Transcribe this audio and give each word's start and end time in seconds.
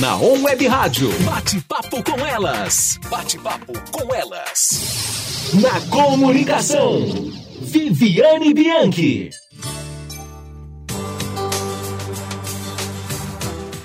Na 0.00 0.16
On 0.16 0.42
Web 0.44 0.64
Rádio. 0.68 1.10
Bate-papo 1.24 2.04
com 2.04 2.24
elas. 2.24 3.00
Bate-papo 3.10 3.72
com 3.90 4.14
elas. 4.14 5.50
Na 5.54 5.80
comunicação. 5.90 7.04
Viviane 7.60 8.54
Bianchi. 8.54 9.30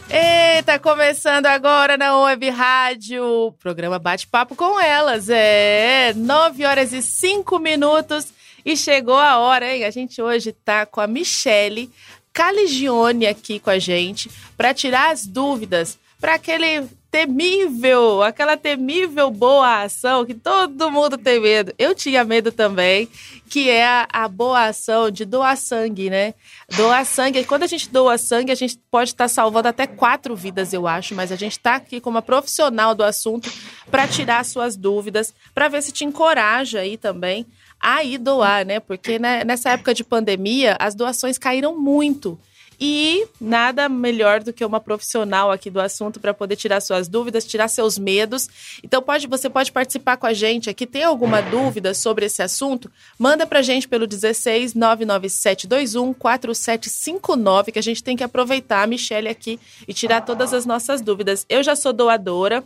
Eita, 0.08 0.78
começando 0.78 1.48
agora 1.48 1.98
na 1.98 2.16
Web 2.22 2.48
Rádio, 2.52 3.52
programa 3.60 3.98
Bate-Papo 3.98 4.56
com 4.56 4.80
Elas. 4.80 5.30
É 5.32 6.14
9 6.16 6.64
horas 6.64 6.94
e 6.94 7.02
5 7.02 7.58
minutos 7.58 8.28
e 8.64 8.78
chegou 8.78 9.18
a 9.18 9.40
hora, 9.40 9.76
hein? 9.76 9.84
A 9.84 9.90
gente 9.90 10.22
hoje 10.22 10.52
tá 10.52 10.86
com 10.86 11.02
a 11.02 11.08
Michele 11.08 11.90
Caligione 12.32 13.28
aqui 13.28 13.60
com 13.60 13.70
a 13.70 13.78
gente 13.78 14.30
para 14.58 14.74
tirar 14.74 15.12
as 15.12 15.26
dúvidas 15.26 16.00
para 16.24 16.36
aquele 16.36 16.88
temível, 17.12 18.24
aquela 18.24 18.56
temível 18.56 19.30
boa 19.30 19.82
ação 19.82 20.26
que 20.26 20.34
todo 20.34 20.90
mundo 20.90 21.18
tem 21.18 21.38
medo. 21.38 21.74
Eu 21.78 21.94
tinha 21.94 22.24
medo 22.24 22.50
também, 22.50 23.10
que 23.50 23.70
é 23.70 23.86
a, 23.86 24.08
a 24.10 24.28
boa 24.30 24.68
ação 24.68 25.12
de 25.12 25.26
doar 25.26 25.58
sangue, 25.58 26.10
né? 26.10 26.34
Doar 26.78 27.06
sangue. 27.06 27.44
Quando 27.44 27.64
a 27.64 27.68
gente 27.68 27.90
doa 27.90 28.18
sangue, 28.18 28.54
a 28.54 28.56
gente 28.56 28.80
pode 28.90 29.10
estar 29.10 29.28
salvando 29.28 29.68
até 29.68 29.86
quatro 29.86 30.34
vidas, 30.34 30.72
eu 30.72 30.88
acho, 30.88 31.14
mas 31.14 31.30
a 31.30 31.36
gente 31.36 31.58
está 31.58 31.76
aqui 31.76 32.00
como 32.00 32.16
uma 32.16 32.22
profissional 32.22 32.96
do 32.96 33.04
assunto 33.04 33.52
para 33.92 34.08
tirar 34.08 34.46
suas 34.46 34.78
dúvidas, 34.78 35.34
para 35.54 35.68
ver 35.68 35.82
se 35.82 35.92
te 35.92 36.06
encoraja 36.06 36.80
aí 36.80 36.96
também 36.96 37.46
a 37.82 38.02
ir 38.02 38.18
doar, 38.18 38.66
né? 38.66 38.80
Porque 38.80 39.20
né, 39.20 39.44
nessa 39.44 39.72
época 39.72 39.94
de 39.94 40.06
pandemia, 40.06 40.78
as 40.80 40.96
doações 40.96 41.38
caíram 41.38 41.78
muito. 41.78 42.40
E 42.80 43.26
nada 43.40 43.88
melhor 43.88 44.42
do 44.42 44.54
que 44.54 44.64
uma 44.64 44.80
profissional 44.80 45.52
aqui 45.52 45.70
do 45.70 45.80
assunto 45.80 46.20
para 46.20 46.34
poder 46.34 46.56
tirar 46.56 46.82
suas 46.82 47.08
dúvidas, 47.08 47.46
tirar 47.46 47.68
seus 47.68 47.98
medos. 47.98 48.50
Então 48.84 49.02
pode, 49.02 49.28
você 49.28 49.50
pode 49.50 49.72
participar 49.72 50.18
com 50.18 50.26
a 50.26 50.34
gente 50.34 50.70
aqui. 50.70 50.86
Tem 50.86 51.04
alguma 51.04 51.42
dúvida 51.42 51.94
sobre 51.94 52.26
esse 52.26 52.42
assunto? 52.42 52.92
Manda 53.18 53.46
para 53.46 53.60
a 53.60 53.64
gente 53.64 53.88
pelo 53.88 54.08
16 54.08 54.74
99721 54.74 56.14
4759, 56.14 57.72
que 57.72 57.80
a 57.80 57.84
gente 57.84 58.04
tem 58.04 58.16
que 58.16 58.24
aproveitar 58.24 58.84
a 58.84 58.88
Michelle 58.88 59.30
aqui 59.30 59.60
e 59.88 59.94
tirar 59.94 60.22
todas 60.22 60.54
as 60.54 60.66
nossas 60.66 61.02
dúvidas. 61.02 61.46
Eu 61.50 61.64
já 61.64 61.76
sou 61.76 61.94
doadora. 61.94 62.64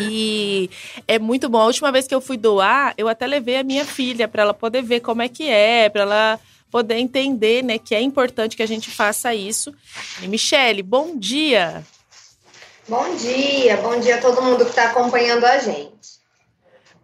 E 0.00 0.70
é 1.06 1.18
muito 1.18 1.50
bom. 1.50 1.58
A 1.58 1.66
última 1.66 1.92
vez 1.92 2.06
que 2.06 2.14
eu 2.14 2.20
fui 2.20 2.38
doar, 2.38 2.94
eu 2.96 3.08
até 3.08 3.26
levei 3.26 3.58
a 3.58 3.62
minha 3.62 3.84
filha 3.84 4.26
para 4.26 4.42
ela 4.42 4.54
poder 4.54 4.82
ver 4.82 5.00
como 5.00 5.20
é 5.20 5.28
que 5.28 5.50
é, 5.50 5.88
para 5.90 6.02
ela 6.02 6.40
poder 6.72 6.96
entender, 6.96 7.62
né, 7.62 7.78
que 7.78 7.94
é 7.94 8.00
importante 8.00 8.56
que 8.56 8.62
a 8.62 8.66
gente 8.66 8.90
faça 8.90 9.34
isso. 9.34 9.74
E 10.22 10.26
Michele, 10.26 10.82
bom 10.82 11.18
dia. 11.18 11.84
Bom 12.88 13.14
dia, 13.14 13.76
bom 13.76 14.00
dia 14.00 14.16
a 14.16 14.20
todo 14.20 14.40
mundo 14.40 14.64
que 14.64 14.70
está 14.70 14.86
acompanhando 14.86 15.44
a 15.44 15.58
gente. 15.58 15.92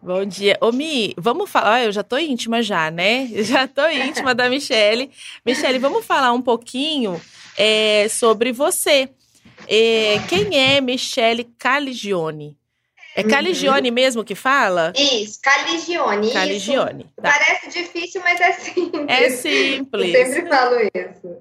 Bom 0.01 0.25
dia. 0.25 0.57
Ô, 0.61 0.73
Mi, 0.73 1.13
vamos 1.19 1.51
falar. 1.51 1.85
Eu 1.85 1.93
já 1.93 2.03
tô 2.03 2.17
íntima 2.17 2.63
já, 2.63 2.91
né? 2.91 3.27
Já 3.45 3.69
tô 3.69 3.87
íntima 3.89 4.35
da 4.35 4.49
Michele. 4.49 5.11
Michele, 5.45 5.79
vamos 5.79 6.07
falar 6.07 6.33
um 6.33 6.41
pouquinho 6.41 7.21
é, 7.57 8.09
sobre 8.09 8.53
você. 8.53 9.11
É, 9.69 10.19
quem 10.29 10.59
é 10.59 10.81
Michele 10.81 11.45
Caligione? 11.59 12.57
É 13.19 13.25
Caligione 13.25 13.89
uhum. 13.89 13.95
mesmo 13.97 14.25
que 14.25 14.37
fala? 14.37 14.93
Isso, 14.97 15.41
Caligione. 15.43 16.33
Caligione. 16.33 17.05
Tá. 17.21 17.33
Parece 17.33 17.69
difícil, 17.69 18.21
mas 18.23 18.41
é 18.41 18.53
simples. 18.53 19.07
É 19.09 19.31
simples. 19.31 20.15
Eu 20.15 20.27
sempre 20.27 20.49
falo 20.49 20.77
isso. 20.95 21.37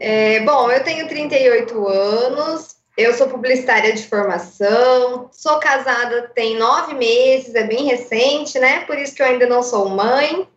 É, 0.00 0.40
bom, 0.40 0.70
eu 0.70 0.82
tenho 0.82 1.06
38 1.06 1.86
anos, 1.86 2.76
eu 2.96 3.12
sou 3.12 3.28
publicitária 3.28 3.92
de 3.92 4.06
formação, 4.06 5.28
sou 5.30 5.58
casada 5.58 6.30
tem 6.34 6.56
nove 6.56 6.94
meses, 6.94 7.54
é 7.54 7.64
bem 7.64 7.84
recente, 7.84 8.58
né? 8.58 8.86
Por 8.86 8.98
isso 8.98 9.14
que 9.14 9.20
eu 9.20 9.26
ainda 9.26 9.46
não 9.46 9.62
sou 9.62 9.90
mãe. 9.90 10.48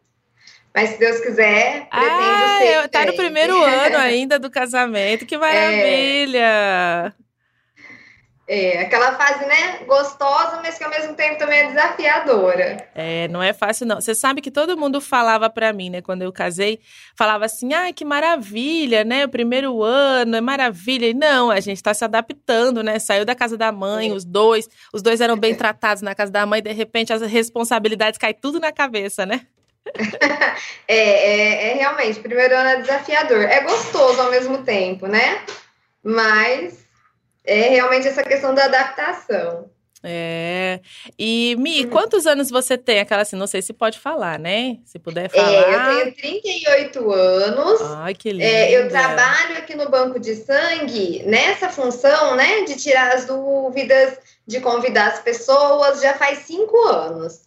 Mas 0.74 0.91
se 0.91 1.00
Deus 1.00 1.19
quiser, 1.19 1.90
pretendo 1.90 2.22
ah, 2.22 2.59
ser. 2.62 2.88
Tá 2.88 3.06
no 3.06 3.14
primeiro 3.14 3.62
ano 3.62 3.97
ainda 3.97 4.40
do 4.40 4.50
casamento, 4.50 5.25
que 5.25 5.38
maravilha! 5.38 7.14
É. 7.19 7.25
É, 8.48 8.82
aquela 8.82 9.16
fase, 9.16 9.44
né, 9.48 9.80
gostosa, 9.88 10.60
mas 10.62 10.78
que 10.78 10.84
ao 10.84 10.90
mesmo 10.92 11.16
tempo 11.16 11.40
também 11.40 11.62
é 11.62 11.68
desafiadora. 11.68 12.88
É, 12.94 13.28
não 13.28 13.42
é 13.42 13.54
fácil 13.54 13.88
não. 13.88 14.00
Você 14.00 14.14
sabe 14.14 14.40
que 14.40 14.52
todo 14.52 14.78
mundo 14.78 15.02
falava 15.02 15.50
para 15.50 15.74
mim, 15.74 15.90
né, 15.90 16.00
quando 16.00 16.22
eu 16.22 16.32
casei, 16.32 16.80
falava 17.18 17.46
assim: 17.46 17.74
"Ai, 17.74 17.92
que 17.92 18.06
maravilha, 18.06 19.04
né? 19.04 19.26
O 19.26 19.30
primeiro 19.30 19.82
ano 19.82 20.36
é 20.36 20.42
maravilha". 20.42 21.08
E 21.08 21.14
não, 21.14 21.50
a 21.50 21.60
gente 21.60 21.82
tá 21.82 21.92
se 21.92 22.06
adaptando, 22.06 22.84
né? 22.84 23.00
Saiu 23.00 23.26
da 23.26 23.34
casa 23.34 23.58
da 23.58 23.72
mãe, 23.72 24.12
é. 24.12 24.14
os 24.14 24.24
dois, 24.24 24.70
os 24.94 25.02
dois 25.02 25.22
eram 25.22 25.36
bem 25.36 25.56
tratados 25.56 26.04
na 26.04 26.14
casa 26.14 26.32
da 26.32 26.46
mãe, 26.46 26.62
de 26.62 26.72
repente 26.72 27.12
as 27.12 27.24
responsabilidades 27.24 28.20
caem 28.20 28.36
tudo 28.40 28.60
na 28.60 28.72
cabeça, 28.72 29.26
né? 29.26 29.42
é, 30.88 30.98
é, 30.98 31.72
é 31.72 31.74
realmente, 31.74 32.20
primeiro 32.20 32.56
ano 32.56 32.70
é 32.70 32.82
desafiador. 32.82 33.42
É 33.42 33.62
gostoso 33.62 34.22
ao 34.22 34.30
mesmo 34.30 34.60
tempo, 34.60 35.08
né? 35.08 35.42
Mas 36.04 36.84
é 37.46 37.70
realmente 37.70 38.08
essa 38.08 38.24
questão 38.24 38.54
da 38.54 38.66
adaptação. 38.66 39.70
É. 40.08 40.80
E, 41.18 41.56
Mi, 41.58 41.84
uhum. 41.84 41.90
quantos 41.90 42.28
anos 42.28 42.52
você 42.52 42.78
tem? 42.78 43.00
Aquela 43.00 43.24
assim, 43.24 43.36
não 43.36 43.48
sei 43.48 43.64
se 43.64 43.74
pode 43.74 43.98
falar, 43.98 44.38
né? 44.38 44.78
Se 44.86 45.00
puder 45.00 45.30
falar. 45.30 45.52
É, 45.52 46.04
eu 46.04 46.14
tenho 46.14 46.16
38 46.16 47.12
anos. 47.12 47.82
Ai, 47.82 48.14
que 48.14 48.32
lindo. 48.32 48.44
É, 48.44 48.72
eu 48.72 48.88
trabalho 48.88 49.58
aqui 49.58 49.74
no 49.74 49.90
Banco 49.90 50.20
de 50.20 50.36
Sangue 50.36 51.24
nessa 51.26 51.70
função, 51.70 52.36
né, 52.36 52.66
de 52.66 52.76
tirar 52.76 53.16
as 53.16 53.26
dúvidas, 53.26 54.20
de 54.46 54.60
convidar 54.60 55.08
as 55.08 55.20
pessoas, 55.22 56.00
já 56.02 56.14
faz 56.14 56.40
cinco 56.40 56.78
anos. 56.86 57.46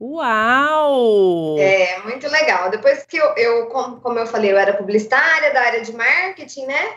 Uau! 0.00 1.58
É, 1.58 1.98
muito 2.04 2.26
legal. 2.28 2.70
Depois 2.70 3.04
que 3.04 3.18
eu, 3.18 3.34
eu 3.36 3.66
como 3.66 4.18
eu 4.18 4.26
falei, 4.26 4.50
eu 4.50 4.56
era 4.56 4.72
publicitária 4.72 5.52
da 5.52 5.60
área 5.60 5.82
de 5.82 5.92
marketing, 5.92 6.64
né? 6.64 6.94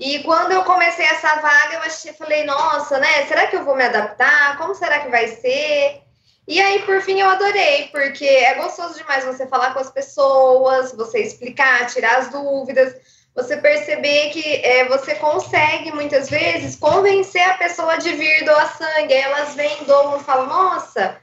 E 0.00 0.20
quando 0.20 0.52
eu 0.52 0.64
comecei 0.64 1.04
essa 1.04 1.36
vaga, 1.36 1.74
eu 1.74 1.82
achei, 1.82 2.14
falei, 2.14 2.42
nossa, 2.44 2.98
né? 2.98 3.26
Será 3.26 3.46
que 3.46 3.56
eu 3.56 3.64
vou 3.66 3.76
me 3.76 3.84
adaptar? 3.84 4.56
Como 4.56 4.74
será 4.74 5.00
que 5.00 5.10
vai 5.10 5.28
ser? 5.28 6.00
E 6.48 6.58
aí, 6.58 6.78
por 6.86 7.02
fim, 7.02 7.20
eu 7.20 7.28
adorei, 7.28 7.88
porque 7.88 8.24
é 8.24 8.54
gostoso 8.54 8.94
demais 8.94 9.26
você 9.26 9.46
falar 9.46 9.74
com 9.74 9.78
as 9.78 9.90
pessoas, 9.90 10.92
você 10.92 11.18
explicar, 11.18 11.86
tirar 11.86 12.16
as 12.16 12.30
dúvidas, 12.30 12.94
você 13.34 13.58
perceber 13.58 14.30
que 14.30 14.56
é, 14.64 14.88
você 14.88 15.16
consegue, 15.16 15.92
muitas 15.92 16.30
vezes, 16.30 16.76
convencer 16.76 17.42
a 17.42 17.58
pessoa 17.58 17.98
de 17.98 18.10
vir 18.12 18.42
doar 18.46 18.74
sangue. 18.74 19.12
Aí 19.12 19.20
elas 19.20 19.54
vêm, 19.54 19.84
doam 19.84 20.18
falam, 20.20 20.46
nossa, 20.46 21.18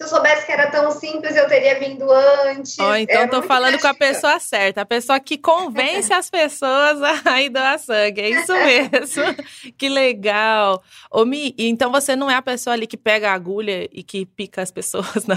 se 0.00 0.04
eu 0.04 0.08
soubesse 0.08 0.46
que 0.46 0.52
era 0.52 0.70
tão 0.70 0.90
simples, 0.92 1.36
eu 1.36 1.46
teria 1.46 1.78
vindo 1.78 2.10
antes. 2.10 2.78
Oh, 2.78 2.94
então 2.94 3.28
tô 3.28 3.42
falando 3.42 3.78
com 3.78 3.86
a 3.86 3.92
pessoa 3.92 4.40
certa, 4.40 4.80
a 4.80 4.86
pessoa 4.86 5.20
que 5.20 5.36
convence 5.36 6.10
as 6.10 6.30
pessoas 6.30 6.98
a 7.26 7.42
ir 7.42 7.50
doar 7.50 7.78
sangue. 7.78 8.22
É 8.22 8.30
isso 8.30 8.50
mesmo. 8.50 9.24
que 9.76 9.90
legal. 9.90 10.82
Ô, 11.10 11.26
Mi, 11.26 11.54
então 11.58 11.92
você 11.92 12.16
não 12.16 12.30
é 12.30 12.34
a 12.34 12.40
pessoa 12.40 12.72
ali 12.72 12.86
que 12.86 12.96
pega 12.96 13.30
a 13.30 13.34
agulha 13.34 13.90
e 13.92 14.02
que 14.02 14.24
pica 14.24 14.62
as 14.62 14.70
pessoas, 14.70 15.24
não? 15.28 15.36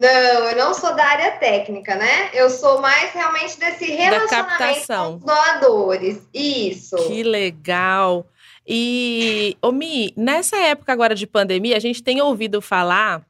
Não, 0.00 0.08
eu 0.08 0.56
não 0.56 0.74
sou 0.74 0.96
da 0.96 1.04
área 1.04 1.30
técnica, 1.38 1.94
né? 1.94 2.30
Eu 2.34 2.50
sou 2.50 2.80
mais 2.80 3.12
realmente 3.12 3.60
desse 3.60 3.84
relacionamento 3.84 4.86
com 4.88 5.14
os 5.14 5.22
doadores. 5.22 6.20
Isso. 6.34 6.96
Que 7.06 7.22
legal. 7.22 8.26
E, 8.66 9.56
Omi, 9.62 10.12
nessa 10.16 10.56
época 10.56 10.92
agora 10.92 11.14
de 11.14 11.28
pandemia, 11.28 11.76
a 11.76 11.80
gente 11.80 12.02
tem 12.02 12.20
ouvido 12.20 12.60
falar 12.60 13.24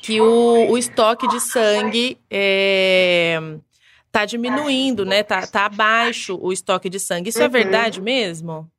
que 0.00 0.20
o, 0.20 0.70
o 0.70 0.78
estoque 0.78 1.28
de 1.28 1.40
sangue 1.40 2.18
é, 2.30 3.38
tá 4.10 4.24
diminuindo, 4.24 5.04
né? 5.04 5.22
Tá, 5.22 5.46
tá 5.46 5.66
abaixo 5.66 6.38
o 6.40 6.52
estoque 6.52 6.88
de 6.88 6.98
sangue. 6.98 7.30
Isso 7.30 7.38
é 7.38 7.42
uhum. 7.42 7.46
é 7.46 7.50
verdade 7.50 8.00
mesmo? 8.00 8.70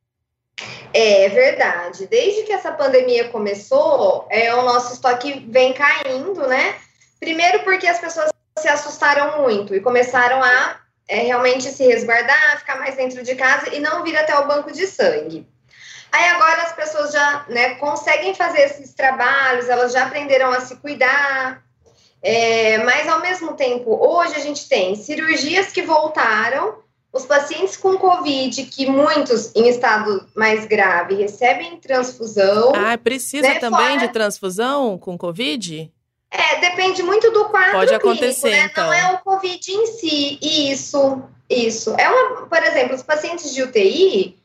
É 0.92 1.28
verdade. 1.28 2.06
Desde 2.06 2.42
que 2.42 2.52
essa 2.52 2.72
pandemia 2.72 3.28
começou, 3.28 4.26
é, 4.30 4.54
o 4.54 4.62
nosso 4.62 4.94
estoque 4.94 5.46
vem 5.48 5.72
caindo, 5.72 6.46
né? 6.46 6.76
Primeiro 7.20 7.60
porque 7.60 7.86
as 7.86 8.00
pessoas 8.00 8.30
se 8.58 8.68
assustaram 8.68 9.42
muito 9.42 9.74
e 9.74 9.80
começaram 9.80 10.42
a 10.42 10.80
é, 11.06 11.20
realmente 11.20 11.64
se 11.70 11.86
resguardar, 11.86 12.58
ficar 12.58 12.78
mais 12.78 12.96
dentro 12.96 13.22
de 13.22 13.34
casa 13.34 13.74
e 13.74 13.80
não 13.80 14.02
vir 14.02 14.16
até 14.16 14.36
o 14.36 14.46
banco 14.46 14.72
de 14.72 14.86
sangue. 14.86 15.46
Aí 16.10 16.28
agora 16.28 16.62
as 16.62 16.72
pessoas 16.72 17.12
já 17.12 17.44
né, 17.48 17.74
conseguem 17.76 18.34
fazer 18.34 18.62
esses 18.62 18.94
trabalhos, 18.94 19.68
elas 19.68 19.92
já 19.92 20.04
aprenderam 20.04 20.50
a 20.50 20.60
se 20.60 20.76
cuidar. 20.76 21.62
É, 22.22 22.78
mas 22.78 23.08
ao 23.08 23.20
mesmo 23.20 23.54
tempo, 23.54 23.94
hoje 23.94 24.34
a 24.34 24.40
gente 24.40 24.68
tem 24.68 24.96
cirurgias 24.96 25.70
que 25.70 25.82
voltaram, 25.82 26.78
os 27.12 27.24
pacientes 27.24 27.76
com 27.76 27.96
Covid, 27.96 28.64
que 28.64 28.86
muitos 28.86 29.54
em 29.54 29.68
estado 29.68 30.26
mais 30.34 30.66
grave 30.66 31.14
recebem 31.14 31.76
transfusão. 31.76 32.72
Ah, 32.74 32.98
precisa 32.98 33.48
né, 33.48 33.58
também 33.58 33.94
fora... 33.94 33.98
de 33.98 34.08
transfusão 34.08 34.98
com 34.98 35.16
Covid? 35.16 35.90
É, 36.30 36.60
depende 36.60 37.02
muito 37.02 37.30
do 37.30 37.46
quadro 37.46 37.72
Pode 37.72 37.94
acontecer, 37.94 38.50
clínico, 38.50 38.66
né? 38.66 38.68
então. 38.70 38.86
Não 38.86 38.92
é 38.92 39.12
o 39.14 39.18
Covid 39.18 39.72
em 39.72 39.86
si. 39.86 40.38
Isso, 40.42 41.22
isso. 41.48 41.94
É 41.96 42.08
uma, 42.08 42.46
por 42.46 42.62
exemplo, 42.62 42.94
os 42.94 43.02
pacientes 43.02 43.54
de 43.54 43.62
UTI, 43.62 44.38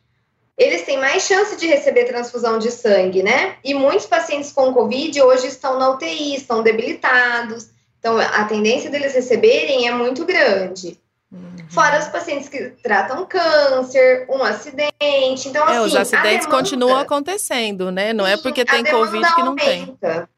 eles 0.57 0.83
têm 0.83 0.99
mais 0.99 1.23
chance 1.23 1.55
de 1.55 1.65
receber 1.65 2.05
transfusão 2.05 2.59
de 2.59 2.69
sangue, 2.71 3.23
né? 3.23 3.55
E 3.63 3.73
muitos 3.73 4.05
pacientes 4.05 4.51
com 4.51 4.73
Covid 4.73 5.21
hoje 5.21 5.47
estão 5.47 5.79
na 5.79 5.89
UTI, 5.89 6.35
estão 6.35 6.61
debilitados. 6.61 7.69
Então, 7.99 8.19
a 8.19 8.43
tendência 8.45 8.89
deles 8.89 9.13
receberem 9.13 9.87
é 9.87 9.91
muito 9.91 10.25
grande. 10.25 10.99
Uhum. 11.31 11.55
Fora 11.69 11.99
os 11.99 12.07
pacientes 12.07 12.47
que 12.47 12.71
tratam 12.83 13.25
câncer, 13.25 14.27
um 14.29 14.43
acidente. 14.43 15.47
Então, 15.47 15.67
é, 15.67 15.77
assim, 15.77 15.85
os 15.85 15.95
acidentes 15.95 16.45
demanda, 16.45 16.63
continuam 16.63 16.97
acontecendo, 16.97 17.91
né? 17.91 18.13
Não 18.13 18.27
é 18.27 18.37
porque 18.37 18.63
tem 18.63 18.83
Covid 18.83 19.33
que 19.33 19.41
não 19.41 19.47
aumenta. 19.49 20.29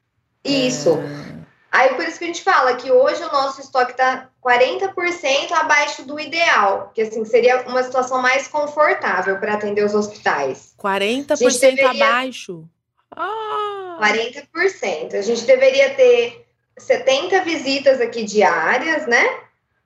tem. 0.44 0.67
Isso. 0.67 0.91
É... 0.91 1.34
Aí 1.75 1.94
por 1.94 2.07
isso 2.07 2.18
que 2.18 2.24
a 2.24 2.27
gente 2.27 2.42
fala 2.42 2.74
que 2.77 2.89
hoje 2.89 3.22
o 3.22 3.31
nosso 3.33 3.60
estoque 3.60 3.92
está 3.92 4.30
40% 4.42 5.51
abaixo 5.51 6.04
do 6.04 6.18
ideal, 6.18 6.89
que 6.95 7.01
assim 7.01 7.25
seria 7.25 7.63
uma 7.68 7.83
situação 7.83 8.22
mais 8.22 8.48
confortável 8.48 9.38
para 9.39 9.56
atender 9.56 9.83
os 9.83 9.94
hospitais. 9.94 10.74
40% 10.81 11.36
deveria... 11.60 11.89
abaixo. 11.89 12.63
Ah. 13.12 14.00
40%. 14.00 15.16
A 15.16 15.22
gente 15.22 15.44
deveria 15.44 15.94
ter 15.95 16.48
70 16.77 17.42
visitas 17.44 18.00
aqui 18.00 18.24
diárias, 18.24 19.06
né? 19.06 19.42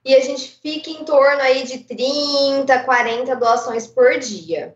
E 0.05 0.13
a 0.13 0.19
gente 0.19 0.59
fica 0.61 0.91
em 0.91 1.03
torno 1.03 1.41
aí 1.41 1.63
de 1.63 1.79
30, 1.79 2.83
40 2.83 3.35
doações 3.35 3.87
por 3.87 4.19
dia. 4.19 4.75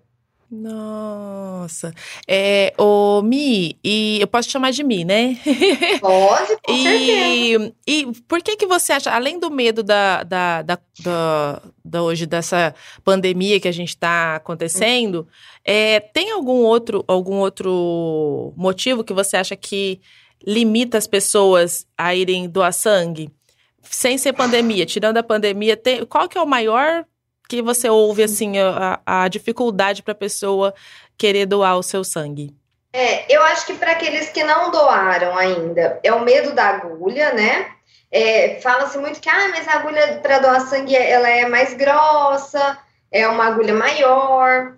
Nossa. 0.56 1.92
É, 2.28 2.76
o 2.78 3.24
Mi, 3.24 3.76
e 3.84 4.20
eu 4.22 4.28
posso 4.28 4.48
te 4.48 4.52
chamar 4.52 4.72
de 4.72 4.84
Mi, 4.84 5.04
né? 5.04 5.36
Pode, 6.00 6.58
com 6.64 6.72
e. 6.72 7.74
E 7.88 8.06
por 8.28 8.40
que 8.44 8.56
que 8.56 8.68
você 8.68 8.94
acha, 8.94 9.10
além 9.10 9.40
do 9.40 9.50
medo 9.50 9.82
da, 9.82 10.22
da, 10.22 10.62
da, 10.62 10.80
da, 11.00 11.62
da 11.84 12.04
hoje, 12.04 12.28
dessa 12.28 12.76
pandemia 13.04 13.60
que 13.60 13.68
a 13.68 13.72
gente 13.72 13.90
está 13.90 14.36
acontecendo, 14.36 15.28
é, 15.66 16.00
tem 16.00 16.30
algum 16.30 16.62
outro, 16.62 17.04
algum 17.08 17.38
outro 17.38 18.54
motivo 18.56 19.04
que 19.04 19.14
você 19.14 19.38
acha 19.38 19.56
que 19.56 20.00
limita 20.46 21.00
as 21.00 21.08
pessoas 21.08 21.88
a 21.98 22.14
irem 22.14 22.48
doar 22.48 22.72
sangue? 22.72 23.32
Sem 23.82 24.20
ser 24.20 24.34
pandemia, 24.34 24.86
tirando 24.86 25.18
a 25.18 25.24
pandemia, 25.24 25.76
tem, 25.76 26.06
qual 26.06 26.30
que 26.30 26.38
é 26.38 26.42
o 26.42 26.48
maior 26.48 27.06
que 27.48 27.62
você 27.62 27.90
ouve 27.90 28.24
assim 28.24 28.58
a, 28.60 29.00
a 29.06 29.28
dificuldade 29.28 30.04
para 30.04 30.12
a 30.12 30.16
pessoa 30.16 30.74
querer 31.18 31.46
doar 31.46 31.78
o 31.78 31.84
seu 31.84 32.04
sangue? 32.04 32.56
É, 32.92 33.26
eu 33.34 33.42
acho 33.44 33.66
que 33.66 33.74
para 33.74 33.92
aqueles 33.92 34.30
que 34.30 34.44
não 34.44 34.70
doaram 34.70 35.36
ainda, 35.36 36.00
é 36.04 36.14
o 36.14 36.22
medo 36.22 36.54
da 36.54 36.66
agulha, 36.66 37.34
né? 37.34 37.72
É, 38.12 38.60
Fala-se 38.62 38.98
muito 39.00 39.20
que, 39.20 39.28
ah, 39.28 39.50
mas 39.50 39.68
a 39.68 39.74
agulha 39.74 40.20
para 40.22 40.38
doar 40.38 40.62
sangue 40.62 40.96
ela 40.96 41.28
é 41.28 41.48
mais 41.50 41.74
grossa, 41.74 42.78
é 43.12 43.28
uma 43.28 43.46
agulha 43.48 43.74
maior. 43.74 44.74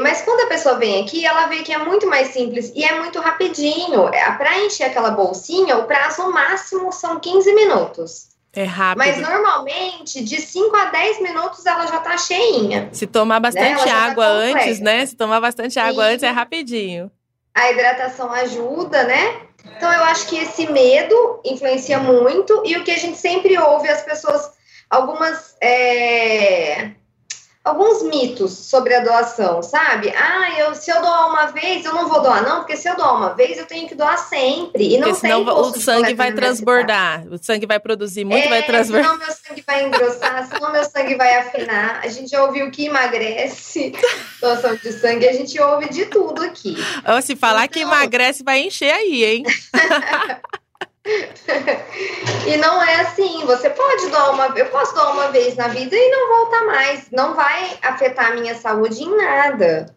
Mas 0.00 0.22
quando 0.22 0.40
a 0.46 0.48
pessoa 0.48 0.76
vem 0.76 1.02
aqui, 1.02 1.24
ela 1.24 1.46
vê 1.46 1.62
que 1.62 1.72
é 1.72 1.78
muito 1.78 2.06
mais 2.06 2.28
simples 2.28 2.72
e 2.74 2.84
é 2.84 2.98
muito 2.98 3.20
rapidinho. 3.20 4.08
É, 4.08 4.30
para 4.32 4.58
encher 4.60 4.84
aquela 4.84 5.10
bolsinha, 5.10 5.78
o 5.78 5.86
prazo 5.86 6.30
máximo 6.32 6.92
são 6.92 7.20
15 7.20 7.54
minutos. 7.54 8.31
É 8.54 8.64
rápido. 8.64 8.98
Mas 8.98 9.18
normalmente, 9.18 10.22
de 10.22 10.40
5 10.40 10.76
a 10.76 10.84
10 10.86 11.22
minutos, 11.22 11.64
ela 11.64 11.86
já 11.86 12.00
tá 12.00 12.18
cheinha. 12.18 12.88
Se 12.92 13.06
tomar 13.06 13.40
né? 13.40 13.40
bastante 13.40 13.84
né? 13.86 13.90
água 13.90 14.24
tá 14.24 14.30
antes, 14.30 14.80
né? 14.80 15.06
Se 15.06 15.16
tomar 15.16 15.40
bastante 15.40 15.78
água 15.78 16.04
antes, 16.04 16.22
é 16.22 16.30
rapidinho. 16.30 17.10
A 17.54 17.70
hidratação 17.70 18.30
ajuda, 18.30 19.04
né? 19.04 19.40
Então, 19.76 19.90
eu 19.92 20.04
acho 20.04 20.26
que 20.26 20.36
esse 20.36 20.70
medo 20.70 21.40
influencia 21.44 21.98
muito. 21.98 22.62
E 22.66 22.76
o 22.76 22.84
que 22.84 22.90
a 22.90 22.98
gente 22.98 23.16
sempre 23.16 23.58
ouve, 23.58 23.88
as 23.88 24.02
pessoas, 24.02 24.50
algumas. 24.90 25.56
É 25.60 26.92
alguns 27.64 28.02
mitos 28.02 28.52
sobre 28.52 28.94
a 28.94 29.00
doação, 29.00 29.62
sabe? 29.62 30.12
Ah, 30.16 30.58
eu, 30.58 30.74
se 30.74 30.90
eu 30.90 31.00
doar 31.00 31.28
uma 31.28 31.46
vez, 31.46 31.84
eu 31.84 31.94
não 31.94 32.08
vou 32.08 32.20
doar, 32.20 32.42
não, 32.42 32.58
porque 32.58 32.76
se 32.76 32.88
eu 32.88 32.96
doar 32.96 33.16
uma 33.16 33.34
vez, 33.34 33.56
eu 33.56 33.66
tenho 33.66 33.88
que 33.88 33.94
doar 33.94 34.18
sempre. 34.18 34.94
E 34.94 34.98
não 34.98 35.08
porque 35.08 35.20
senão 35.20 35.42
o 35.42 35.78
sangue 35.78 36.14
vai 36.14 36.32
transbordar, 36.32 37.24
o 37.30 37.38
sangue 37.38 37.66
vai 37.66 37.78
produzir 37.78 38.24
muito, 38.24 38.46
é, 38.46 38.48
vai 38.48 38.62
transbordar. 38.64 39.12
Senão 39.12 39.26
meu 39.26 39.34
sangue 39.34 39.64
vai 39.66 39.84
engrossar, 39.84 40.46
senão 40.50 40.72
meu 40.72 40.84
sangue 40.84 41.14
vai 41.14 41.36
afinar. 41.38 42.00
A 42.02 42.08
gente 42.08 42.30
já 42.30 42.44
ouviu 42.44 42.70
que 42.70 42.86
emagrece 42.86 43.92
doação 44.40 44.74
de 44.74 44.92
sangue, 44.92 45.28
a 45.28 45.32
gente 45.32 45.60
ouve 45.60 45.88
de 45.88 46.06
tudo 46.06 46.42
aqui. 46.42 46.76
se 47.22 47.36
falar 47.36 47.64
então... 47.64 47.74
que 47.74 47.80
emagrece, 47.80 48.42
vai 48.42 48.60
encher 48.60 48.92
aí, 48.92 49.24
hein? 49.24 49.44
e 52.46 52.56
não 52.58 52.82
é 52.82 53.00
assim, 53.00 53.44
você 53.44 53.68
pode 53.70 54.08
doar 54.08 54.30
uma 54.30 54.46
eu 54.56 54.66
posso 54.66 54.94
doar 54.94 55.12
uma 55.12 55.28
vez 55.28 55.56
na 55.56 55.68
vida 55.68 55.96
e 55.96 56.10
não 56.10 56.28
voltar 56.28 56.64
mais. 56.64 57.10
Não 57.10 57.34
vai 57.34 57.76
afetar 57.82 58.32
a 58.32 58.34
minha 58.34 58.54
saúde 58.54 59.02
em 59.02 59.16
nada. 59.16 59.94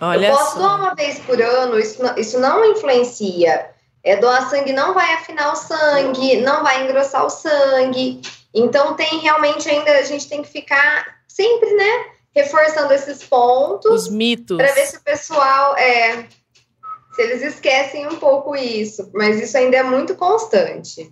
Olha 0.00 0.28
eu 0.28 0.36
posso 0.36 0.52
só. 0.52 0.58
doar 0.58 0.80
uma 0.80 0.94
vez 0.94 1.18
por 1.20 1.40
ano, 1.40 1.78
isso, 1.78 2.02
isso 2.16 2.38
não 2.38 2.64
influencia. 2.64 3.70
É, 4.04 4.16
doar 4.16 4.48
sangue 4.48 4.72
não 4.72 4.94
vai 4.94 5.14
afinar 5.14 5.52
o 5.52 5.56
sangue, 5.56 6.36
não 6.36 6.62
vai 6.62 6.84
engrossar 6.84 7.26
o 7.26 7.30
sangue. 7.30 8.20
Então 8.54 8.94
tem 8.94 9.18
realmente 9.18 9.68
ainda, 9.68 9.90
a 9.90 10.02
gente 10.02 10.28
tem 10.28 10.42
que 10.42 10.48
ficar 10.48 11.16
sempre, 11.26 11.74
né, 11.74 12.06
reforçando 12.34 12.92
esses 12.92 13.24
pontos. 13.24 13.90
Os 14.04 14.08
mitos. 14.08 14.56
Para 14.56 14.72
ver 14.72 14.86
se 14.86 14.98
o 14.98 15.02
pessoal 15.02 15.76
é, 15.76 16.24
se 17.16 17.22
eles 17.22 17.42
esquecem 17.42 18.06
um 18.06 18.16
pouco 18.16 18.54
isso, 18.54 19.10
mas 19.14 19.40
isso 19.40 19.56
ainda 19.56 19.78
é 19.78 19.82
muito 19.82 20.14
constante. 20.14 21.10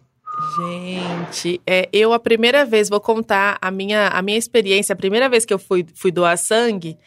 Gente, 0.58 1.60
é, 1.66 1.88
eu 1.92 2.12
a 2.12 2.18
primeira 2.18 2.64
vez, 2.64 2.90
vou 2.90 3.00
contar 3.00 3.56
a 3.60 3.70
minha, 3.70 4.08
a 4.08 4.20
minha 4.20 4.36
experiência, 4.36 4.92
a 4.92 4.96
primeira 4.96 5.28
vez 5.30 5.46
que 5.46 5.54
eu 5.54 5.58
fui, 5.58 5.86
fui 5.94 6.10
doar 6.10 6.36
sangue, 6.36 6.98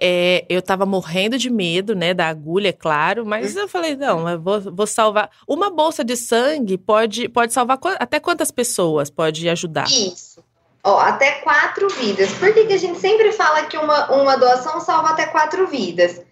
é, 0.00 0.44
eu 0.48 0.62
tava 0.62 0.86
morrendo 0.86 1.36
de 1.36 1.50
medo, 1.50 1.96
né, 1.96 2.14
da 2.14 2.28
agulha, 2.28 2.68
é 2.68 2.72
claro, 2.72 3.26
mas 3.26 3.56
eu 3.56 3.66
falei, 3.66 3.96
não, 3.96 4.28
eu 4.28 4.40
vou, 4.40 4.60
vou 4.60 4.86
salvar. 4.86 5.30
Uma 5.46 5.70
bolsa 5.70 6.04
de 6.04 6.14
sangue 6.14 6.78
pode, 6.78 7.28
pode 7.28 7.52
salvar 7.52 7.80
até 7.98 8.20
quantas 8.20 8.52
pessoas 8.52 9.10
pode 9.10 9.48
ajudar? 9.48 9.86
Isso. 9.90 10.44
Ó, 10.84 11.00
até 11.00 11.40
quatro 11.40 11.88
vidas. 11.88 12.30
Por 12.34 12.54
que, 12.54 12.66
que 12.66 12.72
a 12.72 12.78
gente 12.78 13.00
sempre 13.00 13.32
fala 13.32 13.64
que 13.64 13.76
uma, 13.76 14.12
uma 14.12 14.36
doação 14.36 14.80
salva 14.80 15.10
até 15.10 15.26
quatro 15.26 15.66
vidas? 15.66 16.22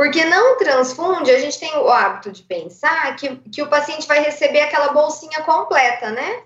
Porque 0.00 0.24
não 0.24 0.56
transfunde, 0.56 1.30
a 1.30 1.38
gente 1.38 1.60
tem 1.60 1.76
o 1.76 1.90
hábito 1.90 2.32
de 2.32 2.42
pensar 2.42 3.14
que, 3.16 3.36
que 3.36 3.60
o 3.60 3.68
paciente 3.68 4.08
vai 4.08 4.20
receber 4.20 4.62
aquela 4.62 4.94
bolsinha 4.94 5.42
completa, 5.42 6.10
né? 6.10 6.40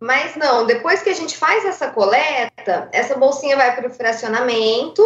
Mas 0.00 0.34
não, 0.34 0.64
depois 0.64 1.02
que 1.02 1.10
a 1.10 1.14
gente 1.14 1.36
faz 1.36 1.62
essa 1.66 1.90
coleta, 1.90 2.88
essa 2.90 3.18
bolsinha 3.18 3.54
vai 3.54 3.76
para 3.76 3.86
o 3.86 3.92
fracionamento 3.92 5.04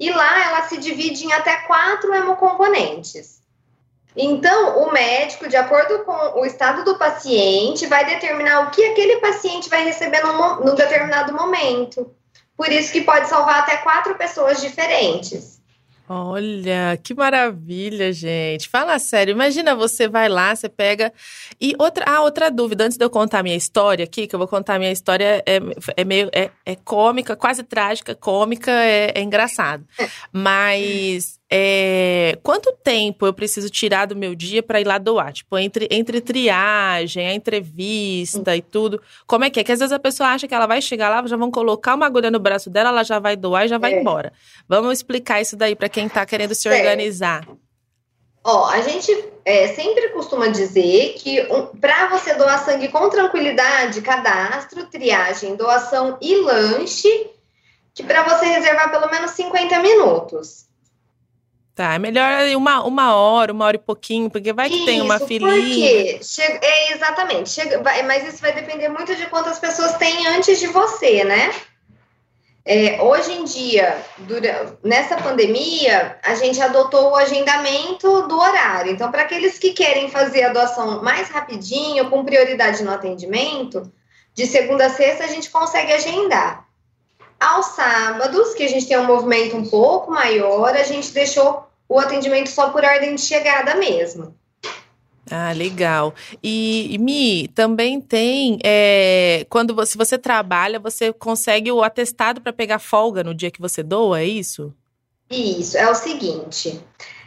e 0.00 0.10
lá 0.10 0.46
ela 0.46 0.62
se 0.62 0.78
divide 0.78 1.26
em 1.26 1.32
até 1.32 1.58
quatro 1.58 2.12
hemocomponentes. 2.12 3.40
Então, 4.16 4.82
o 4.82 4.92
médico, 4.92 5.48
de 5.48 5.54
acordo 5.54 6.00
com 6.00 6.40
o 6.40 6.44
estado 6.44 6.82
do 6.82 6.98
paciente, 6.98 7.86
vai 7.86 8.04
determinar 8.04 8.66
o 8.66 8.70
que 8.72 8.84
aquele 8.84 9.18
paciente 9.18 9.70
vai 9.70 9.84
receber 9.84 10.24
num, 10.24 10.56
num 10.56 10.74
determinado 10.74 11.32
momento. 11.32 12.12
Por 12.56 12.68
isso 12.68 12.90
que 12.90 13.02
pode 13.02 13.28
salvar 13.28 13.60
até 13.60 13.76
quatro 13.76 14.16
pessoas 14.16 14.60
diferentes. 14.60 15.55
Olha, 16.08 16.96
que 17.02 17.14
maravilha, 17.14 18.12
gente. 18.12 18.68
Fala 18.68 18.96
sério, 18.98 19.32
imagina 19.32 19.74
você 19.74 20.06
vai 20.06 20.28
lá, 20.28 20.54
você 20.54 20.68
pega. 20.68 21.12
E 21.60 21.74
outra, 21.78 22.04
ah, 22.06 22.20
outra 22.22 22.48
dúvida, 22.48 22.84
antes 22.84 22.96
de 22.96 23.04
eu 23.04 23.10
contar 23.10 23.42
minha 23.42 23.56
história 23.56 24.04
aqui, 24.04 24.26
que 24.26 24.34
eu 24.34 24.38
vou 24.38 24.46
contar 24.46 24.78
minha 24.78 24.92
história, 24.92 25.42
é, 25.44 25.58
é 25.96 26.04
meio. 26.04 26.30
É, 26.32 26.50
é 26.64 26.76
cômica, 26.76 27.34
quase 27.34 27.64
trágica, 27.64 28.14
cômica, 28.14 28.70
é, 28.70 29.12
é 29.16 29.20
engraçado. 29.20 29.84
Mas 30.32 31.35
é, 31.48 32.36
quanto 32.42 32.72
tempo 32.82 33.24
eu 33.24 33.32
preciso 33.32 33.70
tirar 33.70 34.06
do 34.06 34.16
meu 34.16 34.34
dia 34.34 34.62
para 34.62 34.80
ir 34.80 34.86
lá 34.86 34.98
doar? 34.98 35.32
Tipo, 35.32 35.56
entre, 35.58 35.86
entre 35.90 36.20
triagem, 36.20 37.26
a 37.26 37.34
entrevista 37.34 38.56
e 38.56 38.62
tudo. 38.62 39.00
Como 39.26 39.44
é 39.44 39.50
que 39.50 39.60
é? 39.60 39.64
Que 39.64 39.70
às 39.70 39.78
vezes 39.78 39.92
a 39.92 39.98
pessoa 39.98 40.30
acha 40.30 40.48
que 40.48 40.54
ela 40.54 40.66
vai 40.66 40.82
chegar 40.82 41.08
lá, 41.08 41.24
já 41.26 41.36
vão 41.36 41.50
colocar 41.50 41.94
uma 41.94 42.06
agulha 42.06 42.30
no 42.30 42.40
braço 42.40 42.68
dela, 42.68 42.88
ela 42.88 43.04
já 43.04 43.20
vai 43.20 43.36
doar 43.36 43.64
e 43.64 43.68
já 43.68 43.78
vai 43.78 43.94
é. 43.94 44.00
embora. 44.00 44.32
Vamos 44.68 44.92
explicar 44.94 45.40
isso 45.40 45.56
daí 45.56 45.76
para 45.76 45.88
quem 45.88 46.06
está 46.06 46.26
querendo 46.26 46.54
se 46.54 46.68
organizar. 46.68 47.46
Ó, 48.42 48.66
a 48.66 48.80
gente 48.80 49.12
é, 49.44 49.68
sempre 49.68 50.08
costuma 50.10 50.48
dizer 50.48 51.14
que 51.14 51.42
um, 51.52 51.66
para 51.78 52.08
você 52.08 52.34
doar 52.34 52.64
sangue 52.64 52.88
com 52.88 53.08
tranquilidade, 53.08 54.02
cadastro, 54.02 54.86
triagem, 54.86 55.56
doação 55.56 56.16
e 56.20 56.36
lanche, 56.36 57.30
que 57.92 58.02
para 58.02 58.22
você 58.22 58.46
reservar 58.46 58.90
pelo 58.90 59.10
menos 59.10 59.32
50 59.32 59.80
minutos. 59.80 60.65
Tá, 61.76 61.92
é 61.92 61.98
melhor 61.98 62.42
uma, 62.56 62.82
uma 62.84 63.14
hora, 63.14 63.52
uma 63.52 63.66
hora 63.66 63.76
e 63.76 63.78
pouquinho, 63.78 64.30
porque 64.30 64.50
vai 64.50 64.66
que 64.66 64.76
isso, 64.76 64.86
tem 64.86 65.02
uma 65.02 65.18
filinha. 65.18 66.14
Porque 66.14 66.20
chega, 66.22 66.58
é, 66.62 66.94
exatamente, 66.94 67.50
chega, 67.50 67.82
vai, 67.82 68.02
mas 68.02 68.26
isso 68.26 68.40
vai 68.40 68.54
depender 68.54 68.88
muito 68.88 69.14
de 69.14 69.26
quantas 69.26 69.58
pessoas 69.58 69.94
tem 69.98 70.26
antes 70.26 70.58
de 70.58 70.68
você, 70.68 71.22
né? 71.22 71.54
É, 72.64 73.02
hoje 73.02 73.30
em 73.30 73.44
dia, 73.44 74.02
dura, 74.20 74.78
nessa 74.82 75.18
pandemia, 75.18 76.18
a 76.22 76.34
gente 76.34 76.58
adotou 76.62 77.10
o 77.10 77.14
agendamento 77.14 78.26
do 78.26 78.38
horário. 78.38 78.90
Então, 78.90 79.10
para 79.10 79.22
aqueles 79.22 79.58
que 79.58 79.74
querem 79.74 80.08
fazer 80.08 80.44
a 80.44 80.52
doação 80.54 81.02
mais 81.02 81.28
rapidinho, 81.28 82.08
com 82.08 82.24
prioridade 82.24 82.82
no 82.82 82.90
atendimento, 82.90 83.92
de 84.32 84.46
segunda 84.46 84.86
a 84.86 84.90
sexta, 84.90 85.24
a 85.24 85.28
gente 85.28 85.50
consegue 85.50 85.92
agendar. 85.92 86.65
Aos 87.38 87.66
sábados, 87.66 88.54
que 88.54 88.62
a 88.62 88.68
gente 88.68 88.86
tem 88.86 88.98
um 88.98 89.06
movimento 89.06 89.56
um 89.56 89.68
pouco 89.68 90.10
maior, 90.10 90.74
a 90.74 90.82
gente 90.82 91.12
deixou 91.12 91.66
o 91.88 91.98
atendimento 91.98 92.48
só 92.48 92.70
por 92.70 92.82
ordem 92.82 93.14
de 93.14 93.20
chegada 93.20 93.74
mesmo. 93.74 94.34
Ah, 95.30 95.52
legal. 95.52 96.14
E, 96.42 96.96
Mi, 97.00 97.48
também 97.48 98.00
tem, 98.00 98.58
é, 98.64 99.44
quando 99.50 99.74
você, 99.74 99.92
se 99.92 99.98
você 99.98 100.16
trabalha, 100.16 100.78
você 100.78 101.12
consegue 101.12 101.70
o 101.70 101.82
atestado 101.82 102.40
para 102.40 102.52
pegar 102.52 102.78
folga 102.78 103.24
no 103.24 103.34
dia 103.34 103.50
que 103.50 103.60
você 103.60 103.82
doa, 103.82 104.20
é 104.20 104.24
isso? 104.24 104.72
Isso, 105.28 105.76
é 105.76 105.90
o 105.90 105.94
seguinte, 105.94 106.80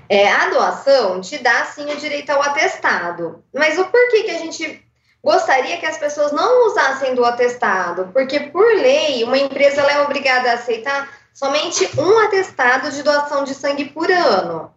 é, 0.07 0.31
a 0.31 0.49
doação 0.49 1.19
te 1.19 1.37
dá, 1.37 1.65
sim, 1.65 1.91
o 1.91 1.97
direito 1.97 2.29
ao 2.29 2.41
atestado, 2.41 3.43
mas 3.53 3.77
o 3.77 3.83
porquê 3.85 4.23
que 4.23 4.31
a 4.31 4.39
gente 4.39 4.81
gostaria 5.23 5.77
que 5.77 5.85
as 5.85 5.97
pessoas 5.97 6.31
não 6.31 6.67
usassem 6.67 7.15
do 7.15 7.25
atestado? 7.25 8.09
Porque, 8.13 8.39
por 8.39 8.65
lei, 8.65 9.23
uma 9.23 9.37
empresa 9.37 9.81
é 9.81 10.01
obrigada 10.01 10.51
a 10.51 10.53
aceitar 10.55 11.09
somente 11.33 11.89
um 11.97 12.19
atestado 12.19 12.91
de 12.91 13.03
doação 13.03 13.43
de 13.43 13.53
sangue 13.53 13.85
por 13.85 14.11
ano. 14.11 14.73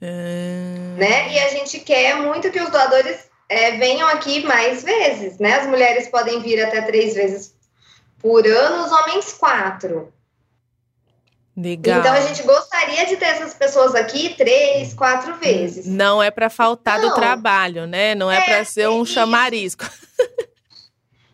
Hum... 0.00 0.96
Né? 0.96 1.32
E 1.32 1.38
a 1.40 1.48
gente 1.48 1.80
quer 1.80 2.16
muito 2.16 2.50
que 2.50 2.60
os 2.60 2.70
doadores 2.70 3.28
é, 3.48 3.72
venham 3.72 4.08
aqui 4.08 4.44
mais 4.44 4.82
vezes, 4.82 5.38
né? 5.38 5.54
As 5.54 5.66
mulheres 5.66 6.08
podem 6.08 6.40
vir 6.40 6.62
até 6.62 6.82
três 6.82 7.14
vezes 7.14 7.54
por 8.20 8.46
ano, 8.46 8.84
os 8.84 8.92
homens 8.92 9.32
quatro. 9.34 10.12
Legal. 11.56 12.00
Então 12.00 12.12
a 12.12 12.20
gente 12.20 12.42
gostaria 12.42 13.06
de 13.06 13.16
ter 13.16 13.26
essas 13.26 13.54
pessoas 13.54 13.94
aqui 13.94 14.34
três, 14.34 14.92
quatro 14.92 15.36
vezes. 15.36 15.86
Não 15.86 16.22
é 16.22 16.30
para 16.30 16.50
faltar 16.50 16.98
Não. 16.98 17.08
do 17.08 17.14
trabalho, 17.14 17.86
né? 17.86 18.14
Não 18.14 18.30
é, 18.30 18.38
é 18.38 18.40
para 18.40 18.64
ser 18.64 18.88
um 18.88 19.02
isso. 19.02 19.12
chamarisco. 19.12 19.84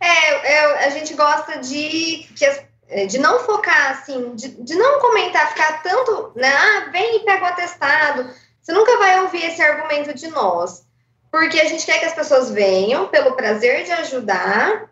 É, 0.03 0.53
é, 0.55 0.87
a 0.87 0.89
gente 0.89 1.13
gosta 1.13 1.59
de 1.59 2.27
que 2.35 2.47
as, 2.47 2.65
é, 2.89 3.05
de 3.05 3.19
não 3.19 3.41
focar 3.41 3.91
assim, 3.91 4.35
de, 4.35 4.49
de 4.49 4.75
não 4.75 4.99
comentar, 4.99 5.51
ficar 5.51 5.83
tanto, 5.83 6.33
né? 6.35 6.49
Ah, 6.49 6.89
vem 6.91 7.17
e 7.17 7.21
pega 7.21 7.45
o 7.45 7.49
atestado. 7.49 8.31
Você 8.63 8.73
nunca 8.73 8.97
vai 8.97 9.21
ouvir 9.21 9.45
esse 9.45 9.61
argumento 9.61 10.15
de 10.15 10.29
nós. 10.29 10.87
Porque 11.31 11.61
a 11.61 11.67
gente 11.67 11.85
quer 11.85 12.01
que 12.01 12.07
as 12.07 12.15
pessoas 12.15 12.51
venham 12.51 13.09
pelo 13.09 13.37
prazer 13.37 13.85
de 13.85 13.93
ajudar 13.93 14.91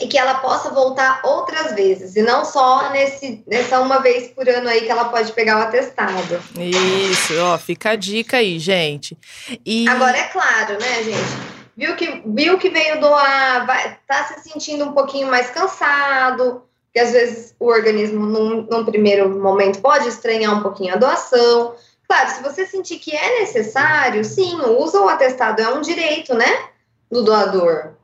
e 0.00 0.06
que 0.06 0.16
ela 0.16 0.34
possa 0.34 0.70
voltar 0.70 1.20
outras 1.24 1.72
vezes, 1.72 2.14
e 2.14 2.22
não 2.22 2.44
só 2.44 2.90
nesse, 2.90 3.42
nessa 3.46 3.80
uma 3.80 3.98
vez 3.98 4.28
por 4.28 4.48
ano 4.48 4.68
aí 4.68 4.82
que 4.82 4.90
ela 4.90 5.06
pode 5.06 5.32
pegar 5.32 5.58
o 5.58 5.62
atestado. 5.62 6.40
Isso, 6.56 7.34
ó, 7.40 7.58
fica 7.58 7.90
a 7.90 7.96
dica 7.96 8.36
aí, 8.36 8.58
gente. 8.58 9.18
E... 9.66 9.88
Agora 9.88 10.16
é 10.16 10.24
claro, 10.28 10.74
né, 10.74 11.02
gente? 11.02 11.58
Viu 11.76 11.96
que, 11.96 12.22
viu 12.26 12.58
que 12.58 12.70
veio 12.70 13.00
doar, 13.00 13.66
vai, 13.66 13.98
tá 14.06 14.24
se 14.24 14.48
sentindo 14.48 14.84
um 14.84 14.92
pouquinho 14.92 15.28
mais 15.28 15.50
cansado, 15.50 16.62
que 16.92 17.00
às 17.00 17.12
vezes 17.12 17.54
o 17.58 17.66
organismo, 17.66 18.24
num, 18.24 18.62
num 18.62 18.84
primeiro 18.84 19.28
momento, 19.28 19.80
pode 19.80 20.08
estranhar 20.08 20.56
um 20.56 20.62
pouquinho 20.62 20.94
a 20.94 20.96
doação. 20.96 21.74
Claro, 22.08 22.30
se 22.30 22.42
você 22.42 22.66
sentir 22.66 22.98
que 22.98 23.14
é 23.14 23.40
necessário, 23.40 24.24
sim, 24.24 24.58
usa 24.78 25.00
o 25.00 25.08
atestado, 25.08 25.60
é 25.60 25.68
um 25.68 25.80
direito, 25.80 26.34
né, 26.34 26.68
do 27.10 27.22
doador 27.22 27.98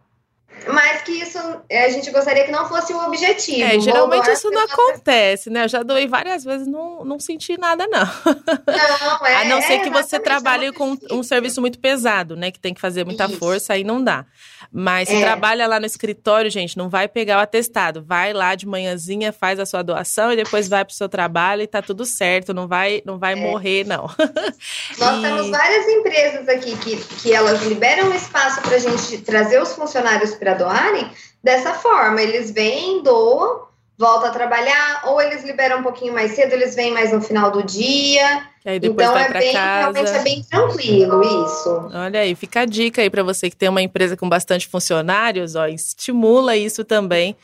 mas 0.68 1.02
que 1.02 1.12
isso 1.12 1.38
é, 1.68 1.84
a 1.84 1.88
gente 1.88 2.10
gostaria 2.10 2.44
que 2.44 2.52
não 2.52 2.68
fosse 2.68 2.92
o 2.92 3.06
objetivo. 3.06 3.62
É, 3.62 3.78
geralmente 3.80 4.30
isso 4.30 4.50
não 4.50 4.64
acontece, 4.64 5.50
né? 5.50 5.64
Eu 5.64 5.68
já 5.68 5.82
doei 5.82 6.06
várias 6.06 6.44
vezes, 6.44 6.66
não, 6.66 7.04
não 7.04 7.18
senti 7.18 7.58
nada, 7.58 7.86
não. 7.86 8.04
Não, 8.26 9.26
é. 9.26 9.36
a 9.42 9.44
não 9.44 9.60
ser 9.62 9.80
que 9.80 9.90
você 9.90 10.18
trabalhe 10.18 10.72
com 10.72 10.96
um 11.10 11.22
serviço 11.22 11.60
muito 11.60 11.78
pesado, 11.78 12.36
né? 12.36 12.50
Que 12.50 12.58
tem 12.58 12.74
que 12.74 12.80
fazer 12.80 13.04
muita 13.04 13.26
isso. 13.26 13.38
força, 13.38 13.72
aí 13.74 13.84
não 13.84 14.02
dá. 14.02 14.24
Mas 14.72 15.08
se 15.08 15.16
é. 15.16 15.20
trabalha 15.20 15.66
lá 15.66 15.78
no 15.78 15.86
escritório, 15.86 16.50
gente, 16.50 16.76
não 16.76 16.88
vai 16.88 17.06
pegar 17.06 17.38
o 17.38 17.40
atestado. 17.40 18.02
Vai 18.02 18.32
lá 18.32 18.54
de 18.54 18.66
manhãzinha, 18.66 19.32
faz 19.32 19.60
a 19.60 19.66
sua 19.66 19.82
doação 19.82 20.32
e 20.32 20.36
depois 20.36 20.68
vai 20.68 20.84
pro 20.84 20.94
seu 20.94 21.08
trabalho 21.08 21.62
e 21.62 21.66
tá 21.66 21.80
tudo 21.80 22.04
certo. 22.04 22.52
Não 22.52 22.66
vai, 22.66 23.02
não 23.04 23.18
vai 23.18 23.34
é. 23.34 23.36
morrer, 23.36 23.86
não. 23.86 24.08
Nós 24.98 25.18
e... 25.18 25.22
temos 25.22 25.50
várias 25.50 25.86
empresas 25.86 26.48
aqui 26.48 26.76
que, 26.78 26.96
que 26.96 27.32
elas 27.32 27.62
liberam 27.62 28.12
espaço 28.14 28.60
pra 28.62 28.78
gente 28.78 29.18
trazer 29.18 29.60
os 29.60 29.72
funcionários 29.74 30.34
para 30.34 30.53
doarem 30.54 31.10
dessa 31.42 31.74
forma. 31.74 32.20
Eles 32.22 32.50
vêm, 32.50 33.02
doam, 33.02 33.64
voltam 33.98 34.28
a 34.28 34.32
trabalhar, 34.32 35.02
ou 35.06 35.20
eles 35.20 35.44
liberam 35.44 35.80
um 35.80 35.82
pouquinho 35.82 36.12
mais 36.12 36.32
cedo, 36.32 36.52
eles 36.52 36.74
vêm 36.74 36.92
mais 36.92 37.12
no 37.12 37.20
final 37.20 37.50
do 37.50 37.62
dia. 37.62 38.46
então 38.64 39.16
é 39.16 39.28
bem, 39.30 39.52
casa. 39.52 39.92
realmente 39.92 40.10
é 40.10 40.22
bem 40.22 40.42
tranquilo 40.42 41.22
isso. 41.22 41.90
Olha 41.92 42.20
aí, 42.20 42.34
fica 42.34 42.60
a 42.60 42.64
dica 42.64 43.02
aí 43.02 43.10
para 43.10 43.22
você 43.22 43.50
que 43.50 43.56
tem 43.56 43.68
uma 43.68 43.82
empresa 43.82 44.16
com 44.16 44.28
bastante 44.28 44.66
funcionários, 44.66 45.54
ó, 45.54 45.66
estimula 45.66 46.56
isso 46.56 46.84
também, 46.84 47.36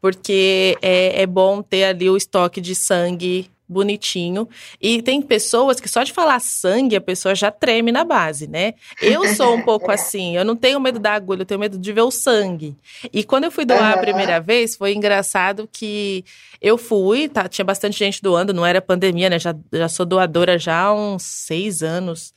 porque 0.00 0.78
é, 0.80 1.22
é 1.22 1.26
bom 1.26 1.62
ter 1.62 1.84
ali 1.84 2.08
o 2.08 2.16
estoque 2.16 2.60
de 2.60 2.74
sangue 2.74 3.50
bonitinho. 3.68 4.48
E 4.80 5.02
tem 5.02 5.20
pessoas 5.20 5.80
que 5.80 5.88
só 5.88 6.02
de 6.02 6.12
falar 6.12 6.40
sangue, 6.40 6.96
a 6.96 7.00
pessoa 7.00 7.34
já 7.34 7.50
treme 7.50 7.90
na 7.90 8.04
base, 8.04 8.46
né? 8.46 8.74
Eu 9.00 9.26
sou 9.34 9.54
um 9.54 9.62
pouco 9.62 9.90
assim, 9.92 10.36
eu 10.36 10.44
não 10.44 10.56
tenho 10.56 10.80
medo 10.80 10.98
da 10.98 11.12
agulha, 11.12 11.42
eu 11.42 11.46
tenho 11.46 11.60
medo 11.60 11.78
de 11.78 11.92
ver 11.92 12.02
o 12.02 12.10
sangue. 12.10 12.76
E 13.12 13.24
quando 13.24 13.44
eu 13.44 13.50
fui 13.50 13.64
doar 13.64 13.92
uhum. 13.92 13.98
a 13.98 13.98
primeira 13.98 14.40
vez, 14.40 14.76
foi 14.76 14.94
engraçado 14.94 15.68
que 15.72 16.24
eu 16.60 16.78
fui, 16.78 17.28
tá, 17.28 17.48
tinha 17.48 17.64
bastante 17.64 17.98
gente 17.98 18.22
doando, 18.22 18.54
não 18.54 18.64
era 18.64 18.80
pandemia, 18.80 19.28
né? 19.28 19.38
Já, 19.38 19.54
já 19.72 19.88
sou 19.88 20.06
doadora 20.06 20.58
já 20.58 20.82
há 20.82 20.94
uns 20.94 21.22
seis 21.22 21.82
anos. 21.82 22.34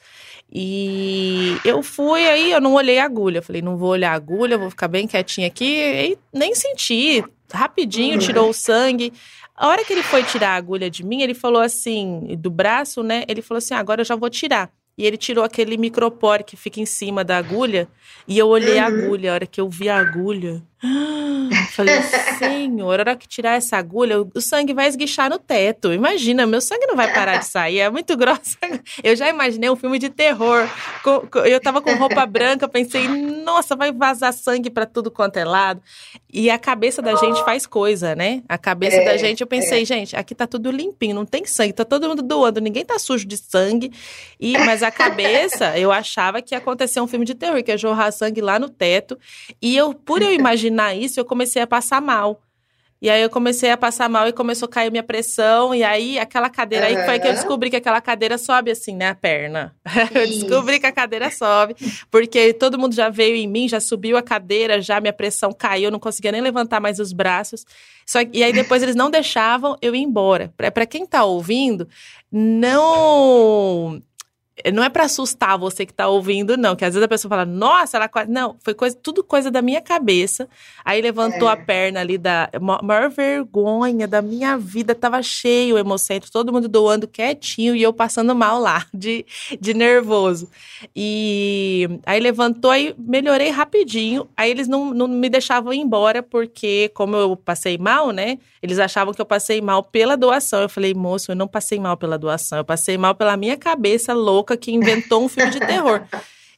E 0.51 1.57
eu 1.63 1.83
fui 1.83 2.27
aí, 2.27 2.51
eu 2.51 2.59
não 2.59 2.73
olhei 2.73 2.97
a 2.97 3.05
agulha. 3.05 3.41
Falei, 3.41 3.61
não 3.61 3.77
vou 3.77 3.89
olhar 3.89 4.11
a 4.11 4.15
agulha, 4.15 4.57
vou 4.57 4.69
ficar 4.69 4.87
bem 4.87 5.07
quietinha 5.07 5.47
aqui. 5.47 5.65
E 5.65 6.17
nem 6.33 6.55
senti. 6.55 7.23
Rapidinho, 7.51 8.13
uhum. 8.13 8.19
tirou 8.19 8.49
o 8.49 8.53
sangue. 8.53 9.13
A 9.59 9.67
hora 9.67 9.83
que 9.83 9.91
ele 9.91 10.01
foi 10.01 10.23
tirar 10.23 10.51
a 10.51 10.55
agulha 10.55 10.89
de 10.89 11.03
mim, 11.03 11.21
ele 11.21 11.33
falou 11.33 11.61
assim, 11.61 12.33
do 12.37 12.49
braço, 12.49 13.03
né? 13.03 13.25
Ele 13.27 13.41
falou 13.41 13.57
assim: 13.57 13.73
agora 13.73 13.99
eu 13.99 14.05
já 14.05 14.15
vou 14.15 14.29
tirar. 14.29 14.71
E 14.97 15.05
ele 15.05 15.17
tirou 15.17 15.43
aquele 15.43 15.75
micropore 15.75 16.45
que 16.45 16.55
fica 16.55 16.79
em 16.79 16.85
cima 16.85 17.25
da 17.25 17.37
agulha. 17.37 17.85
E 18.25 18.37
eu 18.37 18.47
olhei 18.47 18.77
uhum. 18.77 18.83
a 18.83 18.85
agulha. 18.85 19.31
A 19.31 19.33
hora 19.33 19.45
que 19.45 19.59
eu 19.59 19.69
vi 19.69 19.89
a 19.89 19.99
agulha, 19.99 20.63
Falei, 21.71 22.01
senhor, 22.39 22.99
a 22.99 23.01
hora 23.01 23.15
que 23.15 23.27
tirar 23.27 23.55
essa 23.55 23.77
agulha, 23.77 24.21
o 24.21 24.41
sangue 24.41 24.73
vai 24.73 24.87
esguichar 24.87 25.29
no 25.29 25.37
teto. 25.37 25.91
Imagina, 25.91 26.47
meu 26.47 26.61
sangue 26.61 26.87
não 26.87 26.95
vai 26.95 27.13
parar 27.13 27.37
de 27.37 27.45
sair, 27.47 27.79
é 27.79 27.89
muito 27.89 28.15
grossa. 28.15 28.57
Eu 29.03 29.15
já 29.15 29.29
imaginei 29.29 29.69
um 29.69 29.75
filme 29.75 29.99
de 29.99 30.09
terror. 30.09 30.67
Eu 31.45 31.59
tava 31.59 31.81
com 31.81 31.93
roupa 31.95 32.25
branca, 32.25 32.67
pensei, 32.67 33.07
nossa, 33.07 33.75
vai 33.75 33.91
vazar 33.91 34.31
sangue 34.31 34.69
para 34.69 34.85
tudo 34.85 35.11
quanto 35.11 35.37
é 35.37 35.43
lado. 35.43 35.81
E 36.31 36.49
a 36.49 36.57
cabeça 36.57 37.01
da 37.01 37.15
gente 37.15 37.43
faz 37.43 37.65
coisa, 37.65 38.15
né? 38.15 38.41
A 38.47 38.57
cabeça 38.57 38.97
é, 38.97 39.05
da 39.05 39.17
gente, 39.17 39.41
eu 39.41 39.47
pensei, 39.47 39.81
é. 39.81 39.85
gente, 39.85 40.15
aqui 40.15 40.33
tá 40.33 40.45
tudo 40.47 40.71
limpinho, 40.71 41.15
não 41.15 41.25
tem 41.25 41.43
sangue, 41.45 41.73
tá 41.73 41.83
todo 41.83 42.07
mundo 42.07 42.21
doando, 42.21 42.61
ninguém 42.61 42.85
tá 42.85 42.97
sujo 42.99 43.25
de 43.25 43.35
sangue. 43.35 43.91
E, 44.39 44.57
mas 44.59 44.81
a 44.83 44.91
cabeça, 44.91 45.77
eu 45.77 45.91
achava 45.91 46.41
que 46.41 46.53
ia 46.53 46.59
acontecer 46.59 47.01
um 47.01 47.07
filme 47.07 47.25
de 47.25 47.35
terror, 47.35 47.61
que 47.63 47.71
ia 47.71 47.77
jorrar 47.77 48.11
sangue 48.11 48.39
lá 48.39 48.59
no 48.59 48.69
teto. 48.69 49.17
E 49.61 49.75
eu, 49.75 49.93
por 49.93 50.21
eu 50.21 50.31
imaginar 50.31 50.68
imaginar 50.69 50.95
isso, 50.95 51.19
eu 51.19 51.25
comecei 51.25 51.61
a 51.61 51.67
passar 51.67 52.01
mal. 52.01 52.41
E 53.01 53.09
aí 53.09 53.21
eu 53.21 53.29
comecei 53.29 53.71
a 53.71 53.77
passar 53.77 54.09
mal 54.09 54.27
e 54.27 54.33
começou 54.33 54.65
a 54.65 54.69
cair 54.69 54.91
minha 54.91 55.03
pressão. 55.03 55.73
E 55.73 55.85
aí 55.85 56.19
aquela 56.19 56.49
cadeira 56.49 56.89
uhum. 56.89 56.97
aí 56.97 57.05
foi 57.05 57.17
que 57.17 57.27
eu 57.27 57.31
descobri 57.31 57.69
que 57.69 57.77
aquela 57.77 58.01
cadeira 58.01 58.37
sobe 58.37 58.71
assim, 58.71 58.93
né? 58.93 59.07
A 59.07 59.15
perna. 59.15 59.73
eu 60.13 60.27
descobri 60.27 60.81
que 60.81 60.85
a 60.85 60.91
cadeira 60.91 61.31
sobe. 61.31 61.77
Porque 62.11 62.53
todo 62.53 62.77
mundo 62.77 62.93
já 62.93 63.09
veio 63.09 63.37
em 63.37 63.47
mim, 63.47 63.69
já 63.69 63.79
subiu 63.79 64.17
a 64.17 64.21
cadeira, 64.21 64.81
já 64.81 64.99
minha 64.99 65.13
pressão 65.13 65.53
caiu, 65.53 65.85
eu 65.85 65.91
não 65.91 65.99
conseguia 65.99 66.33
nem 66.33 66.41
levantar 66.41 66.81
mais 66.81 66.99
os 66.99 67.13
braços. 67.13 67.65
Só, 68.05 68.19
e 68.33 68.43
aí 68.43 68.51
depois 68.51 68.83
eles 68.83 68.95
não 68.95 69.09
deixavam 69.09 69.77
eu 69.81 69.95
ir 69.95 70.01
embora. 70.01 70.53
Para 70.57 70.85
quem 70.85 71.05
tá 71.05 71.23
ouvindo, 71.23 71.87
não 72.29 74.01
não 74.73 74.83
é 74.83 74.89
para 74.89 75.05
assustar 75.05 75.57
você 75.57 75.85
que 75.85 75.93
tá 75.93 76.07
ouvindo, 76.07 76.57
não. 76.57 76.75
Que 76.75 76.85
às 76.85 76.93
vezes 76.93 77.05
a 77.05 77.07
pessoa 77.07 77.29
fala, 77.29 77.45
nossa, 77.45 77.97
ela 77.97 78.07
quase. 78.07 78.29
Não, 78.29 78.55
foi 78.63 78.73
coisa, 78.73 78.95
tudo 79.01 79.23
coisa 79.23 79.49
da 79.49 79.61
minha 79.61 79.81
cabeça. 79.81 80.47
Aí 80.83 81.01
levantou 81.01 81.49
é. 81.49 81.53
a 81.53 81.57
perna 81.57 81.99
ali 81.99 82.17
da. 82.17 82.49
Maior 82.83 83.09
vergonha 83.09 84.07
da 84.07 84.21
minha 84.21 84.57
vida. 84.57 84.93
Tava 84.93 85.21
cheio 85.21 85.75
o 85.75 85.77
hemocentro, 85.77 86.31
todo 86.31 86.51
mundo 86.51 86.67
doando 86.67 87.07
quietinho 87.07 87.75
e 87.75 87.81
eu 87.81 87.93
passando 87.93 88.35
mal 88.35 88.59
lá, 88.59 88.85
de, 88.93 89.25
de 89.59 89.73
nervoso. 89.73 90.49
E 90.95 91.87
aí 92.05 92.19
levantou, 92.19 92.71
aí 92.71 92.93
melhorei 92.97 93.49
rapidinho. 93.49 94.27
Aí 94.35 94.51
eles 94.51 94.67
não, 94.67 94.93
não 94.93 95.07
me 95.07 95.29
deixavam 95.29 95.73
ir 95.73 95.79
embora, 95.79 96.21
porque, 96.21 96.91
como 96.93 97.15
eu 97.15 97.35
passei 97.35 97.77
mal, 97.77 98.11
né? 98.11 98.37
Eles 98.61 98.79
achavam 98.79 99.13
que 99.13 99.21
eu 99.21 99.25
passei 99.25 99.61
mal 99.61 99.83
pela 99.83 100.17
doação. 100.17 100.61
Eu 100.61 100.69
falei, 100.69 100.93
moço, 100.93 101.31
eu 101.31 101.35
não 101.35 101.47
passei 101.47 101.79
mal 101.79 101.95
pela 101.95 102.17
doação, 102.17 102.57
eu 102.57 102.65
passei 102.65 102.97
mal 102.97 103.15
pela 103.15 103.37
minha 103.37 103.57
cabeça 103.57 104.13
louca 104.13 104.48
louca 104.49 104.57
que 104.57 104.71
inventou 104.71 105.23
um 105.23 105.29
filme 105.29 105.51
de 105.51 105.59
terror. 105.59 106.03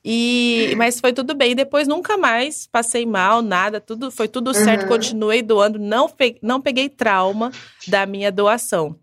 E, 0.04 0.74
mas 0.78 1.00
foi 1.00 1.14
tudo 1.14 1.36
bem. 1.36 1.56
Depois 1.56 1.88
nunca 1.88 2.18
mais 2.18 2.68
passei 2.68 3.06
mal, 3.06 3.42
nada, 3.42 3.80
tudo 3.80 4.10
foi 4.10 4.28
tudo 4.28 4.54
certo. 4.54 4.84
Uhum. 4.84 4.88
Continuei 4.88 5.42
doando, 5.42 5.78
não, 5.78 6.10
pe, 6.10 6.38
não 6.42 6.62
peguei 6.62 6.90
trauma 6.90 7.52
da 7.88 8.06
minha 8.06 8.32
doação. 8.32 8.96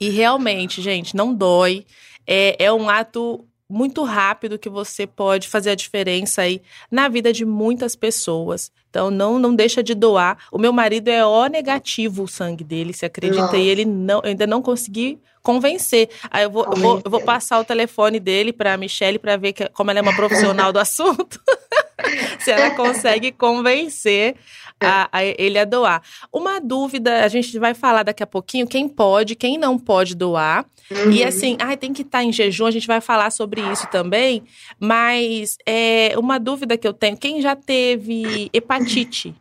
E 0.00 0.08
realmente, 0.08 0.80
gente, 0.80 1.16
não 1.16 1.34
dói. 1.34 1.84
É, 2.26 2.64
é 2.64 2.72
um 2.72 2.88
ato 2.88 3.46
muito 3.68 4.02
rápido 4.04 4.58
que 4.58 4.68
você 4.68 5.06
pode 5.06 5.48
fazer 5.48 5.70
a 5.70 5.74
diferença 5.74 6.42
aí 6.42 6.60
na 6.90 7.08
vida 7.08 7.32
de 7.32 7.44
muitas 7.44 7.96
pessoas. 7.96 8.70
Então 8.90 9.10
não 9.10 9.38
não 9.38 9.54
deixa 9.54 9.82
de 9.82 9.94
doar. 9.94 10.38
O 10.52 10.58
meu 10.58 10.72
marido 10.72 11.08
é 11.08 11.24
O 11.24 11.46
negativo 11.46 12.24
o 12.24 12.28
sangue 12.28 12.62
dele, 12.62 12.92
se 12.92 13.04
acredita, 13.04 13.42
Nossa. 13.42 13.56
e 13.56 13.66
ele 13.66 13.84
não 13.84 14.20
eu 14.20 14.30
ainda 14.30 14.46
não 14.46 14.62
consegui 14.62 15.18
convencer. 15.42 16.08
Aí 16.30 16.44
eu 16.44 16.50
vou, 16.50 16.64
eu 16.64 16.76
vou, 16.76 17.02
eu 17.04 17.10
vou 17.10 17.20
passar 17.20 17.60
o 17.60 17.64
telefone 17.64 18.18
dele 18.18 18.52
para 18.52 18.72
a 18.72 18.76
Michelle 18.76 19.18
para 19.18 19.36
ver 19.36 19.52
que, 19.52 19.68
como 19.68 19.90
ela 19.90 20.00
é 20.00 20.02
uma 20.02 20.16
profissional 20.16 20.72
do 20.72 20.78
assunto. 20.78 21.38
se 22.40 22.50
ela 22.50 22.70
consegue 22.70 23.32
convencer 23.32 24.36
a, 24.80 25.08
a, 25.12 25.24
ele 25.24 25.58
a 25.58 25.64
doar. 25.64 26.02
Uma 26.32 26.60
dúvida, 26.60 27.24
a 27.24 27.28
gente 27.28 27.58
vai 27.58 27.74
falar 27.74 28.02
daqui 28.02 28.22
a 28.22 28.26
pouquinho 28.26 28.66
quem 28.66 28.88
pode, 28.88 29.34
quem 29.34 29.56
não 29.58 29.78
pode 29.78 30.14
doar. 30.14 30.66
Uhum. 30.90 31.10
E 31.10 31.24
assim, 31.24 31.56
ah, 31.60 31.76
tem 31.76 31.92
que 31.92 32.02
estar 32.02 32.18
tá 32.18 32.24
em 32.24 32.32
jejum, 32.32 32.66
a 32.66 32.70
gente 32.70 32.86
vai 32.86 33.00
falar 33.00 33.30
sobre 33.30 33.60
isso 33.72 33.86
também. 33.88 34.42
Mas 34.78 35.56
é 35.66 36.14
uma 36.18 36.38
dúvida 36.38 36.76
que 36.76 36.86
eu 36.86 36.92
tenho: 36.92 37.16
quem 37.16 37.40
já 37.40 37.56
teve 37.56 38.50
hepatite 38.52 39.34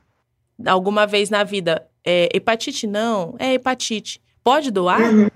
alguma 0.66 1.06
vez 1.06 1.30
na 1.30 1.44
vida? 1.44 1.86
É, 2.06 2.30
hepatite 2.34 2.88
não? 2.88 3.36
É 3.40 3.54
hepatite. 3.54 4.22
Pode 4.44 4.72
doar? 4.72 5.02
Uhum. 5.02 5.30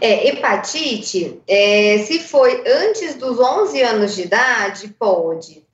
É, 0.00 0.28
hepatite, 0.28 1.40
é, 1.48 1.98
se 2.00 2.20
foi 2.20 2.62
antes 2.66 3.14
dos 3.14 3.40
11 3.40 3.80
anos 3.80 4.14
de 4.14 4.22
idade, 4.22 4.88
pode. 4.88 5.65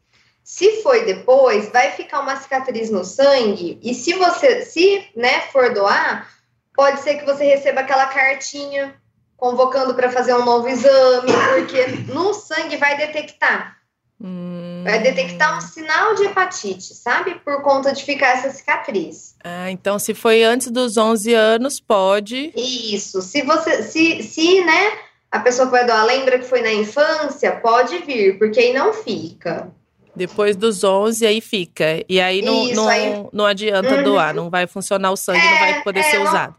Se 0.44 0.82
foi 0.82 1.04
depois, 1.04 1.70
vai 1.70 1.92
ficar 1.92 2.20
uma 2.20 2.36
cicatriz 2.36 2.90
no 2.90 3.04
sangue 3.04 3.78
e 3.82 3.94
se 3.94 4.14
você, 4.14 4.62
se, 4.62 5.06
né, 5.14 5.42
for 5.52 5.72
doar, 5.72 6.28
pode 6.74 7.00
ser 7.00 7.16
que 7.16 7.24
você 7.24 7.44
receba 7.44 7.80
aquela 7.80 8.06
cartinha 8.06 8.94
convocando 9.36 9.94
para 9.94 10.10
fazer 10.10 10.34
um 10.34 10.44
novo 10.44 10.68
exame, 10.68 11.32
porque 11.54 12.12
no 12.12 12.32
sangue 12.32 12.76
vai 12.76 12.96
detectar. 12.96 13.76
Hum. 14.20 14.82
Vai 14.84 15.00
detectar 15.00 15.58
um 15.58 15.60
sinal 15.60 16.14
de 16.14 16.24
hepatite, 16.24 16.94
sabe? 16.94 17.34
Por 17.44 17.60
conta 17.60 17.92
de 17.92 18.04
ficar 18.04 18.38
essa 18.38 18.50
cicatriz. 18.50 19.34
Ah, 19.42 19.68
então 19.70 19.98
se 19.98 20.14
foi 20.14 20.44
antes 20.44 20.70
dos 20.70 20.96
11 20.96 21.34
anos, 21.34 21.80
pode. 21.80 22.52
Isso. 22.56 23.20
Se 23.20 23.42
você 23.42 23.82
se 23.82 24.22
se, 24.22 24.64
né, 24.64 24.98
a 25.30 25.40
pessoa 25.40 25.66
que 25.66 25.72
vai 25.72 25.86
doar 25.86 26.04
lembra 26.04 26.38
que 26.38 26.44
foi 26.44 26.62
na 26.62 26.72
infância, 26.72 27.50
pode 27.56 27.98
vir, 27.98 28.38
porque 28.38 28.60
aí 28.60 28.72
não 28.72 28.92
fica. 28.92 29.72
Depois 30.14 30.56
dos 30.56 30.84
11, 30.84 31.26
aí 31.26 31.40
fica. 31.40 32.04
E 32.08 32.20
aí 32.20 32.42
não, 32.42 32.66
Isso, 32.66 32.74
não, 32.74 32.88
aí... 32.88 33.26
não 33.32 33.46
adianta 33.46 33.96
uhum. 33.96 34.02
doar, 34.02 34.34
não 34.34 34.50
vai 34.50 34.66
funcionar 34.66 35.10
o 35.10 35.16
sangue, 35.16 35.40
é, 35.40 35.50
não 35.50 35.58
vai 35.58 35.82
poder 35.82 36.00
é, 36.00 36.02
ser 36.02 36.18
usado. 36.18 36.54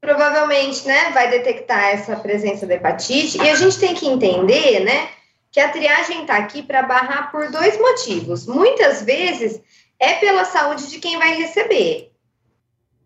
Provavelmente, 0.00 0.86
né, 0.86 1.10
vai 1.10 1.28
detectar 1.30 1.86
essa 1.86 2.14
presença 2.16 2.64
da 2.66 2.74
hepatite. 2.74 3.38
E 3.38 3.50
a 3.50 3.56
gente 3.56 3.78
tem 3.78 3.94
que 3.94 4.06
entender, 4.06 4.80
né, 4.80 5.08
que 5.50 5.58
a 5.58 5.68
triagem 5.68 6.20
está 6.20 6.36
aqui 6.36 6.62
para 6.62 6.82
barrar 6.82 7.32
por 7.32 7.50
dois 7.50 7.76
motivos. 7.78 8.46
Muitas 8.46 9.02
vezes 9.02 9.60
é 9.98 10.14
pela 10.14 10.44
saúde 10.44 10.88
de 10.88 10.98
quem 10.98 11.18
vai 11.18 11.34
receber, 11.34 12.12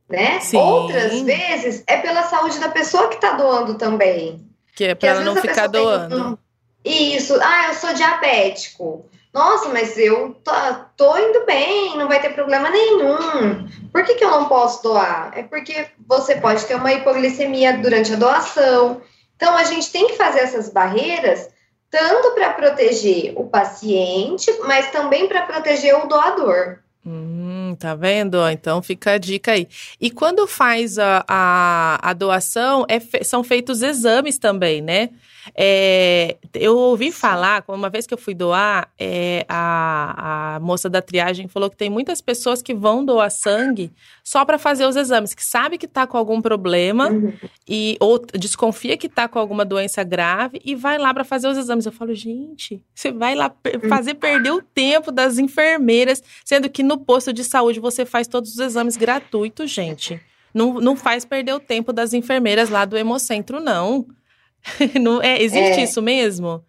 né? 0.09 0.41
Sim. 0.41 0.57
Outras 0.57 1.23
vezes 1.23 1.83
é 1.87 1.99
pela 1.99 2.25
saúde 2.25 2.59
da 2.59 2.69
pessoa 2.69 3.09
que 3.09 3.15
está 3.15 3.33
doando 3.33 3.75
também. 3.75 4.45
Que 4.75 4.85
é 4.85 4.95
para 4.95 5.09
ela 5.11 5.21
não 5.21 5.37
ficar 5.37 5.69
doando. 5.69 6.39
Tem... 6.83 7.15
Isso. 7.15 7.39
Ah, 7.41 7.69
eu 7.69 7.75
sou 7.75 7.95
diabético. 7.95 9.09
Nossa, 9.33 9.69
mas 9.69 9.97
eu 9.97 10.35
tô, 10.43 10.53
tô, 10.97 11.17
indo 11.19 11.47
bem, 11.47 11.97
não 11.97 12.09
vai 12.09 12.21
ter 12.21 12.35
problema 12.35 12.69
nenhum. 12.69 13.69
Por 13.93 14.05
que, 14.05 14.15
que 14.15 14.25
eu 14.25 14.31
não 14.31 14.49
posso 14.49 14.83
doar? 14.83 15.31
É 15.37 15.45
porque 15.45 15.87
você 16.07 16.35
pode 16.37 16.65
ter 16.65 16.75
uma 16.75 16.93
hipoglicemia 16.93 17.79
durante 17.79 18.13
a 18.13 18.17
doação. 18.17 19.01
Então, 19.37 19.57
a 19.57 19.65
gente 19.65 19.91
tem 19.93 20.09
que 20.09 20.17
fazer 20.17 20.41
essas 20.41 20.69
barreiras 20.69 21.49
tanto 21.91 22.33
para 22.33 22.53
proteger 22.53 23.33
o 23.37 23.49
paciente, 23.49 24.53
mas 24.65 24.91
também 24.91 25.27
para 25.27 25.43
proteger 25.43 25.95
o 25.97 26.07
doador. 26.07 26.79
Hum, 27.05 27.75
tá 27.79 27.95
vendo? 27.95 28.37
Então 28.51 28.83
fica 28.83 29.13
a 29.13 29.19
dica 29.19 29.53
aí. 29.53 29.67
E 30.01 30.11
quando 30.11 30.47
faz 30.47 30.99
a, 30.99 31.25
a, 31.27 32.11
a 32.11 32.13
doação, 32.13 32.85
é 32.89 33.01
fe, 33.01 33.25
são 33.25 33.43
feitos 33.43 33.83
exames 33.83 34.39
também, 34.39 34.83
né? 34.83 35.11
É, 35.55 36.37
eu 36.55 36.77
ouvi 36.77 37.11
falar, 37.11 37.65
uma 37.69 37.89
vez 37.89 38.07
que 38.07 38.15
eu 38.15 38.19
fui 38.19 38.35
doar, 38.35 38.91
é, 38.99 39.45
a, 39.49 40.57
a 40.57 40.61
moça 40.61 40.89
da 40.89 41.01
triagem 41.03 41.49
falou 41.49 41.71
que 41.71 41.77
tem 41.77 41.91
muitas 41.91 42.21
pessoas 42.21 42.63
que 42.63 42.75
vão 42.75 43.05
doar 43.05 43.31
sangue 43.31 43.93
só 44.23 44.45
para 44.45 44.59
fazer 44.59 44.87
os 44.87 44.97
exames, 44.97 45.35
que 45.35 45.45
sabe 45.45 45.79
que 45.79 45.87
está 45.87 46.07
com 46.07 46.17
algum 46.17 46.41
problema 46.41 47.09
uhum. 47.09 47.33
e 47.69 47.97
ou 48.01 48.19
desconfia 48.19 48.97
que 48.97 49.07
está 49.07 49.29
com 49.29 49.39
alguma 49.39 49.65
doença 49.65 50.03
grave 50.05 50.61
e 50.65 50.75
vai 50.75 50.99
lá 50.99 51.13
para 51.13 51.25
fazer 51.25 51.49
os 51.49 51.59
exames. 51.59 51.87
Eu 51.87 51.93
falo, 51.93 52.15
gente, 52.15 52.83
você 52.95 53.13
vai 53.13 53.35
lá 53.35 53.53
uhum. 53.67 53.89
fazer 53.89 54.15
perder 54.15 54.53
o 54.53 54.63
tempo 54.63 55.11
das 55.11 55.39
enfermeiras, 55.39 56.23
sendo 56.45 56.69
que 56.69 56.83
no 56.83 56.99
posto 56.99 57.33
de 57.33 57.45
saúde 57.45 57.81
você 57.81 58.05
faz 58.05 58.27
todos 58.27 58.53
os 58.53 58.59
exames 58.59 58.97
gratuitos, 58.97 59.71
gente. 59.71 60.21
Não, 60.53 60.75
não 60.75 60.97
faz 60.97 61.25
perder 61.25 61.55
o 61.55 61.61
tempo 61.61 61.93
das 61.93 62.13
enfermeiras 62.13 62.71
lá 62.71 62.85
do 62.85 62.97
Hemocentro, 62.97 63.61
não. 63.61 64.07
Não, 65.01 65.23
é, 65.23 65.41
existe 65.43 65.81
é. 65.81 65.85
isso 65.85 66.01
mesmo? 66.03 66.65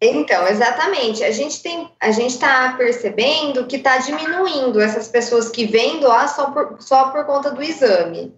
Então, 0.00 0.46
exatamente. 0.46 1.24
A 1.24 1.30
gente 1.30 1.62
tem, 1.62 1.90
a 2.00 2.10
gente 2.10 2.34
está 2.34 2.74
percebendo 2.76 3.66
que 3.66 3.76
está 3.76 3.98
diminuindo 3.98 4.80
essas 4.80 5.08
pessoas 5.08 5.48
que 5.48 5.66
vêm 5.66 6.00
doar 6.00 6.28
só 6.28 6.50
por, 6.50 6.76
só 6.80 7.10
por 7.10 7.24
conta 7.24 7.50
do 7.50 7.62
exame. 7.62 8.34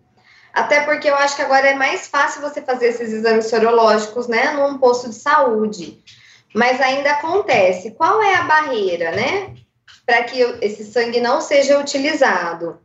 Até 0.52 0.80
porque 0.80 1.08
eu 1.08 1.14
acho 1.14 1.36
que 1.36 1.42
agora 1.42 1.68
é 1.68 1.74
mais 1.74 2.08
fácil 2.08 2.40
você 2.40 2.60
fazer 2.60 2.88
esses 2.88 3.12
exames 3.12 3.46
sorológicos, 3.46 4.26
né, 4.26 4.52
num 4.52 4.78
posto 4.78 5.08
de 5.08 5.14
saúde. 5.14 6.02
Mas 6.54 6.80
ainda 6.80 7.12
acontece. 7.12 7.92
Qual 7.92 8.20
é 8.22 8.34
a 8.34 8.42
barreira, 8.42 9.12
né, 9.12 9.54
para 10.04 10.24
que 10.24 10.40
esse 10.60 10.84
sangue 10.84 11.20
não 11.20 11.40
seja 11.40 11.78
utilizado? 11.78 12.80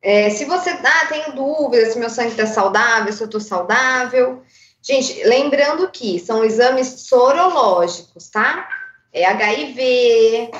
É, 0.00 0.30
se 0.30 0.44
você, 0.44 0.70
ah, 0.70 1.06
tenho 1.08 1.32
dúvidas 1.32 1.92
se 1.92 1.98
meu 1.98 2.10
sangue 2.10 2.30
está 2.30 2.46
saudável, 2.46 3.12
se 3.12 3.20
eu 3.20 3.26
estou 3.26 3.40
saudável, 3.40 4.42
Gente, 4.88 5.22
lembrando 5.24 5.90
que 5.90 6.18
são 6.18 6.42
exames 6.42 6.86
sorológicos, 7.02 8.30
tá? 8.30 8.66
É 9.12 9.26
HIV, 9.26 10.50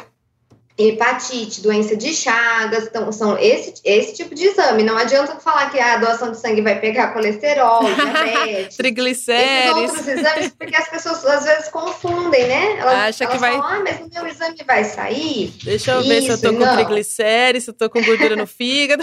hepatite, 0.76 1.62
doença 1.62 1.96
de 1.96 2.12
Chagas, 2.12 2.84
então 2.84 3.10
são 3.10 3.38
esse, 3.38 3.80
esse 3.82 4.14
tipo 4.14 4.34
de 4.34 4.44
exame. 4.44 4.82
Não 4.82 4.98
adianta 4.98 5.40
falar 5.40 5.70
que 5.70 5.80
a 5.80 5.96
doação 5.96 6.30
de 6.30 6.38
sangue 6.38 6.60
vai 6.60 6.78
pegar 6.78 7.14
colesterol, 7.14 7.82
diabetes, 7.88 8.76
triglicéridos. 8.76 9.84
Esses 9.84 9.96
outros 9.96 10.08
exames, 10.08 10.52
porque 10.58 10.76
as 10.76 10.88
pessoas 10.90 11.24
às 11.24 11.44
vezes 11.44 11.68
confundem, 11.70 12.46
né? 12.46 12.78
Elas, 12.80 12.94
Acha 12.94 13.24
elas 13.24 13.34
que 13.34 13.40
vai. 13.40 13.56
Falam, 13.56 13.76
ah, 13.76 13.80
mas 13.80 13.98
o 13.98 14.10
meu 14.12 14.26
exame 14.26 14.58
vai 14.66 14.84
sair. 14.84 15.54
Deixa 15.64 15.92
eu 15.92 16.00
Isso, 16.00 16.08
ver 16.08 16.22
se 16.22 16.28
eu 16.28 16.40
tô 16.40 16.52
com 16.52 16.74
triglicérides, 16.74 17.64
se 17.64 17.70
eu 17.70 17.74
tô 17.74 17.88
com 17.88 18.02
gordura 18.02 18.36
no 18.36 18.46
fígado. 18.46 19.02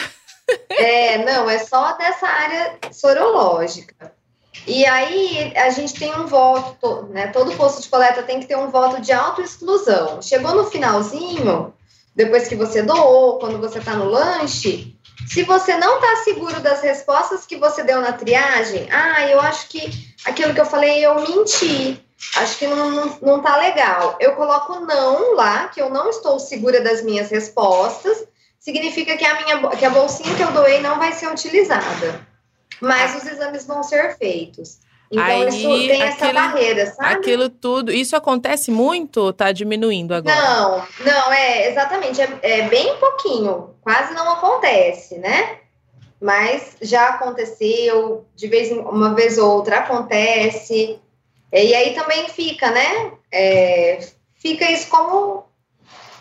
É, 0.70 1.26
não, 1.26 1.50
é 1.50 1.58
só 1.58 1.94
dessa 1.98 2.28
área 2.28 2.78
sorológica. 2.92 4.15
E 4.68 4.86
aí 4.86 5.54
a 5.56 5.70
gente 5.70 5.94
tem 5.94 6.14
um 6.16 6.26
voto, 6.26 7.08
né? 7.12 7.28
Todo 7.28 7.56
posto 7.56 7.82
de 7.82 7.90
coleta 7.90 8.24
tem 8.24 8.40
que 8.40 8.48
ter 8.48 8.58
um 8.58 8.70
voto 8.70 9.00
de 9.00 9.12
autoexclusão. 9.12 10.22
Chegou 10.22 10.56
no 10.56 10.66
finalzinho, 10.66 11.74
depois 12.16 12.48
que 12.48 12.56
você 12.56 12.82
doou, 12.82 13.38
quando 13.38 13.60
você 13.60 13.80
está 13.80 13.94
no 13.94 14.06
lanche, 14.06 14.96
se 15.28 15.44
você 15.44 15.78
não 15.78 15.96
está 15.96 16.24
seguro 16.24 16.60
das 16.62 16.82
respostas 16.82 17.46
que 17.46 17.58
você 17.58 17.84
deu 17.84 18.02
na 18.02 18.14
triagem, 18.14 18.88
ah, 18.92 19.28
eu 19.28 19.40
acho 19.40 19.70
que 19.70 20.16
aquilo 20.26 20.54
que 20.54 20.62
eu 20.62 20.66
falei 20.66 21.06
eu 21.06 21.16
menti. 21.16 22.02
Acho 22.38 22.58
que 22.58 22.66
não, 22.66 22.90
não, 22.90 23.18
não 23.22 23.42
tá 23.42 23.58
legal. 23.58 24.16
Eu 24.20 24.36
coloco 24.36 24.80
não 24.80 25.36
lá, 25.36 25.68
que 25.68 25.82
eu 25.82 25.90
não 25.90 26.10
estou 26.10 26.40
segura 26.40 26.82
das 26.82 27.04
minhas 27.04 27.30
respostas. 27.30 28.26
Significa 28.58 29.16
que 29.16 29.26
a 29.26 29.42
minha 29.42 29.70
que 29.70 29.86
a 29.86 29.90
bolsinha 29.90 30.34
que 30.36 30.42
eu 30.42 30.52
doei 30.52 30.82
não 30.82 30.98
vai 30.98 31.12
ser 31.12 31.28
utilizada 31.28 32.35
mas 32.82 33.14
ah. 33.14 33.18
os 33.18 33.26
exames 33.26 33.66
vão 33.66 33.84
ser 33.84 34.18
feitos. 34.18 34.80
Então, 35.12 35.24
Aí, 35.24 35.48
isso 35.50 35.68
tem 35.88 36.02
essa 36.02 36.34
barreira, 36.34 36.86
sabe? 36.88 37.14
Aquilo 37.14 37.50
tudo, 37.50 37.92
isso 37.92 38.16
acontece 38.16 38.72
muito 38.72 39.18
ou 39.22 39.34
tá 39.34 39.52
diminuindo 39.52 40.14
agora? 40.14 40.36
Não, 40.36 40.88
não, 41.00 41.32
é 41.32 41.70
exatamente, 41.70 42.20
é, 42.22 42.40
é 42.42 42.62
bem 42.68 42.98
pouquinho, 42.98 43.76
quase 43.82 44.14
não 44.14 44.30
acontece, 44.32 45.18
né? 45.18 45.60
Mas 46.20 46.76
já 46.82 47.10
aconteceu, 47.10 48.26
de 48.36 48.48
vez 48.48 48.72
em 48.72 48.80
uma 48.80 49.14
vez 49.14 49.38
ou 49.38 49.58
outra 49.58 49.80
acontece. 49.80 51.00
E 51.52 51.76
aí 51.76 51.94
também 51.94 52.28
fica, 52.30 52.72
né? 52.72 53.12
É, 53.32 54.00
fica 54.36 54.70
isso 54.72 54.88
como, 54.90 55.46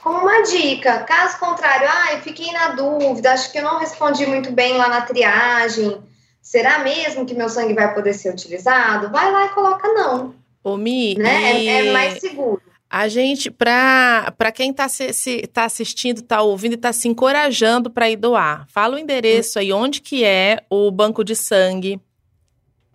como 0.03 0.19
uma 0.19 0.43
dica. 0.43 0.99
Caso 1.05 1.39
contrário, 1.39 1.89
ah, 1.89 2.13
eu 2.13 2.19
fiquei 2.21 2.53
na 2.53 2.69
dúvida, 2.73 3.33
acho 3.33 3.51
que 3.51 3.59
eu 3.59 3.63
não 3.63 3.79
respondi 3.79 4.27
muito 4.27 4.53
bem 4.53 4.77
lá 4.77 4.89
na 4.89 5.01
triagem 5.03 6.03
Será 6.45 6.81
mesmo 6.81 7.25
que 7.25 7.33
meu 7.33 7.49
sangue 7.49 7.73
vai 7.73 7.95
poder 7.95 8.13
ser 8.13 8.31
utilizado? 8.31 9.11
Vai 9.11 9.33
lá 9.33 9.47
e 9.47 9.49
coloca 9.49 9.89
não. 9.89 10.35
Ô, 10.63 10.77
Mi, 10.77 11.15
né? 11.15 11.59
E... 11.59 11.69
É, 11.69 11.87
é, 11.89 11.93
mais 11.93 12.21
seguro. 12.21 12.61
A 12.91 13.09
gente, 13.09 13.51
para 13.51 14.53
quem 14.55 14.71
está 14.71 14.87
se, 14.87 15.13
se, 15.15 15.47
tá 15.47 15.65
assistindo, 15.65 16.19
está 16.19 16.43
ouvindo 16.43 16.73
e 16.73 16.75
está 16.75 16.93
se 16.93 17.09
encorajando 17.09 17.91
para 17.91 18.11
ir 18.11 18.17
doar, 18.17 18.69
fala 18.69 18.95
o 18.95 18.99
endereço 18.99 19.59
aí, 19.59 19.73
onde 19.73 20.03
que 20.03 20.23
é 20.23 20.63
o 20.69 20.91
banco 20.91 21.25
de 21.25 21.35
sangue, 21.35 21.99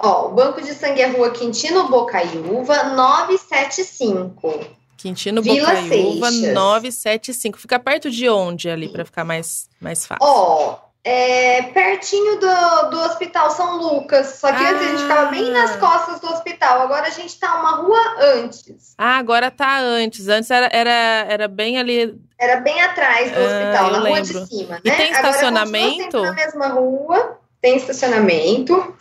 Ó, 0.01 0.27
o 0.27 0.29
Banco 0.29 0.61
de 0.61 0.73
Sangue 0.73 1.01
é 1.01 1.07
Rua 1.07 1.31
Quintino 1.31 1.89
Bocaiúva, 1.89 2.83
975. 2.83 4.59
Quintino 4.95 5.41
Vila 5.41 5.73
Bocaiúva, 5.73 6.31
Seixas. 6.31 6.53
975. 6.53 7.59
Fica 7.59 7.77
perto 7.77 8.09
de 8.09 8.29
onde 8.29 8.69
ali, 8.69 8.87
para 8.87 9.03
ficar 9.03 9.25
mais, 9.25 9.67
mais 9.81 10.05
fácil? 10.05 10.25
Ó, 10.25 10.77
é 11.03 11.63
pertinho 11.63 12.39
do, 12.39 12.89
do 12.89 12.99
Hospital 13.01 13.49
São 13.51 13.77
Lucas. 13.77 14.27
Só 14.39 14.51
que 14.51 14.63
ah. 14.63 14.69
antes 14.71 14.81
a 14.81 14.89
gente 14.89 15.01
ficava 15.01 15.31
bem 15.31 15.51
nas 15.51 15.75
costas 15.77 16.19
do 16.19 16.27
hospital. 16.27 16.81
Agora 16.81 17.07
a 17.07 17.11
gente 17.11 17.39
tá 17.39 17.59
uma 17.59 17.71
rua 17.77 17.99
antes. 18.19 18.93
Ah, 18.97 19.17
agora 19.17 19.49
tá 19.49 19.79
antes. 19.79 20.27
Antes 20.27 20.51
era, 20.51 20.69
era, 20.71 21.25
era 21.29 21.47
bem 21.47 21.77
ali. 21.77 22.19
Era 22.37 22.59
bem 22.61 22.81
atrás 22.81 23.31
do 23.31 23.39
ah, 23.39 23.43
hospital, 23.43 23.91
na 23.91 23.99
rua 23.99 24.21
de 24.21 24.47
cima. 24.47 24.75
Né? 24.75 24.81
E 24.83 24.91
tem 24.91 25.11
estacionamento? 25.11 26.17
Agora 26.17 26.31
na 26.31 26.35
mesma 26.35 26.67
rua, 26.67 27.39
tem 27.61 27.77
estacionamento. 27.77 28.95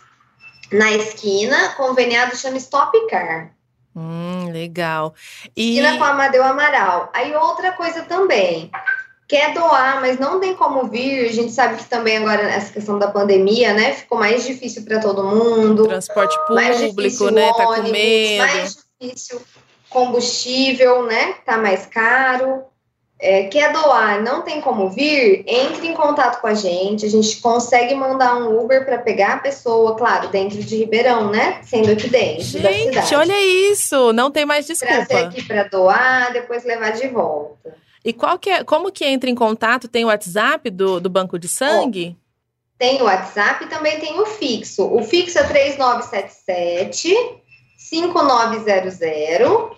Na 0.71 0.91
esquina, 0.91 1.69
conveniado 1.69 2.35
chama 2.35 2.57
Stop 2.57 2.95
Car. 3.07 3.51
Hum, 3.95 4.51
legal. 4.51 5.15
E... 5.55 5.79
Esquina 5.79 5.97
com 5.97 6.03
Amadeu 6.03 6.43
Amaral. 6.43 7.09
Aí 7.11 7.35
outra 7.35 7.71
coisa 7.71 8.03
também 8.03 8.71
quer 9.29 9.53
doar, 9.53 10.01
mas 10.01 10.17
não 10.17 10.39
tem 10.39 10.55
como 10.55 10.87
vir. 10.87 11.29
A 11.29 11.31
gente 11.31 11.51
sabe 11.53 11.77
que 11.77 11.85
também 11.85 12.17
agora 12.17 12.41
essa 12.41 12.73
questão 12.73 12.97
da 12.97 13.07
pandemia, 13.07 13.73
né, 13.73 13.93
ficou 13.93 14.17
mais 14.17 14.43
difícil 14.43 14.83
para 14.83 14.99
todo 14.99 15.23
mundo. 15.23 15.87
Transporte 15.87 16.35
público, 16.47 17.29
né, 17.29 17.53
tá 17.53 17.65
com 17.65 17.83
medo. 17.83 18.39
Mais 18.39 18.77
difícil 18.99 19.39
combustível, 19.89 21.03
né, 21.05 21.35
tá 21.45 21.57
mais 21.57 21.85
caro. 21.85 22.63
É, 23.21 23.43
quer 23.43 23.73
doar, 23.73 24.23
não 24.23 24.43
tem 24.43 24.61
como 24.61 24.89
vir, 24.89 25.43
entre 25.45 25.87
em 25.87 25.93
contato 25.93 26.39
com 26.39 26.47
a 26.47 26.53
gente. 26.53 27.05
A 27.05 27.09
gente 27.09 27.41
consegue 27.41 27.93
mandar 27.93 28.37
um 28.37 28.57
Uber 28.57 28.85
para 28.85 28.97
pegar 28.97 29.33
a 29.33 29.37
pessoa, 29.39 29.95
claro, 29.95 30.29
dentro 30.29 30.57
de 30.63 30.77
Ribeirão, 30.77 31.29
né? 31.29 31.59
Sendo 31.63 31.91
aqui 31.91 32.07
dentro 32.07 32.43
gente, 32.43 32.61
da 32.61 33.03
cidade. 33.03 33.15
olha 33.15 33.71
isso! 33.71 34.13
Não 34.13 34.31
tem 34.31 34.45
mais 34.45 34.65
desculpa. 34.65 35.05
Trazer 35.05 35.25
aqui 35.25 35.43
para 35.43 35.63
doar, 35.63 36.31
depois 36.31 36.63
levar 36.63 36.91
de 36.91 37.09
volta. 37.09 37.75
E 38.03 38.11
qual 38.13 38.39
que 38.39 38.49
é, 38.49 38.63
como 38.63 38.91
que 38.91 39.05
entra 39.05 39.29
em 39.29 39.35
contato? 39.35 39.87
Tem 39.87 40.03
o 40.05 40.07
WhatsApp 40.07 40.67
do, 40.69 40.99
do 40.99 41.09
banco 41.09 41.37
de 41.37 41.47
sangue? 41.47 42.17
Oh, 42.17 42.21
tem 42.77 43.01
o 43.01 43.05
WhatsApp 43.05 43.65
e 43.65 43.67
também 43.67 43.99
tem 43.99 44.19
o 44.19 44.25
fixo. 44.25 44.85
O 44.85 45.03
fixo 45.03 45.37
é 45.37 45.43
3977 45.43 47.13
5900. 47.77 49.77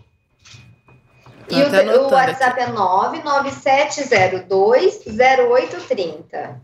E 1.49 1.55
o, 1.55 2.07
o, 2.07 2.12
WhatsApp 2.12 2.62
aqui. 2.62 2.69
é 2.69 2.73
99702 2.73 5.01
0830. 5.07 6.62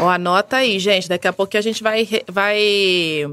Ó, 0.00 0.08
anota 0.08 0.56
aí, 0.56 0.78
gente. 0.78 1.06
Daqui 1.08 1.28
a 1.28 1.32
pouco 1.32 1.56
a 1.56 1.60
gente 1.60 1.82
vai, 1.82 2.08
vai 2.26 3.26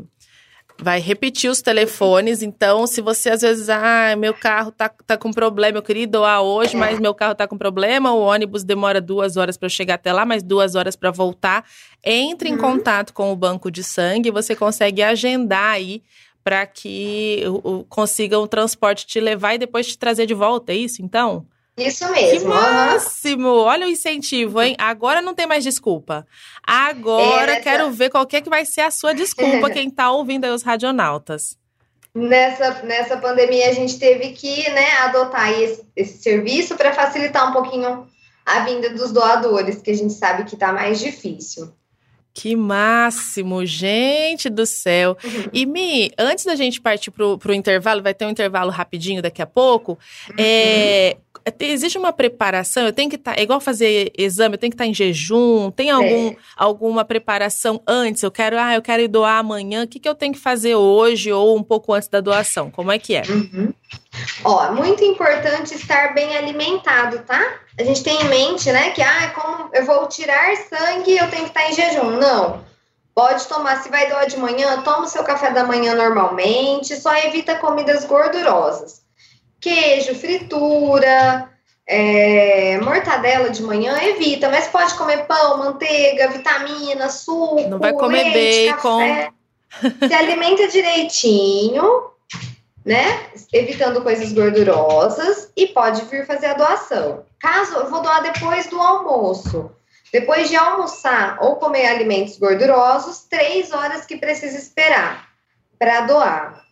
vai 0.82 1.00
repetir 1.00 1.50
os 1.50 1.62
telefones. 1.62 2.42
Então, 2.42 2.88
se 2.88 3.02
você 3.02 3.30
às 3.30 3.42
vezes, 3.42 3.70
ah, 3.70 4.16
meu 4.18 4.34
carro 4.34 4.72
tá, 4.72 4.90
tá 4.90 5.18
com 5.18 5.32
problema, 5.32 5.78
eu 5.78 5.84
queria 5.84 6.08
doar 6.08 6.42
hoje, 6.42 6.76
mas 6.76 7.00
meu 7.00 7.14
carro 7.14 7.36
tá 7.36 7.48
com 7.48 7.58
problema, 7.58 8.14
o 8.14 8.20
ônibus 8.20 8.64
demora 8.64 9.02
duas 9.02 9.38
horas 9.38 9.58
para 9.58 9.68
chegar 9.68 9.96
até 9.96 10.14
lá, 10.14 10.26
mais 10.26 10.42
duas 10.42 10.76
horas 10.76 10.96
para 10.96 11.12
voltar. 11.12 11.66
Entre 12.04 12.50
uhum. 12.50 12.56
em 12.56 12.58
contato 12.58 13.14
com 13.14 13.32
o 13.32 13.36
banco 13.36 13.70
de 13.70 13.84
sangue, 13.84 14.32
você 14.32 14.56
consegue 14.56 15.04
agendar 15.04 15.74
aí 15.74 16.02
para 16.44 16.66
que 16.66 17.44
o, 17.46 17.80
o, 17.80 17.84
consiga 17.84 18.40
o 18.40 18.48
transporte 18.48 19.06
te 19.06 19.20
levar 19.20 19.56
e 19.56 19.58
depois 19.58 19.86
te 19.88 19.98
trazer 19.98 20.26
de 20.26 20.34
volta, 20.34 20.72
é 20.72 20.76
isso 20.76 21.02
então? 21.02 21.46
Isso 21.88 22.10
mesmo. 22.12 22.40
Que 22.40 22.46
máximo! 22.46 23.50
Olha 23.50 23.86
o 23.86 23.90
incentivo, 23.90 24.62
hein? 24.62 24.76
Agora 24.78 25.22
não 25.22 25.34
tem 25.34 25.48
mais 25.48 25.64
desculpa. 25.64 26.26
Agora 26.66 27.54
é, 27.54 27.60
quero 27.62 27.90
ver 27.92 28.10
qual 28.10 28.26
que, 28.26 28.38
é 28.38 28.42
que 28.42 28.50
vai 28.50 28.66
ser 28.66 28.82
a 28.82 28.92
sua 28.92 29.14
desculpa, 29.14 29.70
quem 29.72 29.90
tá 29.90 30.12
ouvindo 30.12 30.46
aí 30.46 30.52
os 30.52 30.64
radionautas. 30.64 31.58
Nessa, 32.14 32.82
nessa 32.84 33.18
pandemia, 33.18 33.70
a 33.70 33.74
gente 33.74 34.00
teve 34.00 34.32
que 34.32 34.70
né, 34.72 34.92
adotar 35.02 35.52
esse, 35.52 35.84
esse 35.96 36.22
serviço 36.22 36.76
para 36.76 36.94
facilitar 36.94 37.50
um 37.50 37.54
pouquinho 37.54 38.08
a 38.46 38.62
vinda 38.62 38.90
dos 38.90 39.12
doadores, 39.12 39.82
que 39.82 39.92
a 39.92 39.96
gente 39.96 40.14
sabe 40.14 40.44
que 40.44 40.58
tá 40.58 40.74
mais 40.74 41.00
difícil. 41.00 41.72
Que 42.34 42.56
máximo, 42.56 43.66
gente 43.66 44.50
do 44.50 44.66
céu. 44.66 45.18
Uhum. 45.24 45.44
E 45.52 45.66
Mi, 45.66 46.12
antes 46.18 46.46
da 46.46 46.56
gente 46.56 46.80
partir 46.80 47.12
pro, 47.12 47.38
pro 47.38 47.54
intervalo, 47.54 48.02
vai 48.02 48.14
ter 48.14 48.26
um 48.26 48.30
intervalo 48.30 48.72
rapidinho 48.72 49.22
daqui 49.22 49.42
a 49.42 49.48
pouco. 49.48 49.98
Uhum. 50.30 50.36
É, 50.38 51.18
existe 51.60 51.98
uma 51.98 52.14
preparação? 52.14 52.86
Eu 52.86 52.94
tenho 52.94 53.10
que 53.10 53.16
estar. 53.16 53.34
Tá, 53.34 53.40
é 53.40 53.44
igual 53.44 53.60
fazer 53.60 54.12
exame, 54.18 54.56
eu 54.56 54.60
tenho 54.60 54.72
que 54.72 54.76
estar 54.76 54.86
tá 54.86 54.90
em 54.90 54.94
jejum? 54.94 55.72
Tem 55.72 55.90
algum, 55.90 56.30
é. 56.30 56.36
alguma 56.56 57.04
preparação 57.04 57.82
antes? 57.88 58.24
Eu 58.24 58.32
quero, 58.32 58.58
ah, 58.58 58.76
eu 58.76 58.82
quero 58.82 59.02
ir 59.02 59.08
doar 59.08 59.40
amanhã. 59.40 59.84
O 59.84 59.88
que, 59.88 60.00
que 60.00 60.08
eu 60.08 60.16
tenho 60.16 60.34
que 60.34 60.40
fazer 60.40 60.76
hoje 60.76 61.32
ou 61.32 61.58
um 61.58 61.64
pouco 61.64 61.94
antes 61.94 62.08
da 62.08 62.22
doação? 62.22 62.70
Como 62.70 62.92
é 62.92 63.00
que 63.00 63.16
é? 63.16 63.24
Uhum. 63.28 63.74
Ó, 64.44 64.72
muito 64.72 65.04
importante 65.04 65.76
estar 65.76 66.14
bem 66.14 66.38
alimentado, 66.38 67.20
tá? 67.20 67.60
A 67.78 67.84
gente 67.84 68.04
tem 68.04 68.22
em 68.22 68.30
mente, 68.30 68.72
né, 68.72 68.92
que 68.92 69.02
ah, 69.02 69.32
como 69.36 69.70
eu 69.74 69.86
vou 69.86 70.08
tirar 70.08 70.56
sangue, 70.58 71.18
eu 71.18 71.30
tenho 71.30 71.44
que 71.44 71.50
estar 71.50 71.70
em 71.70 71.74
jejum. 71.74 72.12
Não. 72.12 72.64
Pode 73.14 73.46
tomar, 73.48 73.82
se 73.84 73.90
vai 73.90 74.10
doar 74.10 74.28
de 74.28 74.38
manhã, 74.38 74.82
toma 74.82 75.04
o 75.04 75.08
seu 75.08 75.24
café 75.24 75.52
da 75.52 75.64
manhã 75.64 75.94
normalmente, 75.94 76.96
só 76.96 77.14
evita 77.18 77.56
comidas 77.56 78.06
gordurosas 78.06 79.02
queijo, 79.60 80.16
fritura, 80.16 81.50
é, 81.86 82.80
mortadela 82.80 83.50
de 83.50 83.62
manhã, 83.62 83.98
evita, 84.04 84.50
mas 84.50 84.68
pode 84.68 84.94
comer 84.96 85.26
pão, 85.26 85.58
manteiga, 85.58 86.30
vitamina, 86.30 87.10
suco, 87.10 87.68
Não 87.68 87.80
vai 87.80 87.94
comer 87.94 88.24
leite, 88.24 88.72
bacon. 88.72 89.00
Café. 89.00 89.32
Se 90.08 90.14
alimenta 90.14 90.68
direitinho, 90.68 92.12
né? 92.86 93.30
Evitando 93.54 94.02
coisas 94.02 94.32
gordurosas 94.34 95.52
e 95.56 95.68
pode 95.68 96.06
vir 96.06 96.26
fazer 96.26 96.48
a 96.48 96.54
doação. 96.54 97.26
Caso 97.40 97.76
eu 97.76 97.90
vou 97.90 98.02
doar 98.02 98.22
depois 98.22 98.68
do 98.68 98.80
almoço. 98.80 99.72
Depois 100.12 100.50
de 100.50 100.56
almoçar 100.56 101.38
ou 101.42 101.58
comer 101.58 101.86
alimentos 101.86 102.38
gordurosos, 102.38 103.26
três 103.30 103.72
horas 103.72 104.06
que 104.06 104.18
precisa 104.18 104.58
esperar 104.58 105.30
para 105.78 106.02
doar. 106.02 106.64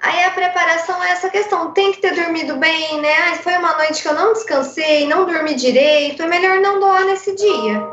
Aí 0.00 0.22
a 0.22 0.30
preparação 0.30 1.02
é 1.02 1.10
essa 1.10 1.28
questão, 1.28 1.72
tem 1.72 1.90
que 1.90 2.00
ter 2.00 2.14
dormido 2.14 2.56
bem, 2.56 3.00
né? 3.00 3.12
Ah, 3.12 3.34
foi 3.36 3.56
uma 3.56 3.76
noite 3.76 4.00
que 4.00 4.06
eu 4.06 4.14
não 4.14 4.32
descansei, 4.32 5.08
não 5.08 5.26
dormi 5.26 5.54
direito, 5.54 6.22
é 6.22 6.26
melhor 6.28 6.60
não 6.60 6.78
doar 6.78 7.04
nesse 7.04 7.34
dia. 7.34 7.84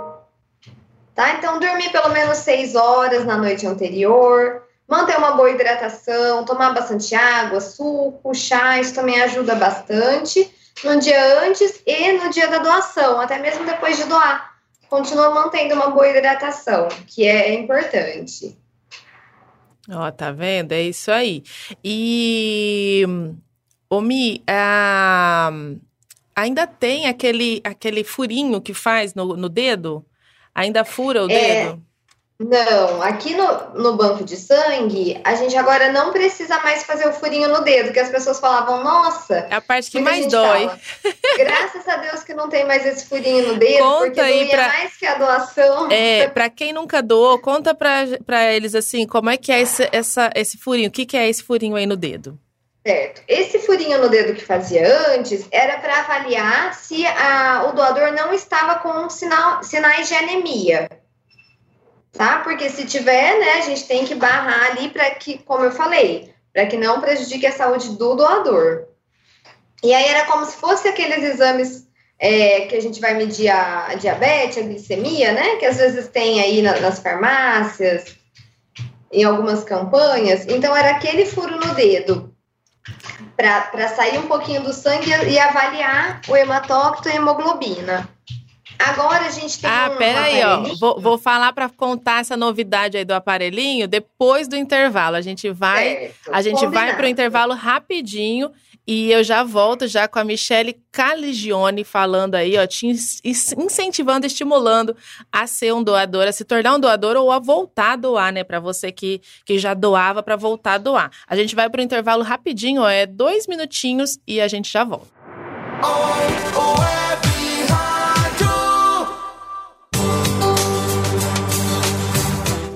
Tá? 1.16 1.34
Então, 1.34 1.60
dormir 1.60 1.92
pelo 1.92 2.10
menos 2.10 2.38
seis 2.40 2.76
horas 2.76 3.26
na 3.26 3.38
noite 3.38 3.66
anterior, 3.66 4.62
manter 4.88 5.18
uma 5.18 5.32
boa 5.32 5.50
hidratação, 5.50 6.46
tomar 6.46 6.74
bastante 6.74 7.16
água, 7.16 7.60
suco, 7.60 8.34
chá, 8.34 8.80
isso 8.80 8.94
também 8.94 9.22
ajuda 9.22 9.56
bastante 9.56 10.52
no 10.84 11.00
dia 11.00 11.40
antes 11.44 11.82
e 11.86 12.14
no 12.14 12.30
dia 12.30 12.48
da 12.48 12.60
doação, 12.60 13.20
até 13.20 13.40
mesmo 13.40 13.66
depois 13.66 13.98
de 13.98 14.04
doar. 14.06 14.54
Continua 14.90 15.34
mantendo 15.34 15.76
uma 15.76 15.90
boa 15.90 16.08
hidratação, 16.08 16.88
que 17.08 17.26
é 17.26 17.54
importante. 17.54 18.58
Ó, 19.90 20.12
tá 20.12 20.32
vendo? 20.32 20.72
É 20.72 20.82
isso 20.82 21.12
aí. 21.12 21.44
E, 21.84 23.04
Omi, 23.90 24.44
ah, 24.48 25.52
ainda 26.36 26.68
tem 26.68 27.08
aquele, 27.08 27.62
aquele 27.64 28.04
furinho 28.04 28.62
que 28.62 28.74
faz 28.74 29.14
no, 29.14 29.36
no 29.36 29.50
dedo? 29.50 30.06
Ainda 30.54 30.86
fura 30.86 31.26
o 31.26 31.32
é, 31.32 31.66
dedo? 31.66 31.84
Não, 32.38 33.02
aqui 33.02 33.34
no, 33.34 33.82
no 33.82 33.96
banco 33.96 34.26
de 34.26 34.36
sangue, 34.36 35.22
a 35.24 35.36
gente 35.36 35.56
agora 35.56 35.90
não 35.94 36.12
precisa 36.12 36.60
mais 36.60 36.84
fazer 36.84 37.08
o 37.08 37.14
furinho 37.14 37.48
no 37.48 37.62
dedo, 37.62 37.94
que 37.94 38.00
as 38.00 38.10
pessoas 38.10 38.42
falavam, 38.42 38.84
nossa. 38.84 39.48
É 39.50 39.56
a 39.56 39.62
parte 39.62 39.90
que 39.90 40.02
mais 40.02 40.28
dói. 40.28 40.68
Fala, 40.68 40.80
Graças 41.38 41.88
a 41.88 41.96
Deus 41.96 42.24
que 42.24 42.34
não 42.34 42.50
tem 42.50 42.66
mais 42.66 42.86
esse 42.86 43.08
furinho 43.08 43.54
no 43.54 43.58
dedo, 43.58 43.82
conta 43.82 44.06
porque 44.06 44.20
aí 44.20 44.50
pra, 44.50 44.68
mais 44.68 44.98
que 44.98 45.06
a 45.06 45.16
doação. 45.16 45.90
É, 45.90 46.28
pra 46.28 46.50
quem 46.50 46.74
nunca 46.74 47.02
doou, 47.02 47.40
conta 47.40 47.74
pra, 47.74 48.04
pra 48.26 48.52
eles 48.52 48.76
assim, 48.76 49.08
como 49.08 49.30
é 49.30 49.38
que 49.38 49.54
é 49.54 49.62
esse, 49.62 49.88
essa, 49.94 50.30
esse 50.36 50.58
furinho, 50.58 50.90
o 50.90 50.92
que, 50.92 51.06
que 51.06 51.16
é 51.16 51.30
esse 51.30 51.42
furinho 51.42 51.78
aí 51.78 51.86
no 51.86 51.96
dedo? 51.96 52.38
Certo. 52.86 53.22
Esse 53.30 53.60
furinho 53.60 54.00
no 54.00 54.10
dedo 54.10 54.36
que 54.36 54.46
fazia 54.46 54.86
antes 55.16 55.48
era 55.50 55.78
para 55.78 56.02
avaliar 56.02 56.74
se 56.74 57.08
a, 57.08 57.66
o 57.70 57.72
doador 57.72 58.12
não 58.12 58.34
estava 58.34 58.76
com 58.76 59.10
sinal, 59.10 59.64
sinais 59.64 60.10
de 60.10 60.14
anemia 60.14 60.90
tá? 62.18 62.40
Porque 62.40 62.70
se 62.70 62.86
tiver, 62.86 63.40
né, 63.40 63.54
a 63.54 63.62
gente 63.62 63.86
tem 63.86 64.06
que 64.06 64.16
barrar 64.16 64.72
ali 64.72 64.90
para 64.90 65.10
que, 65.12 65.38
como 65.40 65.66
eu 65.66 65.72
falei, 65.72 66.34
para 66.54 66.66
que 66.66 66.78
não 66.78 67.02
prejudique 67.02 67.46
a 67.46 67.52
saúde 67.52 67.90
do 67.98 68.16
doador. 68.16 68.86
E 69.84 69.94
aí 69.94 70.06
era 70.06 70.26
como 70.26 70.46
se 70.46 70.56
fosse 70.56 70.88
aqueles 70.88 71.24
exames 71.24 71.86
é, 72.18 72.62
que 72.62 72.76
a 72.76 72.82
gente 72.82 73.00
vai 73.00 73.14
medir 73.14 73.50
a, 73.50 73.88
a, 73.88 73.96
diabetes, 73.96 74.58
a 74.58 74.62
glicemia, 74.62 75.34
né? 75.34 75.58
Que 75.58 75.66
às 75.66 75.78
vezes 75.78 76.08
tem 76.08 76.42
aí 76.42 76.62
na, 76.62 76.80
nas 76.80 77.00
farmácias, 77.00 78.16
em 79.12 79.24
algumas 79.24 79.64
campanhas. 79.64 80.46
Então 80.48 80.76
era 80.76 80.92
aquele 80.92 81.26
furo 81.26 81.60
no 81.60 81.76
dedo 81.76 82.34
para 83.36 83.88
sair 83.90 84.18
um 84.18 84.28
pouquinho 84.28 84.64
do 84.64 84.74
sangue 84.74 85.10
e 85.10 85.38
avaliar 85.38 86.22
o 86.28 86.36
hematócrito 86.36 87.10
e 87.10 87.12
a 87.12 87.16
hemoglobina. 87.16 88.10
Agora 88.80 89.26
a 89.26 89.30
gente 89.32 89.60
tem 89.60 89.70
Ah, 89.70 89.90
um 89.94 89.98
peraí, 89.98 90.44
ó. 90.44 90.76
Vou, 90.80 91.00
vou 91.02 91.18
falar 91.18 91.52
para 91.54 91.70
contar 91.70 92.22
essa 92.22 92.36
novidade 92.38 92.98
aí 92.98 93.06
do 93.06 93.14
aparelhinho 93.14 93.88
depois 93.88 94.48
do 94.48 94.56
intervalo. 94.56 95.16
A 95.16 95.22
gente 95.22 95.50
vai, 95.52 95.96
Certo, 95.96 96.16
a 96.32 96.42
gente 96.42 96.60
vai 96.60 96.68
combinado. 96.68 96.98
para 96.98 97.06
o 97.06 97.10
intervalo 97.10 97.54
rapidinho 97.54 98.52
e 98.88 99.12
eu 99.12 99.24
já 99.24 99.44
volto 99.44 99.88
já 99.88 100.08
com 100.08 100.20
a 100.20 100.24
Michele 100.24 100.80
Caligione 100.92 101.84
falando 101.84 102.36
aí, 102.36 102.56
ó, 102.58 102.68
te 102.68 102.86
incentivando, 102.86 104.28
estimulando 104.28 104.96
a 105.32 105.48
ser 105.48 105.74
um 105.74 105.84
doador, 105.84 106.28
a 106.28 106.32
se 106.32 106.46
tornar 106.46 106.76
um 106.76 106.80
doador 106.80 107.16
ou 107.16 107.32
a 107.32 107.40
voltar 107.40 107.94
a 107.94 107.96
doar, 107.96 108.32
né? 108.32 108.44
Para 108.44 108.60
você 108.60 108.92
que, 108.92 109.22
que 109.44 109.58
já 109.58 109.74
doava 109.74 110.22
para 110.22 110.36
voltar 110.36 110.74
a 110.74 110.78
doar. 110.78 111.10
A 111.28 111.36
gente 111.36 111.56
vai 111.56 111.68
para 111.70 111.82
o 111.82 111.84
intervalo 111.84 112.24
rapidinho, 112.24 112.84
ó, 112.84 112.90
é 112.90 113.08
dois 113.08 113.48
minutinhos 113.48 114.20
e 114.28 114.40
a 114.40 114.48
gente 114.48 114.72
já 114.72 114.84
volta. 114.84 115.08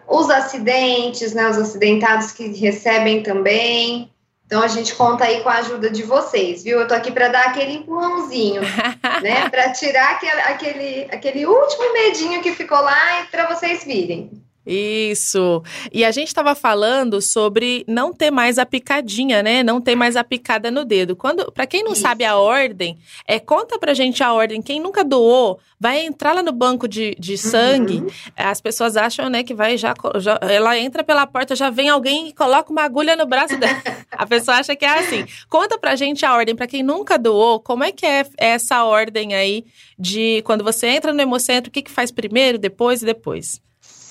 os 0.07 0.29
acidentes, 0.29 1.33
né? 1.33 1.47
Os 1.49 1.57
acidentados 1.57 2.31
que 2.31 2.47
recebem 2.47 3.23
também. 3.23 4.11
Então 4.45 4.61
a 4.61 4.67
gente 4.67 4.95
conta 4.95 5.25
aí 5.25 5.41
com 5.41 5.49
a 5.49 5.55
ajuda 5.55 5.89
de 5.89 6.03
vocês, 6.03 6.63
viu? 6.63 6.79
Eu 6.79 6.87
tô 6.87 6.93
aqui 6.93 7.11
para 7.11 7.27
dar 7.27 7.47
aquele 7.47 7.73
empurrãozinho, 7.73 8.61
né? 9.21 9.49
Para 9.49 9.71
tirar 9.73 10.11
aquele, 10.11 10.41
aquele, 10.41 11.07
aquele 11.11 11.45
último 11.45 11.93
medinho 11.93 12.41
que 12.41 12.53
ficou 12.53 12.79
lá 12.79 13.21
e 13.21 13.25
para 13.25 13.53
vocês 13.53 13.83
virem. 13.83 14.46
Isso. 14.67 15.63
E 15.91 16.03
a 16.03 16.11
gente 16.11 16.27
estava 16.27 16.53
falando 16.53 17.21
sobre 17.21 17.85
não 17.87 18.13
ter 18.13 18.31
mais 18.31 18.57
a 18.57 18.65
picadinha, 18.65 19.41
né? 19.41 19.63
Não 19.63 19.79
ter 19.79 19.95
mais 19.95 20.15
a 20.15 20.23
picada 20.23 20.69
no 20.69 20.83
dedo. 20.83 21.15
Quando, 21.15 21.51
para 21.51 21.65
quem 21.65 21.83
não 21.83 21.93
Isso. 21.93 22.01
sabe 22.01 22.25
a 22.25 22.37
ordem, 22.37 22.97
é 23.25 23.39
conta 23.39 23.79
pra 23.79 23.93
gente 23.93 24.23
a 24.23 24.33
ordem. 24.33 24.61
Quem 24.61 24.79
nunca 24.79 25.03
doou, 25.03 25.59
vai 25.79 26.05
entrar 26.05 26.33
lá 26.33 26.43
no 26.43 26.51
banco 26.51 26.87
de, 26.87 27.15
de 27.19 27.37
sangue. 27.37 27.97
Uhum. 27.97 28.07
As 28.35 28.59
pessoas 28.59 28.97
acham, 28.97 29.29
né, 29.29 29.43
que 29.43 29.53
vai 29.53 29.77
já, 29.77 29.93
já 30.17 30.39
ela 30.41 30.77
entra 30.77 31.03
pela 31.03 31.25
porta, 31.27 31.55
já 31.55 31.69
vem 31.69 31.89
alguém 31.89 32.29
e 32.29 32.33
coloca 32.33 32.71
uma 32.71 32.83
agulha 32.83 33.15
no 33.15 33.25
braço 33.25 33.57
dela. 33.57 33.81
a 34.11 34.25
pessoa 34.25 34.57
acha 34.57 34.75
que 34.75 34.85
é 34.85 34.99
assim. 34.99 35.25
Conta 35.49 35.77
pra 35.77 35.95
gente 35.95 36.25
a 36.25 36.33
ordem, 36.33 36.55
pra 36.55 36.67
quem 36.67 36.83
nunca 36.83 37.17
doou, 37.17 37.59
como 37.59 37.83
é 37.83 37.91
que 37.91 38.05
é 38.05 38.25
essa 38.37 38.83
ordem 38.83 39.35
aí 39.35 39.65
de 39.97 40.41
quando 40.45 40.63
você 40.63 40.87
entra 40.87 41.13
no 41.13 41.21
hemocentro, 41.21 41.69
o 41.69 41.71
que 41.71 41.81
que 41.81 41.91
faz 41.91 42.11
primeiro, 42.11 42.57
depois 42.57 43.01
e 43.01 43.05
depois? 43.05 43.61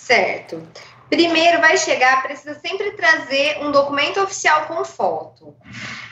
Certo. 0.07 0.63
Primeiro 1.11 1.61
vai 1.61 1.77
chegar, 1.77 2.23
precisa 2.23 2.59
sempre 2.61 2.93
trazer 2.93 3.59
um 3.61 3.73
documento 3.73 4.21
oficial 4.21 4.67
com 4.67 4.85
foto. 4.85 5.55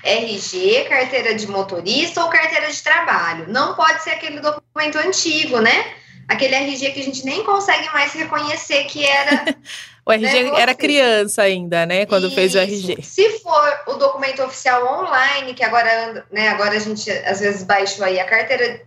RG, 0.02 0.86
carteira 0.88 1.34
de 1.34 1.46
motorista 1.46 2.22
ou 2.24 2.28
carteira 2.28 2.70
de 2.70 2.82
trabalho. 2.82 3.46
Não 3.48 3.74
pode 3.74 4.02
ser 4.02 4.10
aquele 4.10 4.40
documento 4.40 4.98
antigo, 4.98 5.60
né? 5.60 5.94
Aquele 6.28 6.56
RG 6.56 6.90
que 6.92 7.00
a 7.00 7.04
gente 7.04 7.24
nem 7.24 7.44
consegue 7.44 7.88
mais 7.92 8.12
reconhecer 8.12 8.84
que 8.84 9.04
era. 9.04 9.56
O 10.06 10.12
RG 10.12 10.50
Né, 10.50 10.60
era 10.60 10.74
criança 10.74 11.40
ainda, 11.40 11.86
né? 11.86 12.04
Quando 12.04 12.30
fez 12.30 12.54
o 12.54 12.58
Isso. 12.58 12.92
RG. 12.92 13.02
Se 13.02 13.38
for 13.38 13.80
o 13.86 13.94
documento 13.94 14.42
oficial 14.42 15.00
online, 15.00 15.54
que 15.54 15.64
agora, 15.64 16.26
né, 16.30 16.48
agora 16.48 16.76
a 16.76 16.78
gente 16.78 17.10
às 17.10 17.40
vezes 17.40 17.62
baixou 17.62 18.04
aí 18.04 18.20
a 18.20 18.26
carteira 18.26 18.82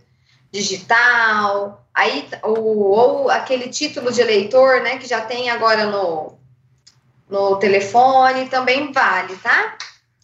digital, 0.50 1.86
aí 1.94 2.28
o, 2.42 2.90
ou 2.90 3.30
aquele 3.30 3.68
título 3.68 4.12
de 4.12 4.20
eleitor, 4.20 4.80
né, 4.82 4.98
que 4.98 5.06
já 5.06 5.20
tem 5.20 5.50
agora 5.50 5.86
no, 5.86 6.38
no 7.28 7.56
telefone, 7.56 8.48
também 8.48 8.92
vale, 8.92 9.36
tá? 9.36 9.76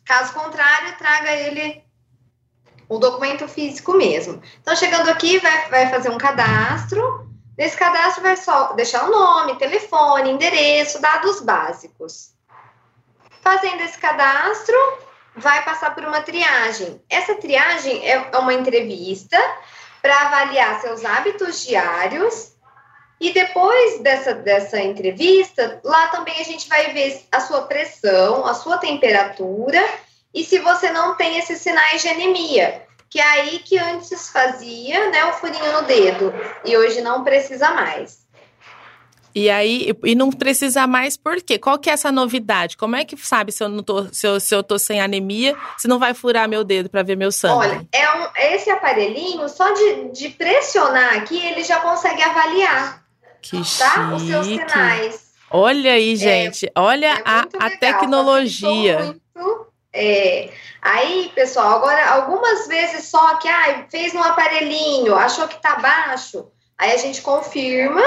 Caso 0.05 0.33
contrário, 0.33 0.97
traga 0.97 1.33
ele 1.33 1.83
o 2.89 2.99
documento 2.99 3.49
físico 3.49 3.95
mesmo. 3.95 4.43
Então, 4.61 4.77
chegando 4.77 5.09
aqui, 5.09 5.39
vai, 5.39 5.69
vai 5.71 5.91
fazer 5.91 6.11
um 6.11 6.19
cadastro. 6.19 7.29
Nesse 7.57 7.77
cadastro 7.77 8.23
vai 8.23 8.37
só 8.37 8.73
deixar 8.73 9.07
o 9.07 9.11
nome, 9.11 9.59
telefone, 9.59 10.31
endereço, 10.31 11.01
dados 11.01 11.41
básicos. 11.41 12.35
Fazendo 13.41 13.83
esse 13.83 13.99
cadastro, 13.99 14.77
vai 15.37 15.65
passar 15.65 15.95
por 15.95 16.05
uma 16.05 16.21
triagem. 16.21 17.01
Essa 17.09 17.35
triagem 17.35 18.05
é 18.07 18.29
é 18.33 18.39
uma 18.39 18.55
entrevista 18.55 19.39
para 20.05 20.21
avaliar 20.21 20.83
seus 20.83 21.03
hábitos 21.03 21.65
diários. 21.65 22.53
E 23.19 23.33
depois 23.33 24.01
dessa, 24.01 24.35
dessa 24.35 24.79
entrevista, 24.79 25.81
lá 25.83 26.09
também 26.09 26.39
a 26.39 26.45
gente 26.45 26.69
vai 26.69 26.93
ver 26.93 27.25
a 27.33 27.41
sua 27.41 27.63
pressão, 27.63 28.45
a 28.45 28.53
sua 28.53 28.77
temperatura 28.77 29.83
e 30.35 30.45
se 30.45 30.59
você 30.59 30.91
não 30.91 31.15
tem 31.15 31.39
esses 31.39 31.59
sinais 31.59 32.03
de 32.03 32.09
anemia, 32.09 32.83
que 33.09 33.19
é 33.19 33.23
aí 33.23 33.61
que 33.61 33.79
antes 33.79 34.29
fazia, 34.29 35.09
né, 35.11 35.25
o 35.25 35.33
furinho 35.33 35.73
no 35.73 35.87
dedo 35.87 36.35
e 36.67 36.77
hoje 36.77 37.01
não 37.01 37.25
precisa 37.25 37.71
mais. 37.71 38.24
E 39.35 39.51
aí, 39.51 39.93
e 40.05 40.15
não 40.15 40.31
precisa 40.31 40.87
mais 40.87 41.17
por 41.17 41.43
quê? 41.43 41.59
Qual 41.59 41.77
que 41.77 41.91
é 41.91 41.93
essa 41.93 42.13
novidade? 42.13 42.77
Como 42.77 42.95
é 42.95 43.05
que 43.05 43.17
sabe 43.17 43.51
se 43.51 43.65
eu 43.65 43.69
não 43.69 43.83
tô, 43.83 44.07
se 44.13 44.27
eu, 44.27 44.39
se 44.39 44.55
eu 44.55 44.63
tô 44.63 44.79
sem 44.79 45.01
anemia, 45.01 45.57
se 45.77 45.89
não 45.89 45.99
vai 45.99 46.15
furar 46.15 46.49
meu 46.49 46.63
dedo 46.63 46.89
para 46.89 47.03
ver 47.03 47.17
meu 47.17 47.33
sangue? 47.33 47.55
Olha, 47.55 47.87
é 47.93 48.11
um, 48.13 48.29
esse 48.55 48.71
aparelhinho, 48.71 49.49
só 49.49 49.73
de, 49.73 50.11
de 50.13 50.29
pressionar 50.29 51.17
aqui, 51.17 51.45
ele 51.45 51.65
já 51.65 51.81
consegue 51.81 52.23
avaliar, 52.23 53.03
que 53.43 53.61
tá? 53.77 54.15
Os 54.15 54.23
seus 54.23 54.47
chique. 54.47 54.71
sinais. 54.71 55.25
Olha 55.51 55.93
aí, 55.93 56.15
gente. 56.15 56.71
Olha 56.77 57.09
É 57.09 57.23
a, 57.25 57.47
a 57.59 57.71
tecnologia. 57.71 58.99
muito. 59.35 59.67
É, 59.93 60.51
aí, 60.83 61.31
pessoal, 61.35 61.77
agora 61.77 62.11
algumas 62.11 62.67
vezes 62.67 63.09
só 63.09 63.37
que 63.37 63.49
ah, 63.49 63.87
fez 63.89 64.13
no 64.13 64.23
aparelhinho, 64.23 65.15
achou 65.15 65.47
que 65.47 65.61
tá 65.61 65.77
baixo, 65.77 66.49
aí 66.77 66.91
a 66.91 66.97
gente 66.97 67.23
confirma, 67.23 68.03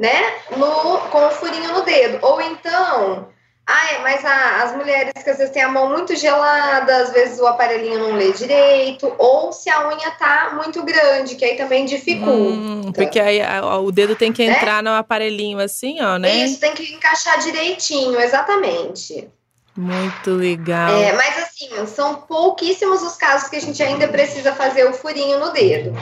né, 0.00 0.32
no, 0.56 0.98
com 1.10 1.26
o 1.26 1.30
furinho 1.30 1.72
no 1.74 1.82
dedo. 1.82 2.18
Ou 2.22 2.40
então, 2.40 3.28
ah, 3.66 3.92
é, 3.92 3.98
mas 3.98 4.24
a- 4.24 4.62
as 4.64 4.74
mulheres 4.74 5.12
que 5.22 5.28
às 5.28 5.36
vezes 5.36 5.52
têm 5.52 5.62
a 5.62 5.68
mão 5.68 5.90
muito 5.90 6.16
gelada, 6.16 6.96
às 6.96 7.10
vezes 7.12 7.38
o 7.38 7.46
aparelhinho 7.46 7.98
não 7.98 8.14
lê 8.16 8.32
direito, 8.32 9.12
ou 9.18 9.52
se 9.52 9.68
a 9.68 9.86
unha 9.88 10.10
tá 10.12 10.52
muito 10.54 10.82
grande, 10.82 11.36
que 11.36 11.44
aí 11.44 11.54
também 11.56 11.84
dificulta. 11.84 12.30
Hum, 12.32 12.92
porque 12.94 13.20
aí 13.20 13.40
a- 13.42 13.78
o 13.78 13.92
dedo 13.92 14.16
tem 14.16 14.32
que 14.32 14.44
Né? 14.48 14.56
entrar 14.56 14.82
no 14.82 14.90
aparelhinho 14.94 15.58
assim, 15.60 16.00
ó, 16.02 16.16
né? 16.18 16.34
Isso 16.34 16.58
tem 16.58 16.72
que 16.72 16.92
encaixar 16.94 17.38
direitinho, 17.38 18.18
exatamente. 18.18 19.28
Muito 19.76 20.32
legal. 20.34 20.90
É, 20.90 21.12
mas 21.12 21.38
assim, 21.38 21.70
são 21.86 22.16
pouquíssimos 22.22 23.02
os 23.02 23.16
casos 23.16 23.48
que 23.48 23.56
a 23.56 23.60
gente 23.60 23.80
ainda 23.82 24.08
precisa 24.08 24.52
fazer 24.52 24.84
o 24.84 24.92
furinho 24.92 25.38
no 25.38 25.52
dedo. 25.52 25.92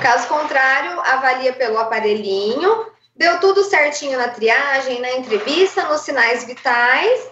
Caso 0.00 0.26
contrário, 0.26 0.98
avalia 1.00 1.52
pelo 1.52 1.78
aparelhinho, 1.78 2.86
deu 3.20 3.38
tudo 3.38 3.62
certinho 3.64 4.16
na 4.18 4.28
triagem, 4.28 4.98
na 4.98 5.12
entrevista, 5.12 5.84
nos 5.84 6.00
sinais 6.00 6.42
vitais, 6.44 7.28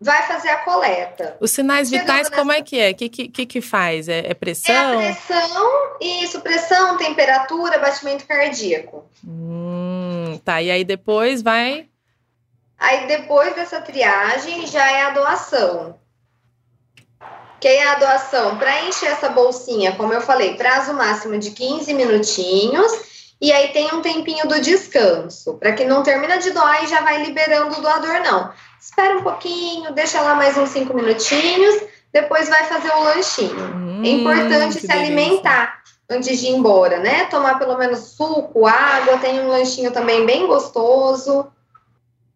vai 0.00 0.22
fazer 0.28 0.48
a 0.50 0.58
coleta. 0.58 1.36
Os 1.40 1.50
sinais 1.50 1.88
Chegando 1.88 2.02
vitais, 2.06 2.28
como 2.28 2.52
nessa- 2.52 2.60
é 2.60 2.62
que 2.62 2.78
é? 2.78 2.90
O 2.92 2.94
que, 2.94 3.08
que, 3.08 3.44
que 3.46 3.60
faz? 3.60 4.08
É, 4.08 4.20
é 4.20 4.26
É 4.28 4.30
a 4.30 4.34
pressão? 4.36 4.96
pressão, 4.98 5.70
isso, 6.00 6.40
pressão, 6.40 6.96
temperatura, 6.96 7.80
batimento 7.80 8.24
cardíaco. 8.28 9.04
Hum, 9.26 10.40
tá, 10.44 10.62
e 10.62 10.70
aí 10.70 10.84
depois 10.84 11.42
vai. 11.42 11.88
Aí 12.78 13.08
depois 13.08 13.56
dessa 13.56 13.80
triagem 13.80 14.68
já 14.68 14.88
é 14.88 15.02
a 15.02 15.10
doação. 15.10 15.98
Que 17.60 17.66
aí 17.66 17.80
a 17.80 17.94
doação, 17.96 18.56
para 18.56 18.84
encher 18.84 19.08
essa 19.10 19.30
bolsinha, 19.30 19.96
como 19.96 20.12
eu 20.12 20.20
falei, 20.20 20.54
prazo 20.54 20.92
máximo 20.94 21.36
de 21.38 21.50
15 21.50 21.92
minutinhos. 21.92 23.13
E 23.40 23.52
aí 23.52 23.68
tem 23.68 23.92
um 23.94 24.00
tempinho 24.00 24.46
do 24.46 24.60
descanso, 24.60 25.54
para 25.54 25.72
que 25.72 25.84
não 25.84 26.02
termina 26.02 26.38
de 26.38 26.50
doar 26.50 26.82
e 26.84 26.86
já 26.86 27.00
vai 27.02 27.22
liberando 27.24 27.76
o 27.78 27.82
doador, 27.82 28.20
não. 28.22 28.52
Espera 28.80 29.18
um 29.18 29.22
pouquinho, 29.22 29.92
deixa 29.92 30.20
lá 30.20 30.34
mais 30.34 30.56
uns 30.56 30.70
5 30.70 30.94
minutinhos, 30.94 31.82
depois 32.12 32.48
vai 32.48 32.64
fazer 32.64 32.90
o 32.90 33.02
lanchinho. 33.02 33.74
Hum, 33.74 34.02
É 34.04 34.08
importante 34.08 34.74
se 34.74 34.86
delícia. 34.86 34.94
alimentar 34.94 35.82
antes 36.08 36.38
de 36.38 36.46
ir 36.46 36.50
embora, 36.50 36.98
né? 36.98 37.24
Tomar 37.24 37.58
pelo 37.58 37.76
menos 37.76 37.98
suco, 38.16 38.66
água, 38.66 39.18
tem 39.18 39.40
um 39.40 39.48
lanchinho 39.48 39.90
também 39.90 40.24
bem 40.24 40.46
gostoso 40.46 41.50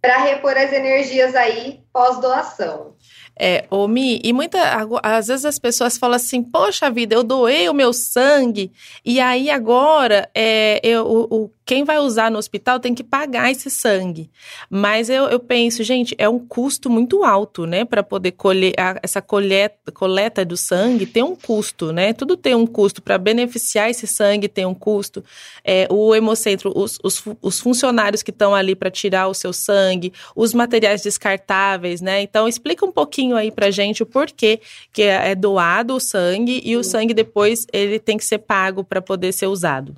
para 0.00 0.18
repor 0.18 0.56
as 0.56 0.72
energias 0.72 1.34
aí 1.34 1.80
pós-doação. 1.92 2.94
É, 3.38 3.64
ô 3.70 3.86
Mi, 3.86 4.20
e 4.24 4.32
muita, 4.32 4.60
ago- 4.60 4.98
às 5.02 5.28
vezes 5.28 5.44
as 5.44 5.58
pessoas 5.58 5.96
falam 5.96 6.16
assim, 6.16 6.42
poxa 6.42 6.90
vida, 6.90 7.14
eu 7.14 7.22
doei 7.22 7.68
o 7.68 7.74
meu 7.74 7.92
sangue, 7.92 8.72
e 9.04 9.20
aí 9.20 9.48
agora 9.50 10.28
é, 10.34 10.80
eu, 10.82 11.06
o, 11.06 11.44
o- 11.44 11.50
quem 11.68 11.84
vai 11.84 11.98
usar 11.98 12.30
no 12.30 12.38
hospital 12.38 12.80
tem 12.80 12.94
que 12.94 13.04
pagar 13.04 13.50
esse 13.50 13.68
sangue. 13.68 14.30
Mas 14.70 15.10
eu, 15.10 15.24
eu 15.26 15.38
penso, 15.38 15.84
gente, 15.84 16.14
é 16.16 16.26
um 16.26 16.38
custo 16.38 16.88
muito 16.88 17.22
alto, 17.24 17.66
né, 17.66 17.84
para 17.84 18.02
poder 18.02 18.32
colher, 18.32 18.72
a- 18.78 18.98
essa 19.02 19.20
coleta, 19.20 19.92
coleta 19.92 20.46
do 20.46 20.56
sangue 20.56 21.04
tem 21.04 21.22
um 21.22 21.36
custo, 21.36 21.92
né, 21.92 22.14
tudo 22.14 22.38
tem 22.38 22.54
um 22.54 22.66
custo, 22.66 23.02
para 23.02 23.18
beneficiar 23.18 23.90
esse 23.90 24.06
sangue 24.06 24.48
tem 24.48 24.64
um 24.64 24.72
custo. 24.72 25.22
É, 25.62 25.86
o 25.90 26.14
hemocentro, 26.14 26.72
os, 26.74 26.98
os, 27.04 27.22
os 27.42 27.60
funcionários 27.60 28.22
que 28.22 28.30
estão 28.30 28.54
ali 28.54 28.74
para 28.74 28.90
tirar 28.90 29.28
o 29.28 29.34
seu 29.34 29.52
sangue, 29.52 30.10
os 30.34 30.54
materiais 30.54 31.02
descartáveis, 31.02 32.00
né? 32.00 32.22
Então 32.22 32.48
explica 32.48 32.86
um 32.86 32.92
pouquinho 32.92 33.36
aí 33.36 33.50
pra 33.50 33.70
gente 33.70 34.02
o 34.02 34.06
porquê 34.06 34.58
que 34.90 35.02
é 35.02 35.18
é 35.32 35.34
doado 35.34 35.94
o 35.96 36.00
sangue 36.00 36.62
e 36.64 36.76
o 36.78 36.82
sangue 36.82 37.12
depois 37.12 37.66
ele 37.74 37.98
tem 37.98 38.16
que 38.16 38.24
ser 38.24 38.38
pago 38.38 38.82
para 38.82 39.02
poder 39.02 39.32
ser 39.32 39.48
usado. 39.48 39.94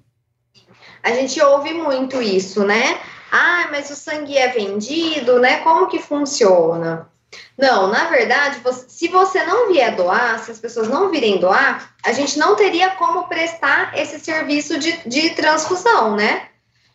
A 1.03 1.13
gente 1.13 1.41
ouve 1.43 1.73
muito 1.73 2.21
isso, 2.21 2.65
né? 2.65 3.01
Ah, 3.31 3.69
mas 3.71 3.91
o 3.91 3.97
sangue 3.97 4.37
é 4.37 4.49
vendido, 4.49 5.39
né? 5.39 5.59
Como 5.59 5.87
que 5.87 5.99
funciona? 5.99 7.09
Não, 7.57 7.89
na 7.89 8.07
verdade, 8.07 8.61
você- 8.61 8.87
se 8.89 9.09
você 9.09 9.45
não 9.45 9.69
vier 9.69 9.95
doar, 9.95 10.39
se 10.43 10.51
as 10.51 10.59
pessoas 10.59 10.89
não 10.89 11.11
virem 11.11 11.39
doar, 11.39 11.95
a 12.05 12.13
gente 12.13 12.39
não 12.39 12.57
teria 12.57 12.91
como 12.91 13.29
prestar 13.29 13.97
esse 13.97 14.19
serviço 14.19 14.79
de, 14.79 14.93
de 15.09 15.31
transfusão, 15.31 16.17
né? 16.17 16.49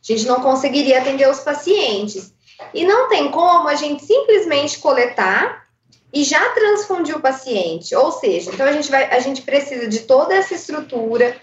A 0.07 0.13
gente 0.13 0.25
não 0.25 0.41
conseguiria 0.41 0.99
atender 0.99 1.29
os 1.29 1.39
pacientes. 1.39 2.33
E 2.73 2.85
não 2.85 3.09
tem 3.09 3.31
como 3.31 3.67
a 3.67 3.75
gente 3.75 4.05
simplesmente 4.05 4.79
coletar 4.79 5.65
e 6.13 6.23
já 6.23 6.49
transfundir 6.51 7.15
o 7.15 7.21
paciente. 7.21 7.95
Ou 7.95 8.11
seja, 8.11 8.51
então 8.51 8.65
a 8.65 8.71
gente, 8.71 8.89
vai, 8.89 9.05
a 9.05 9.19
gente 9.19 9.41
precisa 9.41 9.87
de 9.87 9.99
toda 10.01 10.33
essa 10.33 10.53
estrutura, 10.53 11.35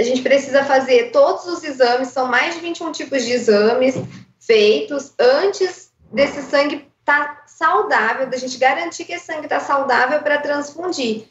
a 0.00 0.02
gente 0.02 0.22
precisa 0.22 0.64
fazer 0.64 1.10
todos 1.10 1.44
os 1.46 1.62
exames, 1.62 2.08
são 2.08 2.26
mais 2.26 2.54
de 2.54 2.60
21 2.60 2.90
tipos 2.92 3.24
de 3.24 3.32
exames 3.32 3.94
feitos 4.40 5.12
antes 5.18 5.90
desse 6.10 6.42
sangue 6.42 6.86
estar 7.00 7.44
saudável, 7.46 8.26
da 8.28 8.36
gente 8.38 8.56
garantir 8.56 9.04
que 9.04 9.12
esse 9.12 9.26
sangue 9.26 9.44
está 9.44 9.60
saudável 9.60 10.20
para 10.22 10.38
transfundir. 10.38 11.24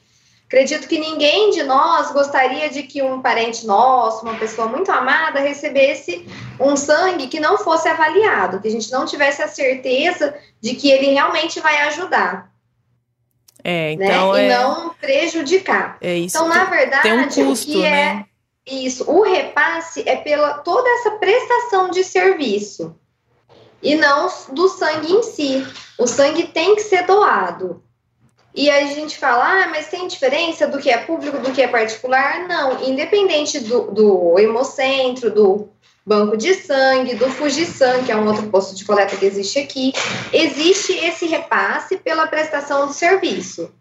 Acredito 0.45 0.87
que 0.87 0.99
ninguém 0.99 1.51
de 1.51 1.63
nós 1.63 2.11
gostaria 2.11 2.69
de 2.69 2.83
que 2.83 3.01
um 3.01 3.21
parente 3.21 3.65
nosso, 3.67 4.23
uma 4.25 4.35
pessoa 4.35 4.67
muito 4.67 4.91
amada, 4.91 5.39
recebesse 5.39 6.25
um 6.59 6.75
sangue 6.75 7.27
que 7.27 7.39
não 7.39 7.57
fosse 7.57 7.87
avaliado, 7.87 8.59
que 8.59 8.67
a 8.67 8.71
gente 8.71 8.91
não 8.91 9.05
tivesse 9.05 9.41
a 9.41 9.47
certeza 9.47 10.35
de 10.61 10.75
que 10.75 10.89
ele 10.91 11.07
realmente 11.11 11.59
vai 11.59 11.81
ajudar, 11.87 12.51
É, 13.63 13.95
né? 13.95 14.05
então 14.05 14.37
e 14.37 14.41
é, 14.41 14.57
não 14.57 14.89
prejudicar. 14.95 15.97
é 16.01 16.15
isso. 16.15 16.35
Então, 16.37 16.47
na 16.47 16.65
verdade, 16.65 17.03
tem 17.03 17.13
um 17.13 17.27
o 17.27 17.49
custo, 17.49 17.65
que 17.71 17.85
é 17.85 17.89
né? 17.91 18.25
Isso, 18.69 19.09
o 19.09 19.21
repasse 19.21 20.03
é 20.07 20.15
pela 20.15 20.59
toda 20.59 20.89
essa 20.89 21.11
prestação 21.11 21.89
de 21.89 22.03
serviço 22.03 22.95
e 23.81 23.95
não 23.95 24.29
do 24.51 24.67
sangue 24.69 25.13
em 25.13 25.23
si. 25.23 25.65
O 25.97 26.07
sangue 26.07 26.47
tem 26.47 26.75
que 26.75 26.81
ser 26.81 27.05
doado. 27.05 27.83
E 28.53 28.69
aí 28.69 28.91
a 28.91 28.95
gente 28.95 29.17
fala, 29.17 29.63
ah, 29.63 29.67
mas 29.69 29.87
tem 29.87 30.07
diferença 30.07 30.67
do 30.67 30.79
que 30.79 30.89
é 30.89 30.97
público, 30.97 31.37
do 31.39 31.51
que 31.51 31.61
é 31.61 31.67
particular? 31.67 32.47
Não, 32.47 32.83
independente 32.83 33.59
do, 33.59 33.91
do 33.91 34.39
hemocentro, 34.39 35.31
do 35.31 35.69
banco 36.05 36.35
de 36.35 36.55
sangue, 36.55 37.13
do 37.13 37.29
Fujisan, 37.29 38.03
que 38.03 38.11
é 38.11 38.15
um 38.15 38.27
outro 38.27 38.47
posto 38.47 38.75
de 38.75 38.83
coleta 38.83 39.15
que 39.15 39.25
existe 39.25 39.59
aqui, 39.59 39.93
existe 40.33 40.93
esse 40.93 41.27
repasse 41.27 41.97
pela 41.97 42.27
prestação 42.27 42.87
do 42.87 42.93
serviço. 42.93 43.71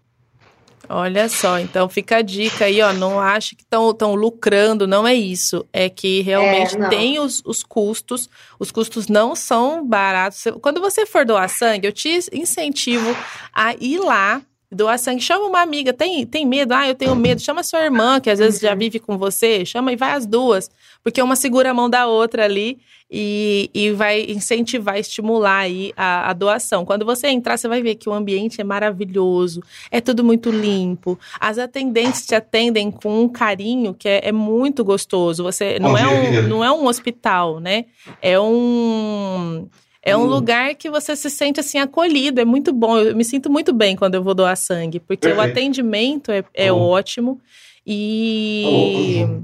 Olha 0.88 1.28
só, 1.28 1.58
então 1.58 1.88
fica 1.88 2.16
a 2.16 2.22
dica 2.22 2.64
aí, 2.64 2.80
ó. 2.80 2.92
Não 2.92 3.20
ache 3.20 3.54
que 3.54 3.62
estão 3.62 4.14
lucrando, 4.14 4.86
não 4.86 5.06
é 5.06 5.14
isso. 5.14 5.66
É 5.72 5.88
que 5.88 6.22
realmente 6.22 6.76
É, 6.76 6.88
tem 6.88 7.18
os, 7.18 7.42
os 7.44 7.62
custos. 7.62 8.28
Os 8.58 8.70
custos 8.70 9.06
não 9.08 9.36
são 9.36 9.86
baratos. 9.86 10.44
Quando 10.62 10.80
você 10.80 11.04
for 11.04 11.26
doar 11.26 11.48
sangue, 11.48 11.86
eu 11.86 11.92
te 11.92 12.18
incentivo 12.32 13.14
a 13.52 13.74
ir 13.74 13.98
lá. 13.98 14.40
Doar 14.70 14.98
sangue, 14.98 15.22
chama 15.22 15.46
uma 15.46 15.62
amiga, 15.62 15.94
tem, 15.94 16.26
tem 16.26 16.44
medo? 16.44 16.74
Ah, 16.74 16.86
eu 16.86 16.94
tenho 16.94 17.16
medo. 17.16 17.40
Chama 17.40 17.62
sua 17.62 17.80
irmã, 17.80 18.20
que 18.20 18.28
às 18.28 18.38
vezes 18.38 18.60
já 18.60 18.74
vive 18.74 18.98
com 18.98 19.16
você, 19.16 19.64
chama 19.64 19.92
e 19.92 19.96
vai 19.96 20.10
as 20.12 20.26
duas, 20.26 20.70
porque 21.02 21.22
uma 21.22 21.36
segura 21.36 21.70
a 21.70 21.74
mão 21.74 21.88
da 21.88 22.06
outra 22.06 22.44
ali 22.44 22.78
e, 23.10 23.70
e 23.72 23.90
vai 23.92 24.26
incentivar, 24.28 24.98
estimular 24.98 25.60
aí 25.60 25.94
a, 25.96 26.28
a 26.28 26.32
doação. 26.34 26.84
Quando 26.84 27.06
você 27.06 27.28
entrar, 27.28 27.56
você 27.56 27.66
vai 27.66 27.82
ver 27.82 27.94
que 27.94 28.10
o 28.10 28.12
ambiente 28.12 28.60
é 28.60 28.64
maravilhoso, 28.64 29.62
é 29.90 30.02
tudo 30.02 30.22
muito 30.22 30.50
limpo. 30.50 31.18
As 31.40 31.56
atendentes 31.56 32.26
te 32.26 32.34
atendem 32.34 32.90
com 32.90 33.22
um 33.22 33.28
carinho 33.28 33.94
que 33.94 34.06
é, 34.06 34.28
é 34.28 34.32
muito 34.32 34.84
gostoso. 34.84 35.42
Você 35.44 35.78
não 35.78 35.96
é, 35.96 36.06
um, 36.06 36.42
não 36.46 36.64
é 36.64 36.70
um 36.70 36.86
hospital, 36.86 37.58
né? 37.58 37.86
É 38.20 38.38
um 38.38 39.66
é 40.10 40.16
um 40.16 40.24
Hum. 40.24 40.26
lugar 40.26 40.74
que 40.74 40.90
você 40.90 41.14
se 41.16 41.28
sente 41.30 41.60
assim 41.60 41.78
acolhido, 41.78 42.40
é 42.40 42.44
muito 42.44 42.72
bom. 42.72 42.98
Eu 42.98 43.16
me 43.16 43.24
sinto 43.24 43.50
muito 43.50 43.72
bem 43.72 43.96
quando 43.96 44.14
eu 44.14 44.22
vou 44.22 44.34
doar 44.34 44.56
sangue, 44.56 45.00
porque 45.00 45.26
o 45.26 45.34
Perfeito. 45.36 45.50
atendimento 45.50 46.30
é, 46.32 46.44
é 46.54 46.72
ótimo 46.72 47.40
e 47.86 48.62
Alô, 48.66 49.42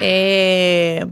é 0.00 1.06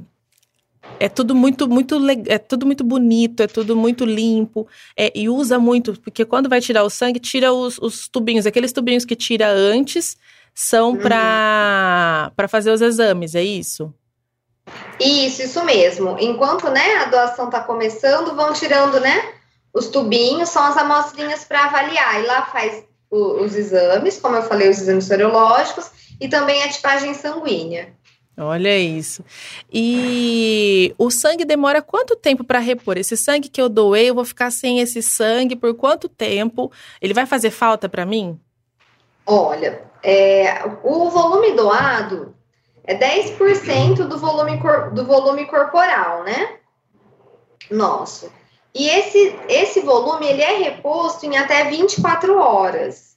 é 1.00 1.08
tudo 1.08 1.34
muito 1.34 1.68
muito 1.68 1.96
é 2.26 2.38
tudo 2.38 2.66
muito 2.66 2.82
bonito, 2.82 3.40
é 3.42 3.46
tudo 3.46 3.76
muito 3.76 4.04
limpo 4.04 4.66
é, 4.96 5.12
e 5.14 5.28
usa 5.28 5.58
muito 5.58 5.92
porque 6.00 6.24
quando 6.24 6.48
vai 6.48 6.60
tirar 6.60 6.82
o 6.82 6.90
sangue 6.90 7.20
tira 7.20 7.52
os, 7.52 7.78
os 7.78 8.08
tubinhos, 8.08 8.46
aqueles 8.46 8.72
tubinhos 8.72 9.04
que 9.04 9.14
tira 9.14 9.48
antes 9.48 10.16
são 10.54 10.90
Uhum. 10.94 10.96
para 11.00 12.32
para 12.34 12.48
fazer 12.48 12.72
os 12.72 12.80
exames, 12.80 13.34
é 13.36 13.44
isso? 13.44 13.94
Isso, 15.00 15.42
isso 15.42 15.64
mesmo. 15.64 16.16
Enquanto 16.18 16.68
né, 16.70 16.96
a 16.96 17.04
doação 17.06 17.46
está 17.46 17.60
começando, 17.60 18.34
vão 18.34 18.52
tirando 18.52 19.00
né, 19.00 19.32
os 19.72 19.86
tubinhos, 19.88 20.48
são 20.48 20.62
as 20.64 20.76
amostrinhas 20.76 21.44
para 21.44 21.64
avaliar. 21.64 22.22
E 22.22 22.26
lá 22.26 22.46
faz 22.46 22.84
o- 23.10 23.42
os 23.42 23.54
exames, 23.54 24.18
como 24.20 24.36
eu 24.36 24.42
falei, 24.42 24.68
os 24.68 24.78
exames 24.78 25.04
sorológicos 25.04 25.90
e 26.20 26.28
também 26.28 26.62
a 26.62 26.68
tipagem 26.68 27.14
sanguínea. 27.14 27.92
Olha 28.40 28.78
isso. 28.78 29.24
E 29.72 30.94
o 30.96 31.10
sangue 31.10 31.44
demora 31.44 31.82
quanto 31.82 32.14
tempo 32.14 32.44
para 32.44 32.60
repor? 32.60 32.96
Esse 32.96 33.16
sangue 33.16 33.48
que 33.48 33.60
eu 33.60 33.68
doei, 33.68 34.10
eu 34.10 34.14
vou 34.14 34.24
ficar 34.24 34.52
sem 34.52 34.78
esse 34.78 35.02
sangue 35.02 35.56
por 35.56 35.74
quanto 35.74 36.08
tempo? 36.08 36.70
Ele 37.02 37.12
vai 37.12 37.26
fazer 37.26 37.50
falta 37.50 37.88
para 37.88 38.06
mim? 38.06 38.38
Olha, 39.26 39.82
é, 40.04 40.62
o 40.84 41.10
volume 41.10 41.52
doado 41.52 42.34
é 42.88 42.94
10% 42.98 44.06
do 44.08 44.18
volume, 44.18 44.58
cor- 44.60 44.90
do 44.92 45.04
volume 45.04 45.44
corporal, 45.46 46.24
né? 46.24 46.56
Nosso. 47.70 48.32
E 48.74 48.88
esse, 48.88 49.36
esse 49.48 49.80
volume 49.80 50.26
ele 50.26 50.42
é 50.42 50.56
reposto 50.58 51.26
em 51.26 51.36
até 51.36 51.64
24 51.64 52.38
horas. 52.38 53.16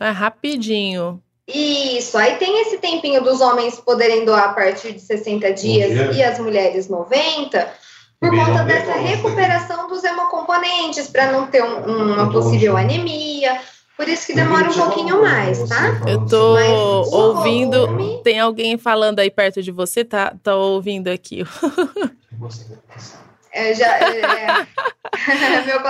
É 0.00 0.10
rapidinho. 0.10 1.22
Isso, 1.46 2.16
aí 2.16 2.36
tem 2.36 2.62
esse 2.62 2.78
tempinho 2.78 3.22
dos 3.22 3.40
homens 3.40 3.78
poderem 3.80 4.24
doar 4.24 4.50
a 4.50 4.52
partir 4.54 4.92
de 4.92 5.00
60 5.00 5.52
dias 5.52 5.90
dia. 5.90 6.12
e 6.12 6.22
as 6.22 6.38
mulheres 6.38 6.88
90, 6.88 7.74
por 8.20 8.30
Bem, 8.30 8.38
conta 8.38 8.58
tem 8.58 8.66
dessa 8.66 8.92
como, 8.92 9.06
recuperação 9.06 9.88
dos 9.88 10.04
hemocomponentes, 10.04 11.08
para 11.08 11.32
não 11.32 11.48
ter 11.48 11.64
um- 11.64 12.14
uma 12.14 12.30
possível 12.30 12.76
anemia, 12.76 13.60
por 14.00 14.08
isso 14.08 14.28
que 14.28 14.34
demora 14.34 14.66
um 14.70 14.72
pouquinho 14.72 15.20
mais, 15.20 15.68
tá? 15.68 16.00
Eu 16.08 16.24
tô 16.24 16.54
Mas, 16.54 17.12
ouvindo. 17.12 17.86
Volume... 17.86 18.22
Tem 18.24 18.40
alguém 18.40 18.78
falando 18.78 19.18
aí 19.18 19.30
perto 19.30 19.62
de 19.62 19.70
você? 19.70 20.02
Tá, 20.02 20.32
tá 20.42 20.56
ouvindo 20.56 21.08
aqui. 21.08 21.44
É, 23.52 23.74
já, 23.74 23.98
é, 23.98 24.20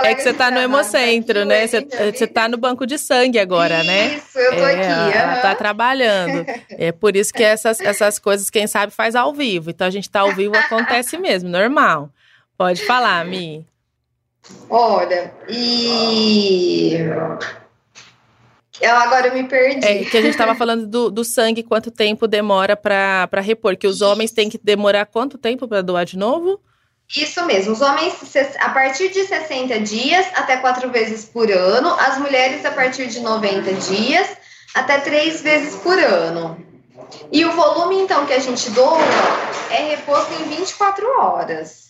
é 0.03 0.15
que 0.15 0.23
você 0.23 0.33
tá 0.33 0.49
no 0.49 0.57
tá 0.57 0.63
Hemocentro, 0.63 1.45
né? 1.45 1.67
Você, 1.67 1.87
você 2.11 2.25
tá 2.25 2.49
no 2.49 2.57
banco 2.57 2.87
de 2.87 2.97
sangue 2.97 3.37
agora, 3.37 3.77
isso, 3.77 3.87
né? 3.87 4.15
Isso, 4.15 4.39
eu 4.39 4.55
tô 4.55 4.65
é, 4.65 4.73
aqui. 4.73 5.17
Ela 5.17 5.35
tá 5.37 5.53
trabalhando. 5.53 6.43
É 6.71 6.91
por 6.91 7.15
isso 7.15 7.31
que 7.31 7.43
essas, 7.43 7.79
essas 7.79 8.17
coisas, 8.17 8.49
quem 8.49 8.65
sabe, 8.65 8.91
faz 8.91 9.15
ao 9.15 9.31
vivo. 9.31 9.69
Então 9.69 9.85
a 9.85 9.91
gente 9.91 10.09
tá 10.09 10.21
ao 10.21 10.33
vivo, 10.33 10.57
acontece 10.57 11.19
mesmo, 11.19 11.49
normal. 11.49 12.09
Pode 12.57 12.83
falar, 12.83 13.23
Mi. 13.25 13.63
Olha, 14.67 15.31
e 15.47 16.97
eu 18.81 18.95
agora 18.95 19.33
me 19.33 19.43
perdi. 19.43 19.85
É 19.85 20.03
que 20.03 20.17
a 20.17 20.21
gente 20.21 20.31
estava 20.31 20.55
falando 20.55 20.87
do, 20.87 21.11
do, 21.11 21.23
sangue, 21.23 21.63
quanto 21.63 21.91
tempo 21.91 22.27
demora 22.27 22.75
para 22.75 23.41
repor. 23.41 23.77
Que 23.77 23.87
os 23.87 24.01
homens 24.01 24.31
têm 24.31 24.49
que 24.49 24.59
demorar 24.61 25.05
quanto 25.05 25.37
tempo 25.37 25.67
para 25.67 25.81
doar 25.81 26.05
de 26.05 26.17
novo? 26.17 26.59
Isso 27.15 27.45
mesmo. 27.45 27.73
Os 27.73 27.81
homens, 27.81 28.13
a 28.59 28.69
partir 28.69 29.09
de 29.09 29.23
60 29.23 29.79
dias, 29.81 30.25
até 30.33 30.57
quatro 30.57 30.89
vezes 30.89 31.25
por 31.25 31.51
ano. 31.51 31.89
As 31.99 32.17
mulheres, 32.17 32.65
a 32.65 32.71
partir 32.71 33.07
de 33.07 33.19
90 33.19 33.73
dias, 33.73 34.27
até 34.73 34.99
três 34.99 35.41
vezes 35.41 35.75
por 35.75 35.97
ano. 35.97 36.57
E 37.31 37.43
o 37.45 37.51
volume, 37.51 37.97
então, 37.97 38.25
que 38.25 38.33
a 38.33 38.39
gente 38.39 38.69
doa 38.71 38.97
é 39.69 39.89
reposto 39.89 40.33
em 40.33 40.55
24 40.57 41.05
horas. 41.19 41.80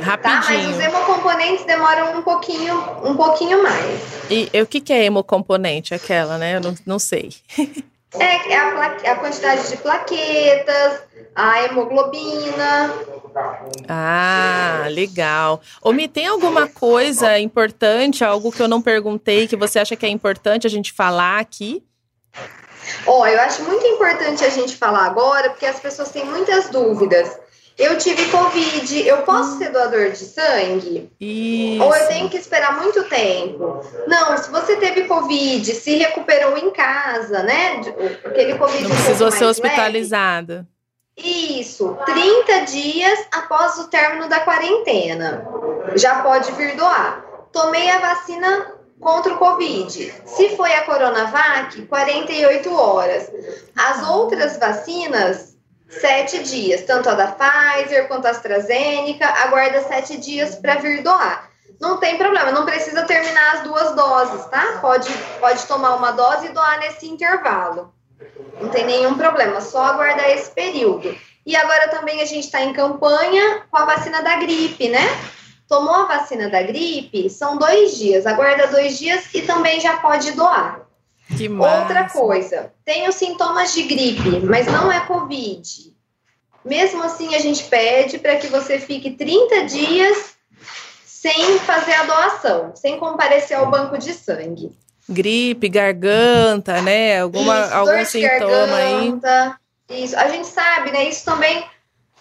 Rapidinho. 0.00 0.42
Tá? 0.42 0.50
Mas 0.50 0.76
os 0.76 0.80
hemocomponentes 0.80 1.64
demoram 1.64 2.18
um 2.18 2.22
pouquinho, 2.22 2.74
um 3.04 3.16
pouquinho 3.16 3.62
mais. 3.62 4.00
E, 4.30 4.50
e 4.52 4.62
o 4.62 4.66
que, 4.66 4.80
que 4.80 4.92
é 4.92 5.04
hemocomponente? 5.04 5.94
Aquela, 5.94 6.36
né? 6.36 6.56
Eu 6.56 6.60
não, 6.60 6.74
não 6.84 6.98
sei. 6.98 7.34
é, 8.18 8.52
é 8.52 8.56
a, 8.56 9.12
a 9.12 9.16
quantidade 9.16 9.68
de 9.68 9.76
plaquetas, 9.76 11.00
a 11.34 11.62
hemoglobina. 11.64 12.92
Ah, 13.88 14.86
legal. 14.90 15.60
Ô, 15.82 15.92
Mi, 15.92 16.08
tem 16.08 16.26
alguma 16.26 16.66
coisa 16.66 17.38
importante, 17.38 18.24
algo 18.24 18.50
que 18.50 18.62
eu 18.62 18.68
não 18.68 18.82
perguntei, 18.82 19.46
que 19.46 19.56
você 19.56 19.78
acha 19.78 19.94
que 19.94 20.06
é 20.06 20.08
importante 20.08 20.66
a 20.66 20.70
gente 20.70 20.92
falar 20.92 21.38
aqui? 21.38 21.84
Ó, 23.06 23.20
oh, 23.20 23.26
eu 23.26 23.40
acho 23.40 23.62
muito 23.64 23.86
importante 23.86 24.44
a 24.44 24.48
gente 24.48 24.76
falar 24.76 25.06
agora, 25.06 25.50
porque 25.50 25.66
as 25.66 25.78
pessoas 25.78 26.10
têm 26.10 26.24
muitas 26.24 26.68
dúvidas. 26.70 27.45
Eu 27.78 27.98
tive 27.98 28.24
Covid, 28.30 29.06
eu 29.06 29.18
posso 29.18 29.58
ser 29.58 29.70
doador 29.70 30.10
de 30.10 30.24
sangue? 30.24 31.12
Isso. 31.20 31.84
Ou 31.84 31.94
eu 31.94 32.08
tenho 32.08 32.30
que 32.30 32.38
esperar 32.38 32.80
muito 32.80 33.04
tempo? 33.04 33.80
Não, 34.06 34.36
se 34.38 34.50
você 34.50 34.76
teve 34.76 35.04
Covid, 35.04 35.74
se 35.74 35.96
recuperou 35.96 36.56
em 36.56 36.70
casa, 36.70 37.42
né? 37.42 37.82
Aquele 38.24 38.56
Covid. 38.56 38.84
Não 38.84 38.96
precisou 38.96 39.30
ser 39.30 39.44
hospitalizada. 39.44 40.66
Isso, 41.18 41.96
30 42.04 42.60
dias 42.64 43.26
após 43.32 43.78
o 43.78 43.88
término 43.88 44.28
da 44.28 44.40
quarentena. 44.40 45.46
Já 45.94 46.22
pode 46.22 46.52
vir 46.52 46.76
doar. 46.76 47.24
Tomei 47.52 47.90
a 47.90 47.98
vacina 47.98 48.74
contra 49.00 49.34
o 49.34 49.38
Covid. 49.38 50.14
Se 50.24 50.56
foi 50.56 50.72
a 50.74 50.84
Coronavac, 50.84 51.82
48 51.82 52.74
horas. 52.74 53.30
As 53.74 54.06
outras 54.08 54.58
vacinas 54.58 55.55
sete 55.88 56.42
dias, 56.42 56.82
tanto 56.82 57.08
a 57.08 57.14
da 57.14 57.28
Pfizer 57.28 58.08
quanto 58.08 58.26
a 58.26 58.30
AstraZeneca, 58.30 59.26
aguarda 59.26 59.82
sete 59.82 60.16
dias 60.16 60.54
para 60.56 60.76
vir 60.76 61.02
doar. 61.02 61.50
Não 61.80 61.98
tem 61.98 62.16
problema, 62.16 62.52
não 62.52 62.64
precisa 62.64 63.04
terminar 63.04 63.56
as 63.56 63.62
duas 63.62 63.94
doses, 63.94 64.46
tá? 64.46 64.78
Pode, 64.80 65.12
pode 65.40 65.66
tomar 65.66 65.94
uma 65.96 66.12
dose 66.12 66.46
e 66.46 66.52
doar 66.52 66.78
nesse 66.80 67.06
intervalo. 67.06 67.92
Não 68.60 68.70
tem 68.70 68.86
nenhum 68.86 69.14
problema, 69.14 69.60
só 69.60 69.84
aguardar 69.84 70.30
esse 70.30 70.50
período. 70.50 71.14
E 71.44 71.54
agora 71.54 71.88
também 71.88 72.22
a 72.22 72.24
gente 72.24 72.44
está 72.44 72.62
em 72.62 72.72
campanha 72.72 73.62
com 73.70 73.76
a 73.76 73.84
vacina 73.84 74.22
da 74.22 74.36
gripe, 74.36 74.88
né? 74.88 75.06
Tomou 75.68 75.94
a 75.94 76.04
vacina 76.06 76.48
da 76.48 76.62
gripe, 76.62 77.28
são 77.28 77.58
dois 77.58 77.96
dias, 77.98 78.26
aguarda 78.26 78.68
dois 78.68 78.98
dias 78.98 79.34
e 79.34 79.42
também 79.42 79.80
já 79.80 79.98
pode 79.98 80.32
doar. 80.32 80.85
Que 81.36 81.48
Outra 81.48 82.08
coisa, 82.08 82.72
tenho 82.84 83.12
sintomas 83.12 83.74
de 83.74 83.82
gripe, 83.82 84.40
mas 84.40 84.66
não 84.66 84.90
é 84.90 85.00
Covid. 85.00 85.94
Mesmo 86.64 87.02
assim, 87.02 87.34
a 87.34 87.38
gente 87.38 87.64
pede 87.64 88.18
para 88.18 88.36
que 88.36 88.48
você 88.48 88.78
fique 88.78 89.12
30 89.12 89.64
dias 89.66 90.36
sem 91.04 91.58
fazer 91.60 91.92
a 91.94 92.04
doação, 92.04 92.72
sem 92.74 92.98
comparecer 92.98 93.56
ao 93.56 93.70
banco 93.70 93.98
de 93.98 94.12
sangue. 94.12 94.70
Gripe, 95.08 95.68
garganta, 95.68 96.82
né? 96.82 97.20
Alguma, 97.20 97.60
isso, 97.60 97.74
algum 97.74 98.04
sintoma 98.04 98.66
garganta, 98.66 99.58
aí. 99.88 100.04
Isso, 100.04 100.16
a 100.16 100.28
gente 100.28 100.48
sabe, 100.48 100.90
né? 100.90 101.08
Isso 101.08 101.24
também, 101.24 101.64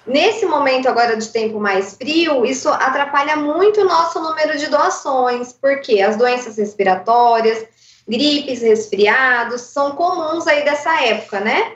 nesse 0.05 0.45
momento 0.45 0.88
agora 0.88 1.18
de 1.18 1.28
tempo 1.30 1.59
mais 1.59 1.95
frio, 1.95 2.45
isso 2.45 2.70
atrapalha 2.70 3.36
muito 3.36 3.82
o 3.82 3.86
nosso 3.86 4.20
número 4.20 4.57
de 4.57 4.68
doações, 4.68 5.51
porque 5.53 6.01
as 6.01 6.16
doenças 6.16 6.57
respiratórias, 6.57 7.66
gripes, 8.08 8.62
resfriados, 8.62 9.62
são 9.62 9.95
comuns 9.95 10.47
aí 10.47 10.64
dessa 10.64 11.03
época, 11.03 11.39
né? 11.39 11.74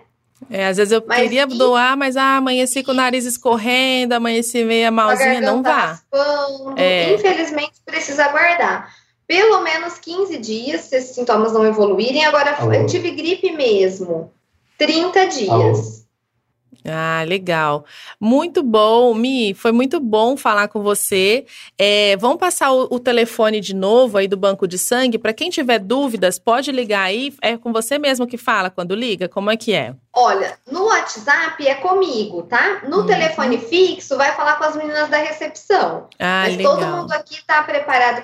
É, 0.49 0.67
às 0.67 0.77
vezes 0.77 0.91
eu 0.91 1.03
mas 1.05 1.21
queria 1.21 1.43
e... 1.43 1.57
doar, 1.57 1.97
mas 1.97 2.15
ah, 2.15 2.37
amanheci 2.37 2.83
com 2.83 2.91
o 2.91 2.95
nariz 2.95 3.25
escorrendo, 3.25 4.13
amanheci 4.13 4.63
meia 4.63 4.89
malzinha, 4.89 5.41
não 5.41 5.61
vá. 5.61 5.85
Raspando, 5.85 6.75
é. 6.77 7.13
Infelizmente 7.13 7.73
precisa 7.85 8.25
aguardar. 8.25 8.93
Pelo 9.27 9.61
menos 9.61 9.99
15 9.99 10.37
dias, 10.37 10.81
se 10.81 10.95
esses 10.95 11.13
sintomas 11.13 11.53
não 11.53 11.65
evoluírem. 11.65 12.25
Agora, 12.25 12.55
Alô. 12.55 12.73
eu 12.73 12.87
tive 12.87 13.11
gripe 13.11 13.51
mesmo. 13.51 14.31
30 14.77 15.27
dias. 15.27 15.49
Alô. 15.51 15.99
Ah, 16.85 17.23
legal. 17.27 17.85
Muito 18.19 18.63
bom, 18.63 19.13
Mi. 19.13 19.53
Foi 19.53 19.71
muito 19.71 19.99
bom 19.99 20.37
falar 20.37 20.69
com 20.69 20.81
você. 20.81 21.45
É, 21.77 22.15
vamos 22.17 22.37
passar 22.37 22.71
o, 22.71 22.87
o, 22.89 22.99
telefone 22.99 23.59
de 23.59 23.75
novo 23.75 24.17
aí 24.17 24.27
do 24.27 24.37
banco 24.37 24.67
de 24.67 24.77
sangue. 24.77 25.17
Para 25.17 25.33
quem 25.33 25.49
tiver 25.49 25.79
dúvidas, 25.79 26.39
pode 26.39 26.71
ligar 26.71 27.03
aí. 27.03 27.33
É 27.41 27.57
com 27.57 27.73
você 27.73 27.97
mesmo 27.97 28.25
que 28.25 28.37
fala 28.37 28.69
quando 28.69 28.95
liga? 28.95 29.27
Como 29.27 29.51
é 29.51 29.57
que 29.57 29.73
é? 29.73 29.93
Olha, 30.13 30.57
no 30.71 30.85
WhatsApp 30.85 31.67
é 31.67 31.75
comigo, 31.75 32.43
tá? 32.43 32.81
No 32.87 32.99
uhum. 32.99 33.05
telefone 33.05 33.57
fixo 33.57 34.17
vai 34.17 34.33
falar 34.35 34.57
com 34.57 34.63
as 34.63 34.75
meninas 34.75 35.09
da 35.09 35.17
recepção. 35.17 36.07
Ah, 36.17 36.43
Mas 36.45 36.57
legal. 36.57 36.75
todo 36.75 36.87
mundo 36.87 37.11
aqui 37.11 37.35
está 37.35 37.61
preparado 37.63 38.23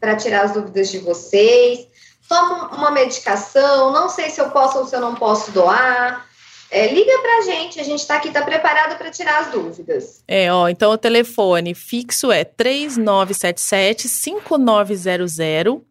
para 0.00 0.16
tirar 0.16 0.44
as 0.44 0.52
dúvidas 0.52 0.90
de 0.90 0.98
vocês. 0.98 1.86
Toma 2.28 2.74
uma 2.74 2.90
medicação, 2.90 3.92
não 3.92 4.08
sei 4.08 4.30
se 4.30 4.40
eu 4.40 4.50
posso 4.50 4.78
ou 4.78 4.86
se 4.86 4.96
eu 4.96 5.00
não 5.00 5.14
posso 5.14 5.52
doar. 5.52 6.26
É, 6.70 6.92
liga 6.92 7.12
pra 7.20 7.42
gente, 7.42 7.80
a 7.80 7.84
gente 7.84 8.06
tá 8.06 8.16
aqui, 8.16 8.30
tá 8.30 8.42
preparado 8.42 8.98
para 8.98 9.10
tirar 9.10 9.40
as 9.40 9.52
dúvidas. 9.52 10.22
É, 10.26 10.52
ó, 10.52 10.68
então 10.68 10.90
o 10.92 10.98
telefone 10.98 11.74
fixo 11.74 12.32
é 12.32 12.44
3977 12.44 14.08
5900 14.08 15.82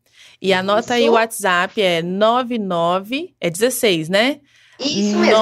e 0.41 0.53
anota 0.53 0.95
aí 0.95 1.09
o 1.09 1.13
WhatsApp 1.13 1.81
é 1.81 2.01
99, 2.01 3.33
é 3.39 3.49
16, 3.49 4.09
né? 4.09 4.41
Isso 4.79 5.17
mesmo, 5.17 5.35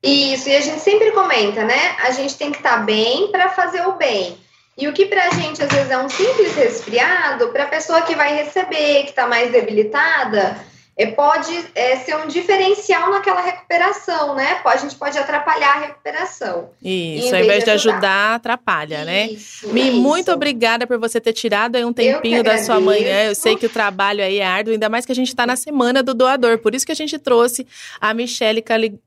Isso, 0.03 0.49
e 0.49 0.55
a 0.55 0.61
gente 0.61 0.81
sempre 0.81 1.11
comenta, 1.11 1.63
né? 1.63 1.95
A 2.03 2.11
gente 2.11 2.37
tem 2.37 2.51
que 2.51 2.57
estar 2.57 2.77
tá 2.77 2.83
bem 2.83 3.31
para 3.31 3.49
fazer 3.49 3.87
o 3.87 3.93
bem. 3.93 4.37
E 4.77 4.87
o 4.87 4.93
que 4.93 5.05
pra 5.07 5.31
gente 5.31 5.63
às 5.63 5.69
vezes 5.69 5.89
é 5.89 5.97
um 5.97 6.09
simples 6.09 6.53
resfriado, 6.55 7.47
para 7.47 7.63
a 7.63 7.67
pessoa 7.67 8.01
que 8.01 8.13
vai 8.13 8.35
receber, 8.35 9.03
que 9.03 9.09
está 9.09 9.25
mais 9.25 9.51
debilitada, 9.51 10.57
é, 10.97 11.07
pode 11.07 11.51
é, 11.75 11.97
ser 11.97 12.15
um 12.15 12.27
diferencial 12.27 13.11
naquela 13.11 13.41
recuperação, 13.41 14.33
né? 14.33 14.61
A 14.63 14.77
gente 14.77 14.95
pode 14.95 15.17
atrapalhar 15.17 15.75
a 15.75 15.79
recuperação. 15.79 16.69
Isso, 16.81 17.35
ao 17.35 17.41
invés 17.41 17.63
de 17.63 17.71
ajudar, 17.71 17.95
ajudar 17.95 18.35
atrapalha, 18.35 19.03
né? 19.03 19.27
Isso, 19.27 19.67
Mi, 19.69 19.89
isso. 19.89 19.97
muito 19.99 20.31
obrigada 20.31 20.87
por 20.87 20.97
você 20.97 21.19
ter 21.19 21.33
tirado 21.33 21.75
aí 21.75 21.83
um 21.83 21.91
tempinho 21.91 22.41
da 22.43 22.57
sua 22.59 22.79
manhã. 22.79 23.25
Eu 23.25 23.35
sei 23.35 23.57
que 23.57 23.65
o 23.65 23.69
trabalho 23.69 24.23
aí 24.23 24.39
é 24.39 24.45
árduo, 24.45 24.73
ainda 24.73 24.87
mais 24.87 25.05
que 25.05 25.11
a 25.11 25.15
gente 25.15 25.27
está 25.27 25.45
na 25.45 25.57
semana 25.57 26.01
do 26.01 26.13
doador. 26.13 26.59
Por 26.59 26.73
isso 26.73 26.85
que 26.85 26.91
a 26.91 26.95
gente 26.95 27.19
trouxe 27.19 27.67
a 27.99 28.13
Michele 28.13 28.61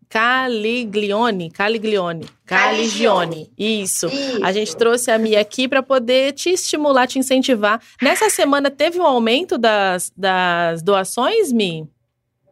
Caliglione, 0.09 1.51
Caliglione, 1.51 2.29
Caligione. 2.47 3.53
Isso. 3.59 4.07
Isso. 4.07 4.45
A 4.45 4.53
gente 4.53 4.75
trouxe 4.75 5.11
a 5.11 5.19
Mia 5.19 5.41
aqui 5.41 5.69
para 5.69 5.83
poder 5.83 6.33
te 6.33 6.51
estimular, 6.51 7.07
te 7.07 7.19
incentivar. 7.19 7.81
Nessa 8.01 8.31
semana 8.31 8.71
teve 8.71 8.99
um 8.99 9.05
aumento 9.05 9.59
das, 9.59 10.11
das 10.17 10.83
doações, 10.83 11.53
Mi? 11.53 11.87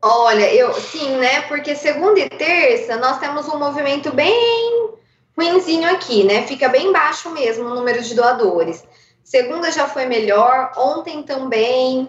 Olha, 0.02 0.52
eu 0.54 0.72
sim, 0.74 1.16
né? 1.16 1.42
Porque 1.42 1.74
segunda 1.74 2.20
e 2.20 2.28
terça 2.28 2.96
nós 2.96 3.18
temos 3.18 3.48
um 3.48 3.58
movimento 3.58 4.12
bem 4.12 4.90
ruinzinho 5.36 5.90
aqui, 5.90 6.24
né? 6.24 6.46
Fica 6.46 6.68
bem 6.68 6.92
baixo 6.92 7.30
mesmo 7.30 7.64
o 7.64 7.74
número 7.74 8.02
de 8.02 8.14
doadores. 8.14 8.84
Segunda 9.24 9.72
já 9.72 9.88
foi 9.88 10.06
melhor, 10.06 10.72
ontem 10.76 11.22
também. 11.22 12.08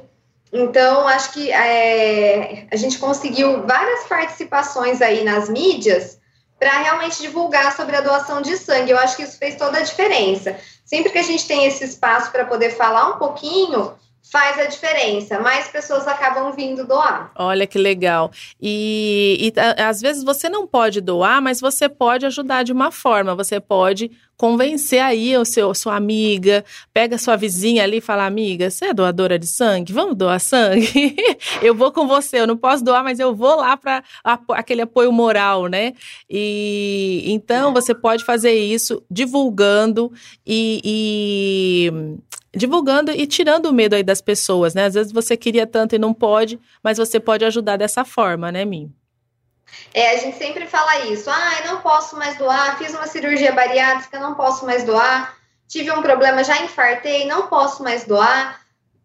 Então, 0.52 1.08
acho 1.08 1.34
que 1.34 1.52
é, 1.52 2.68
a 2.72 2.76
gente 2.76 2.98
conseguiu 2.98 3.66
várias 3.66 4.06
participações 4.06 5.02
aí 5.02 5.24
nas 5.24 5.50
mídias 5.50 6.20
para 6.60 6.72
realmente 6.80 7.22
divulgar 7.22 7.76
sobre 7.76 7.96
a 7.96 8.02
doação 8.02 8.42
de 8.42 8.58
sangue. 8.58 8.92
Eu 8.92 8.98
acho 8.98 9.16
que 9.16 9.24
isso 9.24 9.38
fez 9.38 9.56
toda 9.56 9.78
a 9.78 9.84
diferença. 9.84 10.56
Sempre 10.86 11.12
que 11.12 11.20
a 11.20 11.24
gente 11.24 11.46
tem 11.48 11.66
esse 11.66 11.84
espaço 11.84 12.32
para 12.32 12.46
poder 12.46 12.72
falar 12.72 13.10
um 13.10 13.18
pouquinho, 13.20 13.94
faz 14.32 14.58
a 14.60 14.66
diferença. 14.66 15.40
Mais 15.40 15.68
pessoas 15.68 16.08
acabam 16.08 16.52
vindo 16.54 16.86
doar. 16.86 17.32
Olha 17.36 17.68
que 17.68 17.78
legal. 17.78 18.32
E, 18.60 19.52
e 19.54 19.60
às 19.82 20.02
vezes 20.02 20.24
você 20.24 20.50
não 20.50 20.66
pode 20.66 21.02
doar, 21.02 21.42
mas 21.42 21.60
você 21.60 21.88
pode 21.88 22.26
ajudar 22.26 22.64
de 22.64 22.72
uma 22.72 22.92
forma. 22.92 23.36
Você 23.36 23.60
pode 23.60 24.12
convencer 24.38 25.02
aí 25.02 25.36
o 25.36 25.44
seu 25.44 25.74
sua 25.74 25.96
amiga, 25.96 26.64
pega 26.94 27.18
sua 27.18 27.36
vizinha 27.36 27.84
ali 27.84 27.98
e 27.98 28.02
fala: 28.02 28.26
"Amiga, 28.26 28.70
você 28.70 28.86
é 28.86 28.94
doadora 28.94 29.38
de 29.40 29.48
sangue? 29.48 29.92
Vamos 29.92 30.16
doar 30.16 30.40
sangue? 30.40 31.16
eu 31.62 31.74
vou 31.76 31.92
com 31.92 32.08
você, 32.08 32.40
eu 32.40 32.48
não 32.48 32.56
posso 32.56 32.84
doar, 32.84 33.04
mas 33.04 33.20
eu 33.20 33.36
vou 33.36 33.56
lá 33.58 33.76
para 33.76 34.04
aquele 34.52 34.82
apoio 34.82 35.12
moral, 35.12 35.68
né? 35.68 35.94
E 36.30 37.24
então 37.26 37.74
você 37.74 37.94
pode 37.96 38.24
fazer 38.24 38.54
isso 38.54 39.04
divulgando 39.10 40.12
e, 40.46 40.82
e 40.84 42.18
divulgando 42.56 43.12
e 43.12 43.26
tirando 43.26 43.68
o 43.68 43.74
medo 43.74 43.96
aí 43.96 44.04
das 44.04 44.22
pessoas, 44.22 44.74
né? 44.74 44.86
Às 44.86 44.94
vezes 44.94 45.12
você 45.12 45.36
queria 45.36 45.66
tanto 45.66 45.96
e 45.96 46.00
não 46.00 46.14
pode, 46.14 46.60
mas 46.84 46.98
você 46.98 47.20
pode 47.20 47.44
ajudar 47.46 47.78
dessa 47.78 48.06
forma, 48.06 48.52
né, 48.52 48.66
Mim? 48.66 48.92
É, 49.94 50.12
a 50.12 50.18
gente 50.18 50.38
sempre 50.38 50.66
fala 50.66 51.06
isso. 51.08 51.30
Ah, 51.30 51.60
eu 51.64 51.74
não 51.74 51.82
posso 51.82 52.16
mais 52.18 52.38
doar, 52.38 52.78
fiz 52.78 52.94
uma 52.94 53.08
cirurgia 53.08 53.52
bariátrica, 53.52 54.20
não 54.20 54.36
posso 54.36 54.66
mais 54.66 54.84
doar. 54.84 55.36
Tive 55.68 55.92
um 55.92 56.02
problema, 56.02 56.44
já 56.44 56.62
infartei, 56.62 57.26
não 57.26 57.48
posso 57.48 57.84
mais 57.84 58.06
doar. 58.06 58.62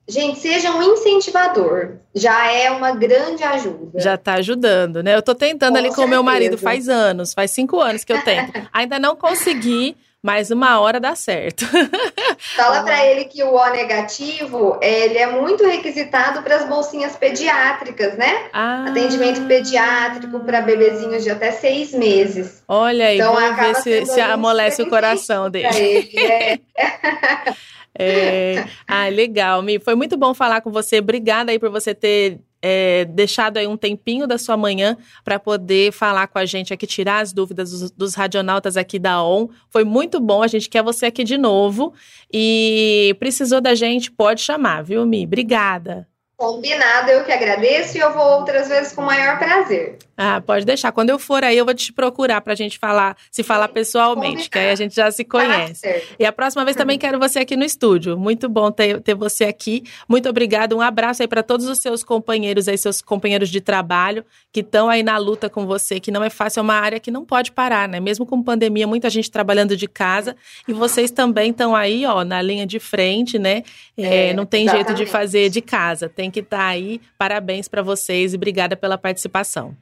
Gente, 0.07 0.41
seja 0.41 0.71
um 0.73 0.83
incentivador. 0.83 1.97
Já 2.15 2.51
é 2.51 2.71
uma 2.71 2.93
grande 2.93 3.43
ajuda. 3.43 4.01
Já 4.01 4.19
tá 4.19 4.35
ajudando, 4.35 5.03
né? 5.03 5.15
Eu 5.17 5.23
tô 5.23 5.35
tentando 5.35 5.73
com 5.73 5.79
ali 5.79 5.95
com 5.95 6.03
o 6.03 6.09
meu 6.09 6.23
marido 6.23 6.59
faz 6.59 6.89
anos, 6.89 7.33
faz 7.33 7.51
cinco 7.53 7.81
anos 7.81 8.05
que 8.05 8.13
eu 8.13 8.23
tento. 8.23 8.53
Ainda 8.73 8.99
não 8.99 9.17
consegui, 9.17 9.97
mas 10.23 10.51
uma 10.51 10.81
hora 10.81 11.01
dá 11.01 11.15
certo. 11.15 11.67
Fala 12.57 12.83
para 12.83 13.05
ele 13.07 13.25
que 13.25 13.43
o 13.43 13.55
O 13.55 13.71
negativo, 13.71 14.79
ele 14.81 15.19
é 15.19 15.27
muito 15.27 15.67
requisitado 15.67 16.43
para 16.43 16.57
as 16.57 16.69
bolsinhas 16.69 17.17
pediátricas, 17.17 18.17
né? 18.17 18.49
Ah. 18.53 18.87
Atendimento 18.89 19.43
pediátrico 19.47 20.41
para 20.41 20.61
bebezinhos 20.61 21.25
de 21.25 21.31
até 21.31 21.51
seis 21.51 21.93
meses. 21.93 22.63
Olha 22.69 23.07
aí, 23.07 23.19
então, 23.19 23.35
vamos 23.35 23.57
ver 23.57 23.75
se, 23.77 24.07
se 24.07 24.21
amolece 24.21 24.83
o 24.83 24.89
coração 24.89 25.51
dele. 25.51 25.77
Ele, 25.77 26.19
é. 26.19 26.59
É... 27.99 28.65
Ah, 28.87 29.09
legal, 29.09 29.63
Mi. 29.63 29.79
Foi 29.79 29.95
muito 29.95 30.17
bom 30.17 30.33
falar 30.33 30.61
com 30.61 30.71
você. 30.71 30.99
Obrigada 30.99 31.53
aí 31.53 31.59
por 31.59 31.71
você 31.71 31.95
ter 31.95 32.41
é, 32.63 33.05
deixado 33.05 33.57
aí 33.57 33.67
um 33.67 33.77
tempinho 33.77 34.27
da 34.27 34.39
sua 34.39 34.57
manhã 34.57 34.97
para 35.25 35.39
poder 35.39 35.93
falar 35.93 36.29
com 36.29 36.39
a 36.39 36.47
gente 36.47 36.73
aqui, 36.73 36.87
tirar 36.87 37.19
as 37.21 37.33
dúvidas 37.33 37.73
dos, 37.73 37.91
dos 37.91 38.15
radionautas 38.15 38.77
aqui 38.77 38.99
da 38.99 39.23
ON. 39.23 39.49
Foi 39.69 39.85
muito 39.85 40.21
bom, 40.21 40.43
a 40.43 40.47
gente 40.47 40.69
quer 40.69 40.83
você 40.83 41.07
aqui 41.07 41.25
de 41.25 41.37
novo. 41.37 41.93
E 42.33 43.17
precisou 43.19 43.61
da 43.61 43.75
gente, 43.75 44.11
pode 44.11 44.41
chamar, 44.41 44.83
viu, 44.83 45.05
Mi? 45.05 45.25
Obrigada. 45.25 46.12
Combinado, 46.43 47.09
eu 47.09 47.25
que 47.25 47.31
agradeço 47.31 47.97
e 47.97 48.01
eu 48.01 48.13
vou 48.13 48.41
outras 48.41 48.67
vezes 48.67 48.93
com 48.93 49.01
o 49.01 49.07
maior 49.07 49.39
prazer. 49.39 49.97
Ah, 50.17 50.41
pode 50.41 50.67
deixar. 50.67 50.91
Quando 50.91 51.11
eu 51.11 51.19
for 51.19 51.45
aí, 51.45 51.57
eu 51.57 51.65
vou 51.65 51.73
te 51.73 51.93
procurar 51.93 52.41
pra 52.41 52.57
gente 52.57 52.81
falar, 52.81 53.17
se 53.31 53.45
falar 53.45 53.69
pessoalmente, 53.69 54.27
Combinado. 54.27 54.51
que 54.51 54.59
aí 54.59 54.71
a 54.71 54.75
gente 54.75 54.93
já 54.93 55.09
se 55.13 55.25
conhece. 55.25 55.89
Tá 55.89 56.01
e 56.19 56.27
a 56.27 56.33
próxima 56.33 56.65
vez 56.65 56.77
também 56.77 56.99
quero 56.99 57.17
você 57.17 57.39
aqui 57.39 57.57
no 57.57 57.65
estúdio. 57.65 58.19
Muito 58.19 58.49
bom 58.49 58.73
ter, 58.73 59.01
ter 59.01 59.15
você 59.15 59.45
aqui. 59.45 59.85
Muito 60.09 60.29
obrigada. 60.29 60.75
Um 60.75 60.81
abraço 60.81 61.23
aí 61.23 61.29
para 61.29 61.45
todos 61.45 61.69
os 61.69 61.79
seus 61.79 62.03
companheiros 62.03 62.67
aí, 62.67 62.77
seus 62.77 63.01
companheiros 63.01 63.49
de 63.49 63.61
trabalho 63.61 64.25
que 64.53 64.61
estão 64.61 64.89
aí 64.91 65.03
na 65.03 65.17
luta 65.17 65.49
com 65.49 65.65
você, 65.65 65.99
que 65.99 66.11
não 66.11 66.23
é 66.23 66.29
fácil, 66.29 66.61
é 66.61 66.63
uma 66.63 66.75
área 66.75 67.01
que 67.01 67.11
não 67.11 67.25
pode 67.25 67.51
parar, 67.51 67.89
né? 67.89 67.99
Mesmo 68.01 68.27
com 68.27 68.43
pandemia, 68.43 68.87
muita 68.87 69.09
gente 69.09 69.31
trabalhando 69.31 69.75
de 69.75 69.89
casa 69.89 70.37
e 70.69 70.75
vocês 70.75 71.11
também 71.11 71.51
estão 71.53 71.75
aí, 71.75 72.05
ó, 72.05 72.23
na 72.23 72.43
linha 72.43 72.67
de 72.67 72.79
frente, 72.79 73.39
né? 73.39 73.63
É, 73.97 74.29
é, 74.29 74.35
não 74.35 74.45
tem 74.45 74.65
exatamente. 74.65 74.89
jeito 74.89 75.05
de 75.05 75.11
fazer 75.11 75.49
de 75.49 75.63
casa, 75.63 76.07
tem 76.07 76.31
que 76.33 76.41
estar 76.41 76.57
tá 76.57 76.67
aí. 76.67 77.01
Parabéns 77.17 77.69
para 77.69 77.83
vocês 77.83 78.33
e 78.33 78.37
obrigada 78.37 78.77
pela 78.77 78.99
participação. 78.99 79.77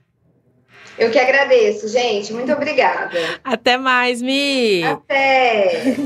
Eu 0.99 1.11
que 1.11 1.19
agradeço, 1.19 1.89
gente. 1.89 2.33
Muito 2.33 2.53
obrigada. 2.53 3.19
Até 3.43 3.79
mais, 3.79 4.21
Mi. 4.21 4.83
Até. 4.83 5.97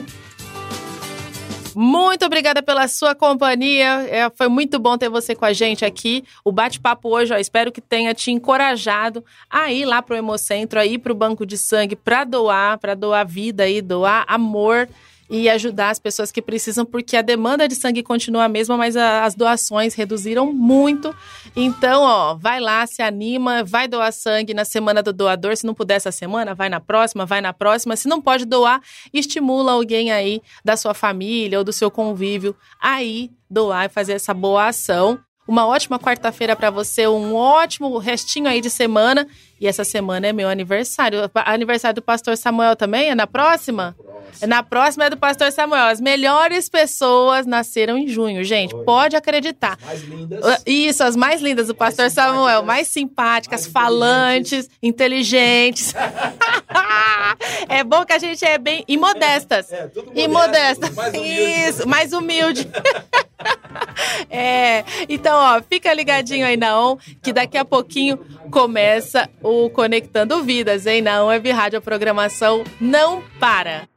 Muito 1.74 2.24
obrigada 2.24 2.62
pela 2.62 2.86
sua 2.86 3.14
companhia. 3.16 4.06
É, 4.08 4.30
foi 4.30 4.48
muito 4.48 4.78
bom 4.78 4.96
ter 4.96 5.08
você 5.08 5.34
com 5.34 5.44
a 5.44 5.52
gente 5.52 5.84
aqui. 5.84 6.22
O 6.44 6.52
bate-papo 6.52 7.08
hoje, 7.08 7.34
ó, 7.34 7.36
espero 7.36 7.72
que 7.72 7.80
tenha 7.80 8.14
te 8.14 8.30
encorajado 8.30 9.24
a 9.50 9.72
ir 9.72 9.84
lá 9.84 10.00
pro 10.00 10.14
Hemocentro, 10.14 10.78
a 10.78 10.86
ir 10.86 10.98
pro 10.98 11.14
banco 11.14 11.44
de 11.44 11.58
sangue 11.58 11.96
para 11.96 12.22
doar, 12.22 12.78
para 12.78 12.94
doar 12.94 13.26
vida 13.26 13.68
e 13.68 13.82
doar 13.82 14.24
amor 14.28 14.88
e 15.28 15.48
ajudar 15.48 15.90
as 15.90 15.98
pessoas 15.98 16.30
que 16.30 16.42
precisam, 16.42 16.84
porque 16.84 17.16
a 17.16 17.22
demanda 17.22 17.66
de 17.66 17.74
sangue 17.74 18.02
continua 18.02 18.44
a 18.44 18.48
mesma, 18.48 18.76
mas 18.76 18.96
a, 18.96 19.24
as 19.24 19.34
doações 19.34 19.94
reduziram 19.94 20.52
muito. 20.52 21.14
Então, 21.56 22.02
ó, 22.02 22.34
vai 22.34 22.60
lá, 22.60 22.86
se 22.86 23.02
anima, 23.02 23.64
vai 23.64 23.88
doar 23.88 24.12
sangue 24.12 24.54
na 24.54 24.64
semana 24.64 25.02
do 25.02 25.12
doador. 25.12 25.56
Se 25.56 25.66
não 25.66 25.74
puder 25.74 25.96
essa 25.96 26.12
semana, 26.12 26.54
vai 26.54 26.68
na 26.68 26.80
próxima, 26.80 27.24
vai 27.24 27.40
na 27.40 27.52
próxima. 27.52 27.96
Se 27.96 28.08
não 28.08 28.20
pode 28.20 28.44
doar, 28.44 28.80
estimula 29.12 29.72
alguém 29.72 30.12
aí 30.12 30.42
da 30.64 30.76
sua 30.76 30.94
família 30.94 31.58
ou 31.58 31.64
do 31.64 31.72
seu 31.72 31.90
convívio 31.90 32.54
aí 32.80 33.30
doar 33.48 33.86
e 33.86 33.88
fazer 33.88 34.14
essa 34.14 34.34
boa 34.34 34.68
ação. 34.68 35.18
Uma 35.46 35.66
ótima 35.66 35.98
quarta-feira 35.98 36.56
para 36.56 36.70
você, 36.70 37.06
um 37.06 37.34
ótimo 37.34 37.98
restinho 37.98 38.48
aí 38.48 38.60
de 38.60 38.70
semana. 38.70 39.26
E 39.60 39.66
essa 39.66 39.84
semana 39.84 40.26
é 40.26 40.32
meu 40.32 40.48
aniversário. 40.48 41.30
Aniversário 41.34 41.96
do 41.96 42.02
pastor 42.02 42.36
Samuel 42.36 42.74
também? 42.76 43.10
É 43.10 43.14
na 43.14 43.26
próxima? 43.26 43.94
próxima. 44.34 44.46
Na 44.46 44.62
próxima 44.62 45.04
é 45.04 45.10
do 45.10 45.16
pastor 45.16 45.52
Samuel. 45.52 45.86
As 45.86 46.00
melhores 46.00 46.68
pessoas 46.68 47.46
nasceram 47.46 47.96
em 47.96 48.08
junho, 48.08 48.42
gente. 48.42 48.74
Pode 48.84 49.16
acreditar. 49.16 49.78
As 49.82 49.86
mais 49.86 50.02
lindas. 50.02 50.44
Uh, 50.44 50.62
isso, 50.66 51.04
as 51.04 51.16
mais 51.16 51.40
lindas 51.40 51.68
do 51.68 51.74
pastor 51.74 52.04
mais 52.04 52.12
Samuel. 52.12 52.62
Mais 52.62 52.88
simpáticas, 52.88 53.62
mais 53.62 53.72
falantes, 53.72 54.68
inteligentes. 54.82 55.94
é 57.68 57.84
bom 57.84 58.04
que 58.04 58.12
a 58.12 58.18
gente 58.18 58.44
é 58.44 58.58
bem. 58.58 58.84
E 58.88 58.96
modestas. 58.96 59.72
É, 59.72 59.86
tudo 59.86 60.06
modesto, 60.06 60.20
e 60.20 60.28
modestas. 60.28 60.94
Mais 60.94 61.14
Isso, 61.14 61.88
mais 61.88 62.12
humilde. 62.12 62.68
é, 64.28 64.84
então, 65.08 65.33
ó, 65.34 65.62
fica 65.62 65.92
ligadinho 65.92 66.46
aí 66.46 66.56
na 66.56 66.78
ON, 66.78 66.96
que 67.22 67.32
daqui 67.32 67.58
a 67.58 67.64
pouquinho 67.64 68.18
começa 68.50 69.28
o 69.42 69.68
Conectando 69.70 70.42
Vidas, 70.42 70.86
hein? 70.86 71.02
Na 71.02 71.24
Web 71.24 71.50
Rádio, 71.50 71.78
a 71.78 71.82
programação 71.82 72.64
não 72.80 73.22
para. 73.38 73.88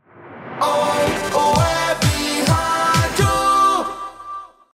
Oh, 0.59 2.06